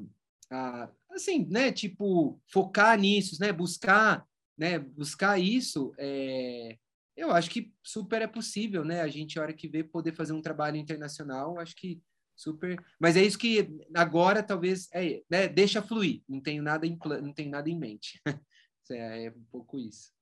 a 0.51 0.89
assim, 1.11 1.45
né? 1.51 1.73
Tipo, 1.73 2.41
focar 2.47 2.99
nisso, 2.99 3.37
né? 3.41 3.53
Buscar, 3.53 4.25
né? 4.57 4.79
Buscar 4.79 5.39
isso, 5.39 5.93
é, 5.99 6.79
eu 7.19 7.33
acho 7.33 7.51
que 7.51 7.73
super 7.83 8.23
é 8.23 8.27
possível, 8.27 8.85
né? 8.85 9.01
A 9.01 9.09
gente, 9.09 9.39
a 9.39 9.43
hora 9.43 9.53
que 9.53 9.69
vê, 9.69 9.83
poder 9.83 10.13
fazer 10.13 10.33
um 10.33 10.41
trabalho 10.41 10.77
internacional, 10.77 11.59
acho 11.59 11.75
que 11.75 12.01
super. 12.37 12.83
Mas 12.99 13.17
é 13.17 13.23
isso 13.23 13.37
que 13.37 13.69
agora 13.95 14.43
talvez 14.43 14.89
é, 14.95 15.23
né? 15.29 15.49
Deixa 15.49 15.83
fluir. 15.83 16.23
Não 16.29 16.41
tenho 16.41 16.63
nada 16.63 16.87
em 16.87 16.97
não 17.21 17.33
tenho 17.35 17.51
nada 17.51 17.69
em 17.69 17.77
mente. 17.77 18.21
é, 18.93 19.27
é 19.27 19.31
um 19.31 19.45
pouco 19.51 19.79
isso. 19.79 20.13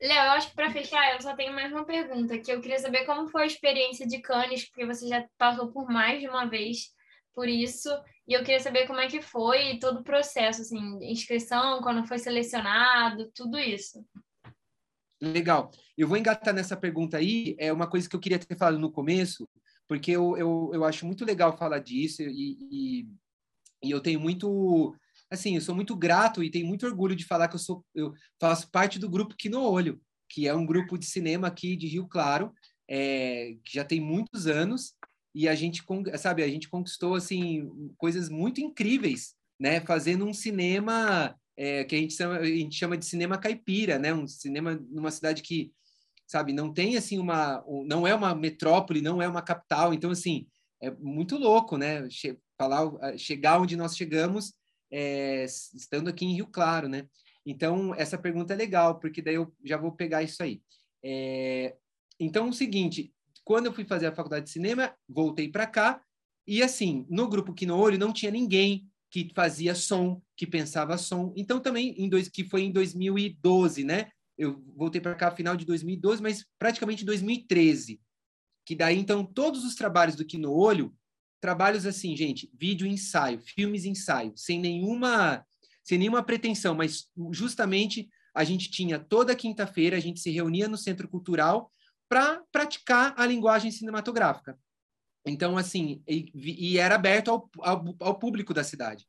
Léo, 0.00 0.24
eu 0.24 0.30
acho 0.30 0.48
que 0.48 0.54
para 0.54 0.70
fechar, 0.70 1.14
eu 1.14 1.20
só 1.20 1.36
tenho 1.36 1.52
mais 1.52 1.70
uma 1.70 1.84
pergunta, 1.84 2.38
que 2.38 2.50
eu 2.50 2.60
queria 2.62 2.78
saber 2.78 3.04
como 3.04 3.28
foi 3.28 3.42
a 3.42 3.46
experiência 3.46 4.06
de 4.06 4.18
Cannes, 4.20 4.64
porque 4.66 4.86
você 4.86 5.06
já 5.06 5.28
passou 5.36 5.70
por 5.70 5.90
mais 5.90 6.20
de 6.20 6.28
uma 6.28 6.46
vez 6.46 6.94
por 7.34 7.46
isso, 7.46 7.90
e 8.26 8.32
eu 8.32 8.40
queria 8.40 8.60
saber 8.60 8.86
como 8.86 8.98
é 8.98 9.08
que 9.08 9.20
foi 9.20 9.78
todo 9.78 10.00
o 10.00 10.04
processo, 10.04 10.62
assim, 10.62 10.98
inscrição, 11.02 11.82
quando 11.82 12.06
foi 12.06 12.18
selecionado, 12.18 13.30
tudo 13.34 13.58
isso. 13.58 14.02
Legal. 15.20 15.70
Eu 15.96 16.08
vou 16.08 16.16
engatar 16.16 16.54
nessa 16.54 16.76
pergunta 16.76 17.18
aí, 17.18 17.54
é 17.58 17.72
uma 17.72 17.86
coisa 17.86 18.08
que 18.08 18.16
eu 18.16 18.20
queria 18.20 18.38
ter 18.38 18.56
falado 18.56 18.78
no 18.78 18.90
começo, 18.90 19.46
porque 19.86 20.12
eu, 20.12 20.36
eu, 20.36 20.70
eu 20.72 20.84
acho 20.84 21.04
muito 21.04 21.24
legal 21.24 21.56
falar 21.58 21.80
disso 21.80 22.22
e, 22.22 22.56
e, 22.70 23.08
e 23.82 23.90
eu 23.90 24.00
tenho 24.00 24.18
muito, 24.18 24.94
assim, 25.30 25.56
eu 25.56 25.60
sou 25.60 25.74
muito 25.74 25.94
grato 25.94 26.42
e 26.42 26.50
tenho 26.50 26.66
muito 26.66 26.86
orgulho 26.86 27.14
de 27.14 27.26
falar 27.26 27.48
que 27.48 27.56
eu 27.56 27.60
sou, 27.60 27.84
eu 27.94 28.14
faço 28.40 28.70
parte 28.70 28.98
do 28.98 29.10
grupo 29.10 29.36
Quino 29.36 29.62
Olho, 29.62 30.00
que 30.28 30.48
é 30.48 30.54
um 30.54 30.64
grupo 30.64 30.96
de 30.96 31.04
cinema 31.04 31.48
aqui 31.48 31.76
de 31.76 31.86
Rio 31.86 32.08
Claro, 32.08 32.52
é, 32.88 33.56
que 33.64 33.74
já 33.74 33.84
tem 33.84 34.00
muitos 34.00 34.46
anos 34.46 34.94
e 35.34 35.48
a 35.48 35.54
gente, 35.54 35.82
sabe, 36.18 36.42
a 36.42 36.48
gente 36.48 36.68
conquistou 36.68 37.14
assim 37.14 37.68
coisas 37.98 38.28
muito 38.28 38.60
incríveis, 38.60 39.34
né, 39.60 39.80
fazendo 39.80 40.24
um 40.24 40.32
cinema 40.32 41.36
é, 41.60 41.84
que 41.84 41.94
a 41.94 41.98
gente, 41.98 42.14
chama, 42.14 42.38
a 42.38 42.46
gente 42.46 42.74
chama 42.74 42.96
de 42.96 43.04
cinema 43.04 43.36
caipira, 43.36 43.98
né? 43.98 44.14
Um 44.14 44.26
cinema 44.26 44.82
numa 44.88 45.10
cidade 45.10 45.42
que, 45.42 45.70
sabe, 46.26 46.54
não 46.54 46.72
tem 46.72 46.96
assim 46.96 47.18
uma, 47.18 47.62
não 47.84 48.06
é 48.06 48.14
uma 48.14 48.34
metrópole, 48.34 49.02
não 49.02 49.20
é 49.20 49.28
uma 49.28 49.42
capital, 49.42 49.92
então 49.92 50.10
assim 50.10 50.46
é 50.82 50.90
muito 50.90 51.36
louco, 51.36 51.76
né? 51.76 52.08
Che 52.08 52.38
falar, 52.58 52.90
chegar 53.18 53.60
onde 53.60 53.76
nós 53.76 53.94
chegamos, 53.94 54.54
é, 54.90 55.44
estando 55.44 56.08
aqui 56.08 56.24
em 56.24 56.34
Rio 56.34 56.46
Claro, 56.46 56.88
né? 56.88 57.06
Então 57.44 57.94
essa 57.94 58.16
pergunta 58.16 58.54
é 58.54 58.56
legal 58.56 58.98
porque 58.98 59.20
daí 59.20 59.34
eu 59.34 59.52
já 59.62 59.76
vou 59.76 59.92
pegar 59.92 60.22
isso 60.22 60.42
aí. 60.42 60.62
É, 61.04 61.76
então 62.18 62.48
o 62.48 62.54
seguinte, 62.54 63.12
quando 63.44 63.66
eu 63.66 63.72
fui 63.74 63.84
fazer 63.84 64.06
a 64.06 64.14
faculdade 64.14 64.46
de 64.46 64.50
cinema, 64.50 64.94
voltei 65.06 65.50
para 65.50 65.66
cá 65.66 66.02
e 66.46 66.62
assim 66.62 67.04
no 67.10 67.28
grupo 67.28 67.52
Quino 67.52 67.76
Olho 67.76 67.98
não 67.98 68.14
tinha 68.14 68.30
ninguém 68.30 68.89
que 69.10 69.30
fazia 69.34 69.74
som, 69.74 70.22
que 70.36 70.46
pensava 70.46 70.96
som. 70.96 71.32
Então 71.36 71.60
também 71.60 71.94
em 71.98 72.08
dois 72.08 72.28
que 72.28 72.44
foi 72.44 72.62
em 72.62 72.72
2012, 72.72 73.84
né? 73.84 74.10
Eu 74.38 74.62
voltei 74.76 75.00
para 75.00 75.14
cá 75.14 75.30
final 75.30 75.56
de 75.56 75.64
2012, 75.64 76.22
mas 76.22 76.46
praticamente 76.58 77.04
2013. 77.04 78.00
Que 78.64 78.74
daí 78.76 78.98
então 78.98 79.24
todos 79.24 79.64
os 79.64 79.74
trabalhos 79.74 80.14
do 80.14 80.24
Quino 80.24 80.52
Olho, 80.52 80.94
trabalhos 81.40 81.86
assim, 81.86 82.16
gente, 82.16 82.50
vídeo 82.54 82.86
ensaio, 82.86 83.40
filmes 83.40 83.84
ensaio, 83.84 84.32
sem 84.36 84.60
nenhuma 84.60 85.44
sem 85.82 85.98
nenhuma 85.98 86.22
pretensão, 86.22 86.74
mas 86.74 87.08
justamente 87.32 88.08
a 88.34 88.44
gente 88.44 88.70
tinha 88.70 88.98
toda 88.98 89.34
quinta-feira, 89.34 89.96
a 89.96 90.00
gente 90.00 90.20
se 90.20 90.30
reunia 90.30 90.68
no 90.68 90.76
Centro 90.76 91.08
Cultural 91.08 91.72
para 92.08 92.42
praticar 92.52 93.14
a 93.16 93.26
linguagem 93.26 93.70
cinematográfica. 93.70 94.56
Então, 95.30 95.56
assim, 95.56 96.02
e, 96.08 96.30
e 96.34 96.78
era 96.78 96.96
aberto 96.96 97.30
ao, 97.30 97.50
ao, 97.60 97.96
ao, 98.00 98.18
público 98.18 98.52
da 98.52 98.64
cidade. 98.64 99.06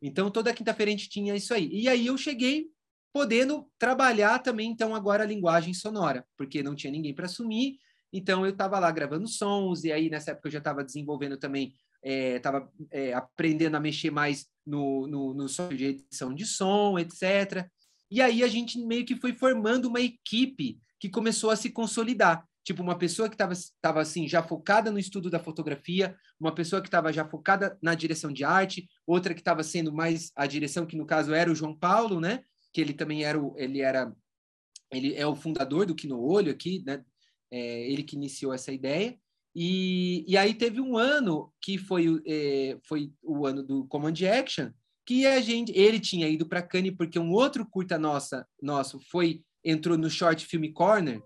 Então, 0.00 0.30
toda 0.30 0.54
quinta-feira 0.54 0.90
a 0.90 0.92
gente 0.92 1.08
tinha 1.08 1.34
isso 1.34 1.52
aí. 1.52 1.68
E 1.72 1.88
aí 1.88 2.06
eu 2.06 2.16
cheguei 2.16 2.68
podendo 3.12 3.68
trabalhar 3.78 4.38
também, 4.40 4.70
então, 4.70 4.94
agora 4.94 5.22
a 5.22 5.26
linguagem 5.26 5.72
sonora, 5.74 6.26
porque 6.36 6.62
não 6.62 6.74
tinha 6.74 6.90
ninguém 6.90 7.14
para 7.14 7.26
assumir. 7.26 7.78
Então, 8.12 8.44
eu 8.44 8.52
estava 8.52 8.78
lá 8.78 8.90
gravando 8.90 9.26
sons, 9.26 9.84
e 9.84 9.92
aí 9.92 10.08
nessa 10.08 10.30
época 10.32 10.48
eu 10.48 10.52
já 10.52 10.58
estava 10.58 10.84
desenvolvendo 10.84 11.36
também, 11.36 11.74
estava 12.02 12.70
é, 12.90 13.08
é, 13.08 13.14
aprendendo 13.14 13.76
a 13.76 13.80
mexer 13.80 14.10
mais 14.10 14.46
no, 14.66 15.06
no, 15.06 15.34
no 15.34 15.48
software 15.48 15.76
de 15.76 15.84
edição 15.84 16.34
de 16.34 16.46
som, 16.46 16.98
etc. 16.98 17.68
E 18.10 18.20
aí 18.20 18.42
a 18.42 18.48
gente 18.48 18.78
meio 18.78 19.04
que 19.04 19.16
foi 19.16 19.32
formando 19.32 19.86
uma 19.86 20.00
equipe 20.00 20.78
que 21.00 21.08
começou 21.08 21.50
a 21.50 21.56
se 21.56 21.70
consolidar. 21.70 22.46
Tipo 22.64 22.82
uma 22.82 22.96
pessoa 22.96 23.28
que 23.28 23.36
estava 23.36 24.00
assim 24.00 24.26
já 24.26 24.42
focada 24.42 24.90
no 24.90 24.98
estudo 24.98 25.28
da 25.30 25.38
fotografia, 25.38 26.16
uma 26.40 26.54
pessoa 26.54 26.80
que 26.80 26.88
estava 26.88 27.12
já 27.12 27.24
focada 27.24 27.78
na 27.82 27.94
direção 27.94 28.32
de 28.32 28.42
arte, 28.42 28.88
outra 29.06 29.34
que 29.34 29.40
estava 29.40 29.62
sendo 29.62 29.92
mais 29.92 30.32
a 30.34 30.46
direção 30.46 30.86
que 30.86 30.96
no 30.96 31.06
caso 31.06 31.34
era 31.34 31.52
o 31.52 31.54
João 31.54 31.76
Paulo, 31.76 32.20
né? 32.20 32.42
Que 32.72 32.80
ele 32.80 32.94
também 32.94 33.22
era 33.22 33.38
o, 33.38 33.54
ele 33.58 33.80
era 33.80 34.12
ele 34.90 35.14
é 35.14 35.26
o 35.26 35.36
fundador 35.36 35.86
do 35.86 35.94
Kino 35.94 36.18
Olho 36.20 36.50
aqui, 36.50 36.82
né? 36.86 37.04
É, 37.50 37.90
ele 37.90 38.02
que 38.02 38.16
iniciou 38.16 38.52
essa 38.52 38.72
ideia. 38.72 39.16
E, 39.54 40.24
e 40.26 40.36
aí 40.36 40.54
teve 40.54 40.80
um 40.80 40.96
ano 40.96 41.52
que 41.60 41.78
foi, 41.78 42.20
é, 42.26 42.78
foi 42.82 43.12
o 43.22 43.46
ano 43.46 43.62
do 43.62 43.86
Command 43.86 44.14
Action, 44.40 44.70
que 45.06 45.26
a 45.26 45.40
gente, 45.40 45.70
ele 45.72 46.00
tinha 46.00 46.28
ido 46.28 46.46
para 46.46 46.62
Cannes 46.62 46.96
porque 46.96 47.18
um 47.18 47.30
outro 47.30 47.64
curta 47.64 47.98
nossa, 47.98 48.46
nosso 48.60 48.98
foi 49.10 49.44
entrou 49.64 49.96
no 49.96 50.10
Short 50.10 50.44
Film 50.44 50.72
Corner, 50.72 51.22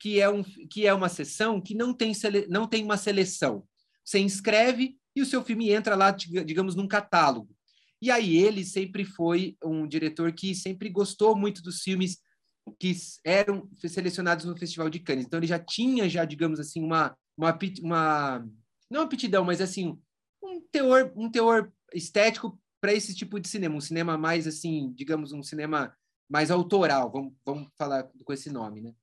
que 0.00 0.18
é, 0.18 0.28
um, 0.30 0.42
que 0.42 0.86
é 0.86 0.94
uma 0.94 1.10
sessão 1.10 1.60
que 1.60 1.74
não 1.74 1.92
tem, 1.92 2.14
sele, 2.14 2.46
não 2.48 2.66
tem 2.66 2.82
uma 2.82 2.96
seleção. 2.96 3.64
Você 4.02 4.18
inscreve 4.18 4.96
e 5.14 5.20
o 5.20 5.26
seu 5.26 5.44
filme 5.44 5.70
entra 5.70 5.94
lá, 5.94 6.10
digamos, 6.10 6.74
num 6.74 6.88
catálogo. 6.88 7.54
E 8.00 8.10
aí 8.10 8.38
ele 8.38 8.64
sempre 8.64 9.04
foi 9.04 9.56
um 9.62 9.86
diretor 9.86 10.32
que 10.32 10.54
sempre 10.54 10.88
gostou 10.88 11.36
muito 11.36 11.62
dos 11.62 11.82
filmes 11.82 12.18
que 12.78 12.96
eram 13.24 13.68
selecionados 13.76 14.46
no 14.46 14.56
Festival 14.56 14.88
de 14.88 15.00
Cannes. 15.00 15.26
Então 15.26 15.38
ele 15.38 15.46
já 15.46 15.58
tinha 15.58 16.08
já, 16.08 16.24
digamos 16.24 16.58
assim, 16.58 16.82
uma 16.82 17.14
uma, 17.36 17.58
uma 17.82 18.48
não 18.90 19.02
aptidão, 19.02 19.44
mas 19.44 19.60
assim, 19.60 19.98
um 20.42 20.60
teor 20.72 21.12
um 21.14 21.30
teor 21.30 21.70
estético 21.92 22.58
para 22.80 22.94
esse 22.94 23.14
tipo 23.14 23.38
de 23.38 23.48
cinema, 23.48 23.76
um 23.76 23.80
cinema 23.80 24.16
mais 24.16 24.46
assim, 24.46 24.92
digamos, 24.94 25.32
um 25.32 25.42
cinema 25.42 25.94
mais 26.28 26.50
autoral, 26.50 27.10
vamos, 27.10 27.34
vamos 27.44 27.68
falar 27.76 28.08
com 28.24 28.32
esse 28.32 28.50
nome, 28.50 28.80
né? 28.80 28.94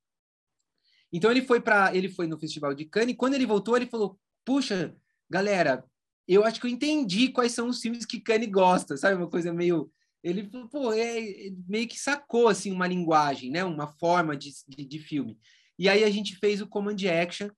Então 1.12 1.32
ele 1.32 1.41
foi 1.41 1.62
para 1.62 1.95
ele 1.95 2.10
foi 2.10 2.28
no 2.28 2.39
Festival 2.39 2.74
de 2.74 2.86
Cannes 2.86 3.14
e 3.14 3.18
quando 3.18 3.34
ele 3.34 3.45
voltou 3.45 3.76
ele 3.76 3.88
falou: 3.88 4.20
"Puxa, 4.45 4.95
galera, 5.30 5.84
eu 6.28 6.43
acho 6.43 6.60
que 6.60 6.68
eu 6.68 6.72
entendi 6.72 7.30
quais 7.30 7.51
são 7.53 7.70
os 7.70 7.82
filmes 7.82 8.05
que 8.05 8.20
Cannes 8.20 8.49
gosta", 8.49 8.97
sabe? 8.97 9.16
Uma 9.16 9.30
coisa 9.30 9.53
meio 9.53 9.91
ele 10.24 10.49
pô, 10.72 10.91
é, 10.91 11.51
meio 11.68 11.88
que 11.88 11.99
sacou 11.99 12.47
assim 12.47 12.72
uma 12.72 12.88
linguagem, 12.88 13.51
né? 13.51 13.64
Uma 13.64 13.88
forma 13.88 14.36
de, 14.36 14.51
de, 14.68 14.86
de 14.86 14.99
filme. 14.99 15.38
E 15.80 15.88
aí 15.88 16.03
a 16.03 16.10
gente 16.10 16.36
fez 16.38 16.62
o 16.62 16.68
Command 16.68 16.97
Action. 17.22 17.49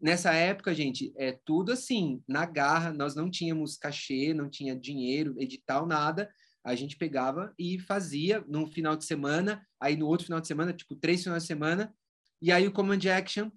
Nessa 0.00 0.32
época, 0.32 0.74
gente, 0.74 1.12
é 1.16 1.32
tudo 1.44 1.72
assim, 1.72 2.22
na 2.26 2.46
garra, 2.46 2.92
nós 2.92 3.16
não 3.16 3.28
tínhamos 3.30 3.76
cachê, 3.76 4.32
não 4.32 4.48
tinha 4.48 4.74
dinheiro, 4.76 5.34
edital, 5.38 5.86
nada 5.86 6.30
a 6.68 6.74
gente 6.74 6.96
pegava 6.96 7.54
e 7.58 7.78
fazia 7.78 8.44
num 8.46 8.66
final 8.66 8.94
de 8.94 9.04
semana, 9.06 9.66
aí 9.80 9.96
no 9.96 10.06
outro 10.06 10.26
final 10.26 10.40
de 10.40 10.46
semana, 10.46 10.72
tipo 10.72 10.94
três 10.94 11.22
finais 11.22 11.44
de 11.44 11.46
semana, 11.46 11.94
e 12.40 12.52
aí 12.52 12.66
o 12.66 12.72
Command 12.72 13.00
Action 13.16 13.50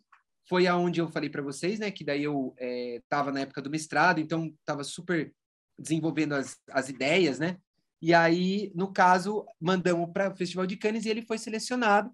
foi 0.47 0.67
aonde 0.67 0.99
eu 0.99 1.07
falei 1.07 1.29
para 1.29 1.41
vocês, 1.41 1.79
né, 1.79 1.91
que 1.91 2.03
daí 2.03 2.23
eu 2.23 2.55
estava 2.59 3.29
é, 3.29 3.33
na 3.33 3.39
época 3.41 3.61
do 3.61 3.69
mestrado, 3.69 4.19
então 4.19 4.53
estava 4.59 4.83
super 4.83 5.33
desenvolvendo 5.77 6.33
as, 6.33 6.57
as 6.69 6.89
ideias, 6.89 7.39
né, 7.39 7.57
e 8.01 8.15
aí, 8.15 8.71
no 8.73 8.91
caso, 8.91 9.45
mandamos 9.59 10.09
para 10.11 10.33
o 10.33 10.35
Festival 10.35 10.65
de 10.65 10.75
Cannes 10.75 11.05
e 11.05 11.09
ele 11.09 11.21
foi 11.21 11.37
selecionado. 11.37 12.11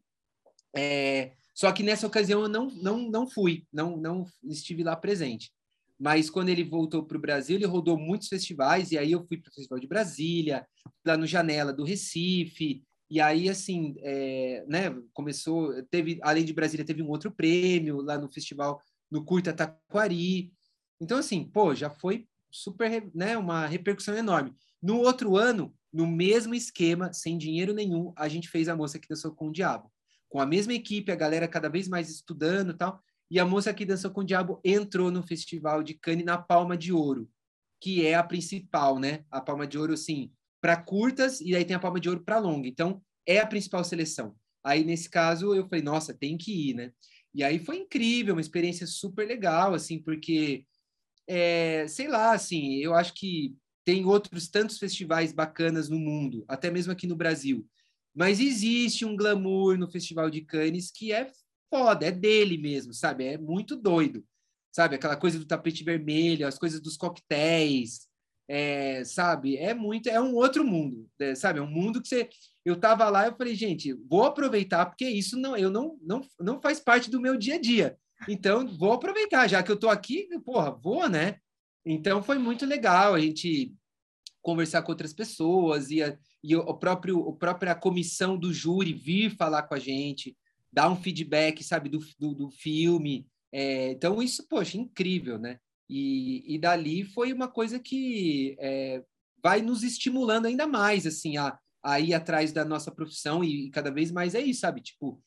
É, 0.75 1.31
só 1.55 1.71
que 1.71 1.81
nessa 1.81 2.05
ocasião 2.05 2.41
eu 2.41 2.49
não, 2.49 2.69
não, 2.69 3.09
não 3.09 3.27
fui, 3.27 3.65
não, 3.71 3.95
não 3.95 4.25
estive 4.43 4.83
lá 4.83 4.97
presente. 4.97 5.49
Mas 5.97 6.29
quando 6.29 6.49
ele 6.49 6.63
voltou 6.63 7.05
para 7.05 7.17
o 7.17 7.21
Brasil, 7.21 7.55
ele 7.55 7.65
rodou 7.65 7.97
muitos 7.97 8.27
festivais, 8.27 8.91
e 8.91 8.97
aí 8.97 9.13
eu 9.13 9.25
fui 9.25 9.37
para 9.37 9.49
o 9.49 9.53
Festival 9.53 9.79
de 9.79 9.87
Brasília, 9.87 10.67
lá 11.05 11.15
no 11.15 11.25
Janela 11.25 11.71
do 11.71 11.85
Recife, 11.85 12.83
e 13.09 13.21
aí, 13.21 13.47
assim, 13.49 13.95
é, 13.99 14.65
né, 14.67 14.93
começou, 15.13 15.81
teve, 15.83 16.19
além 16.21 16.43
de 16.43 16.53
Brasília, 16.53 16.85
teve 16.85 17.01
um 17.01 17.09
outro 17.09 17.31
prêmio 17.31 18.01
lá 18.01 18.17
no 18.17 18.29
festival, 18.29 18.81
no 19.09 19.23
Curta 19.23 19.53
Taquari. 19.53 20.51
Então, 20.99 21.17
assim, 21.17 21.43
pô, 21.45 21.73
já 21.73 21.89
foi 21.89 22.27
super, 22.51 23.09
né, 23.13 23.37
uma 23.37 23.65
repercussão 23.65 24.15
enorme. 24.15 24.53
No 24.81 24.97
outro 24.99 25.37
ano, 25.37 25.73
no 25.91 26.05
mesmo 26.05 26.53
esquema, 26.53 27.13
sem 27.13 27.37
dinheiro 27.37 27.73
nenhum, 27.73 28.13
a 28.17 28.27
gente 28.27 28.49
fez 28.49 28.67
a 28.67 28.75
moça 28.75 28.99
que 28.99 29.07
dançou 29.07 29.33
com 29.33 29.47
o 29.47 29.51
diabo. 29.51 29.91
Com 30.29 30.41
a 30.41 30.45
mesma 30.45 30.73
equipe, 30.73 31.11
a 31.11 31.15
galera 31.15 31.47
cada 31.47 31.69
vez 31.69 31.87
mais 31.87 32.09
estudando 32.09 32.71
e 32.71 32.77
tal. 32.77 33.01
E 33.31 33.39
a 33.39 33.45
moça 33.45 33.73
que 33.73 33.85
dançou 33.85 34.11
com 34.11 34.21
o 34.21 34.25
diabo 34.25 34.59
entrou 34.63 35.09
no 35.09 35.23
festival 35.23 35.81
de 35.81 35.93
Cannes 35.93 36.25
na 36.25 36.37
Palma 36.37 36.77
de 36.77 36.91
Ouro, 36.91 37.29
que 37.81 38.05
é 38.05 38.15
a 38.15 38.23
principal, 38.23 38.99
né? 38.99 39.23
A 39.31 39.39
Palma 39.39 39.65
de 39.65 39.77
Ouro, 39.77 39.93
assim, 39.93 40.31
para 40.67 40.75
curtas 40.75 41.39
e 41.39 41.55
aí 41.55 41.63
tem 41.63 41.77
a 41.77 41.79
Palma 41.79 41.97
de 41.97 42.09
Ouro 42.09 42.25
para 42.25 42.39
longa. 42.39 42.67
Então, 42.67 43.01
é 43.25 43.39
a 43.39 43.47
principal 43.47 43.85
seleção. 43.85 44.35
Aí, 44.61 44.83
nesse 44.83 45.09
caso, 45.09 45.55
eu 45.55 45.65
falei, 45.65 45.81
nossa, 45.81 46.13
tem 46.13 46.37
que 46.37 46.71
ir, 46.71 46.73
né? 46.73 46.91
E 47.33 47.41
aí 47.41 47.57
foi 47.57 47.77
incrível, 47.77 48.35
uma 48.35 48.41
experiência 48.41 48.85
super 48.85 49.25
legal, 49.25 49.73
assim, 49.73 49.97
porque, 49.97 50.65
é, 51.25 51.87
sei 51.87 52.09
lá, 52.09 52.33
assim, 52.33 52.75
eu 52.79 52.93
acho 52.93 53.13
que 53.13 53.55
tem 53.85 54.03
outros 54.03 54.49
tantos 54.49 54.77
festivais 54.77 55.31
bacanas 55.31 55.87
no 55.87 55.97
mundo, 55.97 56.43
até 56.49 56.69
mesmo 56.69 56.91
aqui 56.91 57.07
no 57.07 57.15
Brasil. 57.15 57.65
Mas 58.13 58.41
existe 58.41 59.05
um 59.05 59.15
glamour 59.15 59.77
no 59.77 59.89
Festival 59.89 60.29
de 60.29 60.41
Cannes 60.41 60.91
que 60.91 61.13
é 61.13 61.31
foda, 61.73 62.07
é 62.07 62.11
dele 62.11 62.57
mesmo, 62.57 62.93
sabe? 62.93 63.23
É 63.23 63.37
muito 63.37 63.73
doido, 63.73 64.21
sabe? 64.69 64.95
Aquela 64.95 65.15
coisa 65.15 65.39
do 65.39 65.45
tapete 65.45 65.81
vermelho, 65.81 66.45
as 66.45 66.59
coisas 66.59 66.81
dos 66.81 66.97
coquetéis, 66.97 68.06
é, 68.47 69.03
sabe? 69.03 69.57
É 69.57 69.73
muito, 69.73 70.07
é 70.07 70.19
um 70.21 70.33
outro 70.35 70.63
mundo, 70.63 71.07
né? 71.19 71.35
sabe? 71.35 71.59
É 71.59 71.61
um 71.61 71.69
mundo 71.69 72.01
que 72.01 72.07
você. 72.07 72.29
Eu 72.63 72.75
tava 72.75 73.09
lá, 73.09 73.25
eu 73.25 73.35
falei, 73.35 73.55
gente, 73.55 73.93
vou 73.93 74.25
aproveitar 74.25 74.85
porque 74.85 75.07
isso 75.07 75.37
não, 75.37 75.55
eu 75.55 75.69
não, 75.69 75.97
não, 76.01 76.21
não 76.39 76.61
faz 76.61 76.79
parte 76.79 77.09
do 77.09 77.21
meu 77.21 77.37
dia 77.37 77.55
a 77.55 77.61
dia. 77.61 77.97
Então, 78.27 78.67
vou 78.67 78.93
aproveitar, 78.93 79.47
já 79.47 79.61
que 79.61 79.71
eu 79.71 79.77
tô 79.77 79.89
aqui, 79.89 80.27
porra, 80.43 80.71
vou, 80.71 81.07
né? 81.07 81.37
Então, 81.85 82.21
foi 82.23 82.37
muito 82.37 82.65
legal 82.65 83.13
a 83.13 83.19
gente 83.19 83.73
conversar 84.41 84.81
com 84.81 84.91
outras 84.91 85.13
pessoas 85.13 85.89
e, 85.91 86.01
a, 86.01 86.17
e 86.43 86.55
o 86.55 86.73
próprio, 86.73 87.29
a 87.29 87.33
própria 87.35 87.75
comissão 87.75 88.37
do 88.37 88.53
júri 88.53 88.93
vir 88.93 89.35
falar 89.35 89.63
com 89.63 89.75
a 89.75 89.79
gente, 89.79 90.35
dar 90.71 90.89
um 90.89 90.95
feedback, 90.95 91.63
sabe, 91.63 91.89
do, 91.89 91.99
do, 92.19 92.33
do 92.33 92.49
filme. 92.49 93.27
É, 93.51 93.91
então, 93.91 94.21
isso, 94.21 94.45
poxa, 94.47 94.77
incrível, 94.77 95.37
né? 95.37 95.59
E, 95.89 96.55
e 96.55 96.57
dali 96.59 97.03
foi 97.03 97.31
uma 97.31 97.47
coisa 97.47 97.79
que 97.79 98.55
é, 98.59 99.03
vai 99.41 99.61
nos 99.61 99.83
estimulando 99.83 100.45
ainda 100.45 100.67
mais, 100.67 101.05
assim, 101.05 101.37
a, 101.37 101.57
a 101.83 101.99
ir 101.99 102.13
atrás 102.13 102.51
da 102.51 102.65
nossa 102.65 102.91
profissão 102.91 103.43
e, 103.43 103.69
cada 103.69 103.91
vez 103.91 104.11
mais 104.11 104.35
é 104.35 104.41
isso, 104.41 104.61
sabe? 104.61 104.81
Tipo, 104.81 105.21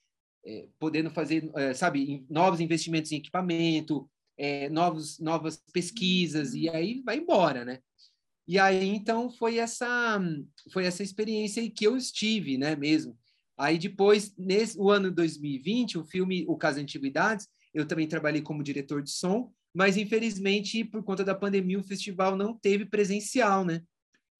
é, 0.45 0.69
podendo 0.79 1.11
fazer, 1.11 1.51
é, 1.57 1.73
sabe, 1.73 2.27
novos 2.29 2.61
investimentos 2.61 3.13
em 3.13 3.17
equipamento, 3.17 4.09
é, 4.37 4.69
novos, 4.69 5.19
novas 5.19 5.63
pesquisas, 5.73 6.55
e 6.55 6.69
aí 6.69 7.03
vai 7.05 7.19
embora, 7.19 7.65
né? 7.65 7.79
E 8.47 8.59
aí, 8.59 8.89
então, 8.89 9.31
foi 9.31 9.59
essa, 9.59 10.21
foi 10.73 10.85
essa 10.85 11.03
experiência 11.03 11.71
que 11.71 11.87
eu 11.87 11.97
estive, 11.97 12.59
né, 12.59 12.75
mesmo. 12.75 13.17
Aí 13.57 13.79
depois, 13.79 14.35
nesse 14.37 14.79
o 14.79 14.91
ano 14.91 15.11
2020, 15.11 15.99
o 15.99 16.05
filme 16.05 16.45
O 16.49 16.57
Caso 16.57 16.81
Antiguidades, 16.81 17.47
eu 17.73 17.87
também 17.87 18.09
trabalhei 18.09 18.43
como 18.43 18.63
diretor 18.63 19.03
de 19.03 19.11
som, 19.11 19.53
mas 19.75 19.97
infelizmente, 19.97 20.85
por 20.85 21.03
conta 21.03 21.25
da 21.25 21.35
pandemia, 21.35 21.79
o 21.79 21.85
festival 21.85 22.37
não 22.37 22.57
teve 22.57 22.85
presencial, 22.85 23.65
né? 23.65 23.83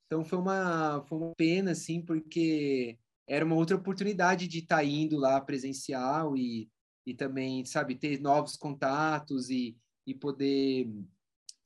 Então 0.07 0.25
foi 0.25 0.39
uma, 0.39 1.05
foi 1.09 1.19
uma 1.19 1.35
pena, 1.37 1.71
assim, 1.71 2.03
porque 2.03 2.99
era 3.29 3.45
uma 3.45 3.55
outra 3.55 3.77
oportunidade 3.77 4.49
de 4.49 4.59
estar 4.59 4.79
tá 4.79 4.85
indo 4.85 5.17
lá 5.17 5.41
presencial 5.41 6.37
e, 6.37 6.69
e 7.07 7.15
também, 7.15 7.65
sabe, 7.65 7.95
ter 7.95 8.21
novos 8.21 8.57
contatos 8.57 9.51
e, 9.51 9.77
e 10.05 10.13
poder 10.13 10.91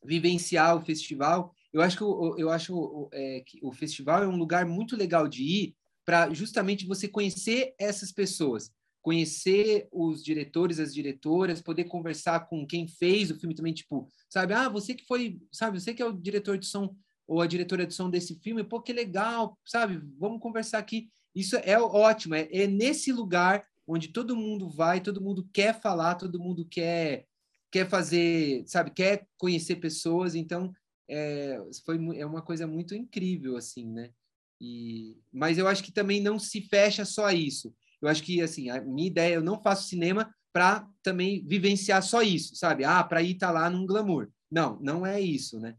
vivenciar 0.04 0.76
o 0.76 0.84
festival. 0.84 1.54
Eu 1.72 1.80
acho 1.80 1.96
que, 1.96 2.04
eu 2.04 2.50
acho, 2.50 3.08
é, 3.12 3.42
que 3.46 3.58
o 3.62 3.72
festival 3.72 4.22
é 4.22 4.28
um 4.28 4.36
lugar 4.36 4.66
muito 4.66 4.94
legal 4.94 5.26
de 5.26 5.42
ir, 5.42 5.76
para 6.04 6.32
justamente 6.34 6.86
você 6.86 7.08
conhecer 7.08 7.74
essas 7.78 8.12
pessoas, 8.12 8.70
conhecer 9.04 9.86
os 9.92 10.24
diretores, 10.24 10.80
as 10.80 10.94
diretoras, 10.94 11.60
poder 11.60 11.84
conversar 11.84 12.48
com 12.48 12.66
quem 12.66 12.88
fez 12.88 13.30
o 13.30 13.38
filme 13.38 13.54
também, 13.54 13.74
tipo, 13.74 14.08
sabe, 14.30 14.54
ah, 14.54 14.66
você 14.66 14.94
que 14.94 15.04
foi, 15.04 15.38
sabe, 15.52 15.78
você 15.78 15.92
que 15.92 16.02
é 16.02 16.06
o 16.06 16.12
diretor 16.12 16.56
de 16.56 16.64
som 16.64 16.96
ou 17.26 17.42
a 17.42 17.46
diretora 17.46 17.86
de 17.86 17.92
som 17.92 18.08
desse 18.08 18.40
filme, 18.40 18.64
pô, 18.64 18.80
que 18.80 18.94
legal, 18.94 19.58
sabe, 19.62 20.00
vamos 20.18 20.40
conversar 20.40 20.78
aqui. 20.78 21.10
Isso 21.34 21.54
é 21.56 21.78
ótimo, 21.78 22.34
é, 22.34 22.48
é 22.50 22.66
nesse 22.66 23.12
lugar 23.12 23.62
onde 23.86 24.08
todo 24.08 24.34
mundo 24.34 24.70
vai, 24.70 25.02
todo 25.02 25.20
mundo 25.20 25.46
quer 25.52 25.78
falar, 25.78 26.14
todo 26.14 26.40
mundo 26.40 26.66
quer 26.66 27.26
quer 27.70 27.86
fazer, 27.86 28.64
sabe, 28.66 28.90
quer 28.90 29.26
conhecer 29.36 29.76
pessoas, 29.76 30.34
então 30.34 30.72
é, 31.10 31.60
foi 31.84 31.98
é 32.16 32.24
uma 32.24 32.40
coisa 32.40 32.66
muito 32.66 32.94
incrível 32.94 33.56
assim, 33.58 33.84
né? 33.84 34.10
E, 34.58 35.18
mas 35.30 35.58
eu 35.58 35.68
acho 35.68 35.84
que 35.84 35.92
também 35.92 36.22
não 36.22 36.38
se 36.38 36.62
fecha 36.62 37.04
só 37.04 37.30
isso. 37.30 37.74
Eu 38.04 38.10
acho 38.10 38.22
que, 38.22 38.40
assim, 38.42 38.70
a 38.70 38.80
minha 38.80 39.06
ideia, 39.06 39.34
eu 39.34 39.42
não 39.42 39.60
faço 39.60 39.88
cinema 39.88 40.32
para 40.52 40.88
também 41.02 41.44
vivenciar 41.46 42.02
só 42.02 42.22
isso, 42.22 42.54
sabe? 42.54 42.84
Ah, 42.84 43.02
para 43.02 43.22
ir 43.22 43.32
estar 43.32 43.48
tá 43.48 43.52
lá 43.52 43.70
num 43.70 43.86
glamour. 43.86 44.30
Não, 44.50 44.78
não 44.80 45.04
é 45.04 45.20
isso, 45.20 45.58
né? 45.58 45.76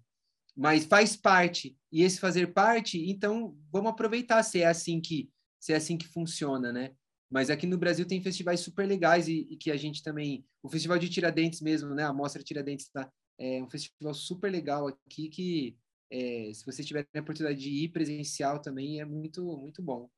Mas 0.56 0.86
faz 0.86 1.16
parte. 1.16 1.78
E 1.92 2.02
esse 2.04 2.20
fazer 2.20 2.54
parte, 2.54 3.10
então 3.10 3.58
vamos 3.72 3.92
aproveitar 3.92 4.42
se 4.44 4.62
é 4.62 4.66
assim 4.68 5.00
que 5.00 5.30
se 5.60 5.74
é 5.74 5.78
assim 5.78 5.98
que 5.98 6.08
funciona, 6.08 6.72
né? 6.72 6.92
Mas 7.30 7.50
aqui 7.50 7.66
no 7.66 7.78
Brasil 7.78 8.06
tem 8.06 8.22
festivais 8.22 8.60
super 8.60 8.88
legais 8.88 9.28
e, 9.28 9.48
e 9.50 9.58
que 9.58 9.72
a 9.72 9.78
gente 9.78 10.04
também, 10.04 10.46
o 10.62 10.70
Festival 10.70 11.00
de 11.00 11.10
Tiradentes 11.10 11.62
mesmo, 11.62 11.96
né? 11.96 12.04
A 12.04 12.14
Mostra 12.14 12.44
Tiradentes 12.44 12.88
tá, 12.90 13.12
é 13.40 13.62
um 13.64 13.70
festival 13.70 14.14
super 14.14 14.52
legal 14.52 14.88
aqui 14.88 15.30
que 15.30 15.78
é, 16.12 16.52
se 16.54 16.66
você 16.66 16.84
tiver 16.84 17.08
a 17.16 17.20
oportunidade 17.20 17.60
de 17.60 17.70
ir 17.70 17.90
presencial 17.90 18.62
também 18.62 19.00
é 19.00 19.06
muito 19.06 19.44
muito 19.58 19.82
bom. 19.82 20.10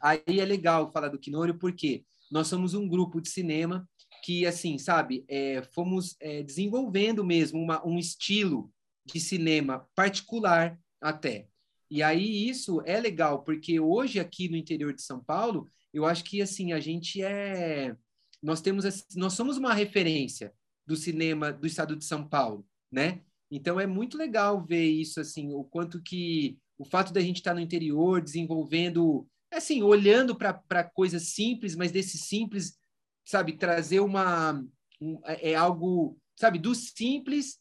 Aí 0.00 0.22
é 0.26 0.44
legal 0.44 0.90
falar 0.92 1.08
do 1.08 1.18
Quinôrio 1.18 1.58
porque 1.58 2.04
nós 2.30 2.48
somos 2.48 2.74
um 2.74 2.88
grupo 2.88 3.20
de 3.20 3.28
cinema 3.28 3.88
que, 4.24 4.46
assim, 4.46 4.78
sabe, 4.78 5.24
é, 5.28 5.62
fomos 5.72 6.16
é, 6.20 6.42
desenvolvendo 6.42 7.24
mesmo 7.24 7.60
uma, 7.60 7.86
um 7.86 7.98
estilo 7.98 8.72
de 9.04 9.20
cinema 9.20 9.88
particular 9.94 10.78
até. 11.00 11.48
E 11.88 12.02
aí 12.02 12.48
isso 12.48 12.82
é 12.84 12.98
legal, 12.98 13.44
porque 13.44 13.78
hoje 13.78 14.18
aqui 14.18 14.48
no 14.48 14.56
interior 14.56 14.92
de 14.92 15.02
São 15.02 15.22
Paulo, 15.22 15.70
eu 15.94 16.04
acho 16.04 16.24
que, 16.24 16.42
assim, 16.42 16.72
a 16.72 16.80
gente 16.80 17.22
é... 17.22 17.96
Nós 18.42 18.60
temos, 18.60 18.84
nós 19.14 19.32
somos 19.32 19.56
uma 19.56 19.72
referência 19.72 20.52
do 20.84 20.96
cinema 20.96 21.52
do 21.52 21.66
estado 21.66 21.96
de 21.96 22.04
São 22.04 22.26
Paulo, 22.28 22.66
né? 22.90 23.22
Então 23.50 23.78
é 23.78 23.86
muito 23.86 24.18
legal 24.18 24.64
ver 24.64 24.84
isso, 24.84 25.20
assim, 25.20 25.52
o 25.52 25.64
quanto 25.64 26.02
que 26.02 26.58
o 26.78 26.84
fato 26.84 27.12
da 27.12 27.20
gente 27.20 27.36
estar 27.36 27.54
no 27.54 27.60
interior, 27.60 28.20
desenvolvendo 28.20 29.26
assim, 29.52 29.82
olhando 29.82 30.36
para 30.36 30.84
coisas 30.84 31.28
simples, 31.28 31.74
mas 31.74 31.92
desse 31.92 32.18
simples, 32.18 32.76
sabe, 33.24 33.56
trazer 33.56 34.00
uma. 34.00 34.64
Um, 35.00 35.20
é, 35.24 35.52
é 35.52 35.54
algo, 35.54 36.18
sabe, 36.36 36.58
do 36.58 36.74
simples 36.74 37.58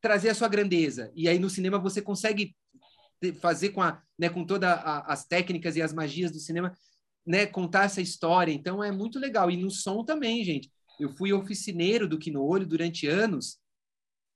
trazer 0.00 0.28
a 0.28 0.34
sua 0.34 0.48
grandeza. 0.48 1.10
E 1.14 1.28
aí 1.28 1.38
no 1.38 1.50
cinema 1.50 1.78
você 1.78 2.00
consegue 2.00 2.54
fazer 3.40 3.70
com, 3.70 3.82
a, 3.82 4.00
né, 4.18 4.28
com 4.28 4.44
todas 4.44 4.70
as 4.84 5.24
técnicas 5.24 5.74
e 5.74 5.82
as 5.82 5.92
magias 5.92 6.30
do 6.30 6.38
cinema, 6.38 6.72
né, 7.26 7.46
contar 7.46 7.86
essa 7.86 8.00
história. 8.00 8.52
Então 8.52 8.84
é 8.84 8.92
muito 8.92 9.18
legal. 9.18 9.50
E 9.50 9.56
no 9.56 9.70
som 9.70 10.04
também, 10.04 10.44
gente. 10.44 10.70
Eu 10.98 11.10
fui 11.10 11.32
oficineiro 11.32 12.08
do 12.08 12.18
Quino 12.18 12.42
Olho 12.42 12.66
durante 12.66 13.06
anos 13.06 13.58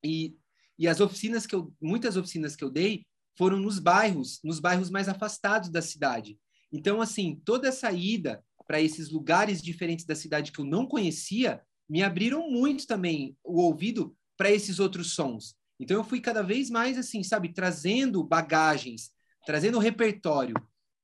e, 0.05 0.37
e 0.79 0.89
as 0.89 1.01
oficinas 1.01 1.47
que 1.47 1.55
eu, 1.55 1.73
muitas 1.81 2.17
oficinas 2.17 2.55
que 2.55 2.65
eu 2.65 2.71
dei 2.71 3.07
foram 3.37 3.59
nos 3.59 3.79
bairros, 3.79 4.41
nos 4.45 4.61
bairros 4.61 4.91
mais 4.91 5.09
afastados 5.09 5.71
da 5.71 5.81
cidade. 5.81 6.39
Então, 6.73 7.01
assim, 7.01 7.41
toda 7.45 7.69
essa 7.69 7.91
ida 7.93 8.45
para 8.67 8.81
esses 8.81 9.11
lugares 9.11 9.61
diferentes 9.61 10.05
da 10.05 10.15
cidade 10.15 10.53
que 10.53 10.61
eu 10.61 10.65
não 10.65 10.87
conhecia 10.87 11.61
me 11.89 12.03
abriram 12.03 12.49
muito 12.49 12.87
também 12.87 13.37
o 13.43 13.61
ouvido 13.61 14.17
para 14.37 14.51
esses 14.51 14.79
outros 14.79 15.13
sons. 15.13 15.57
Então, 15.79 15.97
eu 15.97 16.05
fui 16.05 16.21
cada 16.21 16.43
vez 16.43 16.71
mais, 16.71 16.97
assim, 16.97 17.23
sabe, 17.23 17.53
trazendo 17.53 18.23
bagagens, 18.23 19.11
trazendo 19.45 19.79
repertório. 19.79 20.55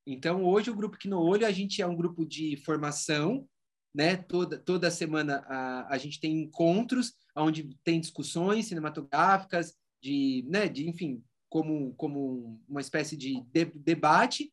Então, 0.07 0.45
hoje, 0.45 0.71
o 0.71 0.77
Grupo 0.77 0.97
no 1.07 1.21
Olho, 1.21 1.47
a 1.47 1.51
gente 1.51 1.83
é 1.83 1.87
um 1.87 1.97
grupo 1.97 2.25
de 2.25 2.57
formação, 2.59 3.49
né? 3.93 4.17
Toda, 4.17 4.59
toda 4.59 4.91
semana 4.91 5.43
a, 5.49 5.95
a 5.95 5.99
gente 5.99 6.21
tem 6.21 6.43
encontros 6.43 7.15
onde 7.35 7.71
tem 7.83 7.99
discussões 7.99 8.67
cinematográficas, 8.67 9.75
de, 10.03 10.45
né, 10.49 10.69
de 10.69 10.89
enfim, 10.89 11.23
como, 11.49 11.95
como 11.95 12.61
uma 12.69 12.81
espécie 12.81 13.17
de, 13.17 13.43
de 13.53 13.65
debate, 13.65 14.51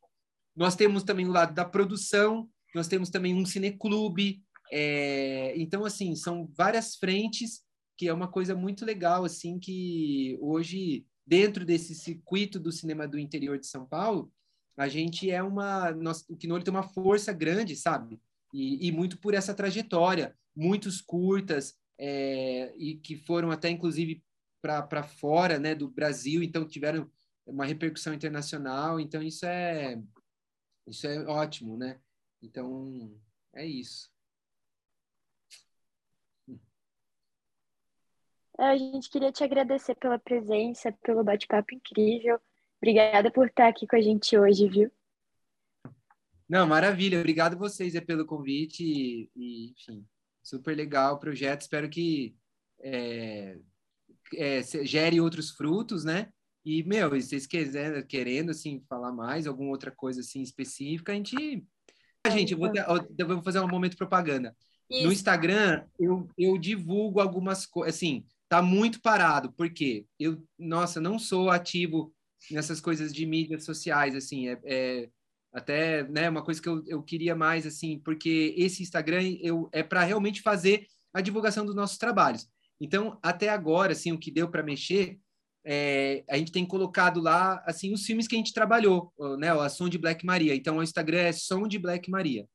nós 0.56 0.76
temos 0.76 1.02
também 1.02 1.26
o 1.26 1.32
lado 1.32 1.54
da 1.54 1.64
produção, 1.64 2.48
nós 2.74 2.88
temos 2.88 3.10
também 3.10 3.34
um 3.34 3.46
cineclube. 3.46 4.42
É, 4.72 5.54
então, 5.56 5.84
assim, 5.84 6.14
são 6.16 6.50
várias 6.56 6.96
frentes 6.96 7.62
que 7.96 8.08
é 8.08 8.12
uma 8.12 8.26
coisa 8.26 8.54
muito 8.56 8.84
legal, 8.84 9.24
assim, 9.24 9.58
que 9.58 10.36
hoje, 10.40 11.06
dentro 11.24 11.64
desse 11.64 11.94
circuito 11.94 12.58
do 12.58 12.72
cinema 12.72 13.06
do 13.06 13.18
interior 13.18 13.58
de 13.58 13.66
São 13.66 13.86
Paulo, 13.86 14.32
a 14.76 14.88
gente 14.88 15.30
é 15.30 15.40
uma... 15.42 15.92
Nós, 15.92 16.24
o 16.28 16.36
Quinolho 16.36 16.64
tem 16.64 16.74
uma 16.74 16.82
força 16.82 17.32
grande, 17.32 17.76
sabe? 17.76 18.20
E, 18.52 18.88
e 18.88 18.92
muito 18.92 19.18
por 19.18 19.32
essa 19.32 19.54
trajetória. 19.54 20.36
Muitos 20.56 21.00
curtas, 21.00 21.76
é, 21.98 22.74
e 22.76 22.96
que 22.96 23.16
foram 23.16 23.50
até, 23.50 23.70
inclusive, 23.70 24.22
para 24.60 25.02
fora 25.02 25.58
né, 25.58 25.74
do 25.74 25.88
Brasil, 25.88 26.42
então 26.42 26.66
tiveram 26.66 27.08
uma 27.46 27.66
repercussão 27.66 28.14
internacional. 28.14 28.98
Então, 28.98 29.22
isso 29.22 29.44
é 29.46 30.00
isso 30.86 31.06
é 31.06 31.24
ótimo, 31.26 31.76
né? 31.76 32.00
Então, 32.42 33.12
é 33.54 33.66
isso. 33.66 34.10
É, 38.58 38.64
a 38.66 38.76
gente 38.76 39.10
queria 39.10 39.32
te 39.32 39.42
agradecer 39.42 39.94
pela 39.96 40.18
presença, 40.18 40.92
pelo 41.02 41.24
bate-papo 41.24 41.74
incrível. 41.74 42.40
Obrigada 42.78 43.30
por 43.30 43.48
estar 43.48 43.68
aqui 43.68 43.86
com 43.86 43.96
a 43.96 44.00
gente 44.00 44.36
hoje, 44.38 44.68
viu? 44.68 44.92
Não, 46.48 46.66
maravilha. 46.66 47.18
Obrigado 47.18 47.56
vocês 47.56 47.94
é, 47.94 48.00
pelo 48.00 48.26
convite 48.26 48.84
e, 48.84 49.30
e, 49.34 49.70
enfim, 49.72 50.06
super 50.42 50.76
legal 50.76 51.14
o 51.14 51.18
projeto. 51.18 51.62
Espero 51.62 51.88
que 51.88 52.36
é, 52.80 53.58
é, 54.34 54.62
gere 54.84 55.20
outros 55.20 55.50
frutos, 55.50 56.04
né? 56.04 56.32
E, 56.64 56.82
meu, 56.82 57.10
se 57.20 57.28
vocês 57.28 57.46
quiserem, 57.46 58.04
querendo, 58.06 58.50
assim, 58.50 58.82
falar 58.88 59.12
mais, 59.12 59.46
alguma 59.46 59.70
outra 59.70 59.90
coisa, 59.90 60.20
assim, 60.20 60.42
específica, 60.42 61.12
a 61.12 61.14
gente... 61.14 61.64
A 62.26 62.30
gente, 62.30 62.52
eu 62.52 62.58
vou, 62.58 62.72
ter, 62.72 62.86
eu 63.18 63.26
vou 63.26 63.42
fazer 63.42 63.60
um 63.60 63.68
momento 63.68 63.98
propaganda. 63.98 64.56
Isso. 64.90 65.04
No 65.04 65.12
Instagram, 65.12 65.84
eu, 65.98 66.26
eu 66.38 66.56
divulgo 66.56 67.20
algumas 67.20 67.66
coisas, 67.66 67.94
assim, 67.94 68.24
tá 68.48 68.62
muito 68.62 69.00
parado, 69.02 69.52
porque 69.52 70.06
eu, 70.18 70.42
nossa, 70.58 71.00
não 71.00 71.18
sou 71.18 71.50
ativo 71.50 72.14
nessas 72.50 72.80
coisas 72.80 73.12
de 73.12 73.26
mídias 73.26 73.64
sociais, 73.64 74.14
assim, 74.14 74.48
é, 74.48 74.58
é 74.64 75.08
até, 75.52 76.02
né, 76.08 76.28
uma 76.28 76.42
coisa 76.42 76.60
que 76.60 76.68
eu, 76.68 76.82
eu 76.86 77.02
queria 77.02 77.34
mais, 77.34 77.66
assim, 77.66 77.98
porque 77.98 78.54
esse 78.56 78.82
Instagram 78.82 79.36
eu, 79.40 79.68
é 79.72 79.82
para 79.82 80.02
realmente 80.02 80.42
fazer 80.42 80.86
a 81.12 81.20
divulgação 81.20 81.64
dos 81.64 81.74
nossos 81.74 81.98
trabalhos. 81.98 82.48
Então, 82.80 83.18
até 83.22 83.48
agora, 83.50 83.92
assim, 83.92 84.12
o 84.12 84.18
que 84.18 84.30
deu 84.30 84.50
para 84.50 84.62
mexer 84.62 85.18
é, 85.64 86.22
a 86.28 86.36
gente 86.36 86.52
tem 86.52 86.66
colocado 86.66 87.20
lá 87.20 87.62
assim 87.66 87.92
os 87.92 88.04
filmes 88.04 88.28
que 88.28 88.34
a 88.34 88.38
gente 88.38 88.52
trabalhou, 88.52 89.12
né? 89.38 89.50
A 89.50 89.68
Som 89.68 89.88
de 89.88 89.96
Black 89.96 90.24
Maria. 90.24 90.54
Então 90.54 90.76
o 90.76 90.82
Instagram 90.82 91.18
é 91.18 91.32
Som 91.32 91.66
de 91.66 91.78
Black 91.78 92.10
Maria. 92.10 92.46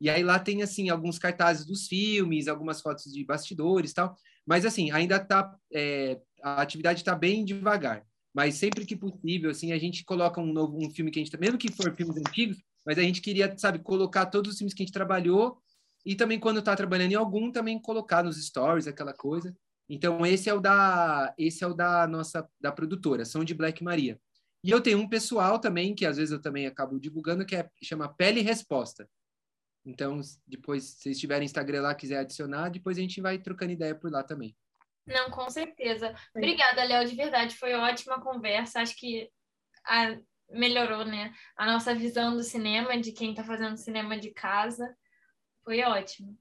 E 0.00 0.08
aí 0.08 0.22
lá 0.22 0.38
tem 0.38 0.62
assim 0.62 0.88
alguns 0.88 1.18
cartazes 1.18 1.66
dos 1.66 1.86
filmes, 1.88 2.46
algumas 2.46 2.80
fotos 2.80 3.12
de 3.12 3.24
bastidores, 3.24 3.92
tal. 3.92 4.14
Mas 4.46 4.64
assim 4.64 4.92
ainda 4.92 5.18
tá 5.18 5.56
é, 5.72 6.20
a 6.42 6.62
atividade 6.62 7.00
está 7.00 7.14
bem 7.14 7.44
devagar. 7.44 8.04
Mas 8.32 8.54
sempre 8.54 8.84
que 8.84 8.94
possível, 8.94 9.50
assim 9.50 9.72
a 9.72 9.78
gente 9.78 10.04
coloca 10.04 10.40
um 10.40 10.52
novo 10.52 10.78
um 10.78 10.90
filme 10.90 11.10
que 11.10 11.18
a 11.18 11.24
gente 11.24 11.36
mesmo 11.40 11.58
que 11.58 11.72
for 11.72 11.94
filmes 11.96 12.16
antigos, 12.16 12.58
mas 12.84 12.98
a 12.98 13.02
gente 13.02 13.20
queria 13.20 13.52
sabe 13.58 13.80
colocar 13.80 14.26
todos 14.26 14.52
os 14.52 14.58
filmes 14.58 14.72
que 14.72 14.82
a 14.82 14.86
gente 14.86 14.92
trabalhou 14.92 15.58
e 16.04 16.14
também 16.14 16.38
quando 16.38 16.60
está 16.60 16.76
trabalhando 16.76 17.12
em 17.12 17.16
algum 17.16 17.50
também 17.50 17.80
colocar 17.80 18.22
nos 18.22 18.36
stories 18.44 18.86
aquela 18.86 19.12
coisa. 19.12 19.52
Então 19.88 20.24
esse 20.26 20.48
é 20.48 20.54
o 20.54 20.60
da 20.60 21.32
esse 21.38 21.62
é 21.62 21.66
o 21.66 21.74
da 21.74 22.06
nossa 22.06 22.48
da 22.60 22.72
produtora, 22.72 23.24
São 23.24 23.44
de 23.44 23.54
Black 23.54 23.82
Maria. 23.82 24.20
E 24.64 24.70
eu 24.70 24.80
tenho 24.80 24.98
um 24.98 25.08
pessoal 25.08 25.60
também 25.60 25.94
que 25.94 26.04
às 26.04 26.16
vezes 26.16 26.32
eu 26.32 26.40
também 26.40 26.66
acabo 26.66 26.98
divulgando 26.98 27.46
que 27.46 27.54
é 27.54 27.70
chama 27.82 28.12
Pele 28.12 28.40
Resposta. 28.40 29.08
Então, 29.84 30.20
depois, 30.44 30.82
se 30.82 31.02
vocês 31.02 31.20
tiverem 31.20 31.44
Instagram 31.44 31.82
lá, 31.82 31.94
quiser 31.94 32.18
adicionar, 32.18 32.70
depois 32.70 32.98
a 32.98 33.00
gente 33.00 33.20
vai 33.20 33.38
trocando 33.38 33.70
ideia 33.70 33.94
por 33.94 34.10
lá 34.10 34.24
também. 34.24 34.56
Não, 35.06 35.30
com 35.30 35.48
certeza. 35.48 36.12
Obrigada, 36.34 36.82
Léo, 36.82 37.08
de 37.08 37.14
verdade, 37.14 37.56
foi 37.56 37.72
ótima 37.74 38.20
conversa. 38.20 38.80
Acho 38.80 38.96
que 38.96 39.30
a, 39.84 40.18
melhorou, 40.50 41.04
né, 41.04 41.32
a 41.56 41.64
nossa 41.66 41.94
visão 41.94 42.36
do 42.36 42.42
cinema, 42.42 43.00
de 43.00 43.12
quem 43.12 43.30
está 43.30 43.44
fazendo 43.44 43.76
cinema 43.76 44.18
de 44.18 44.32
casa. 44.32 44.96
Foi 45.62 45.80
ótimo. 45.82 46.36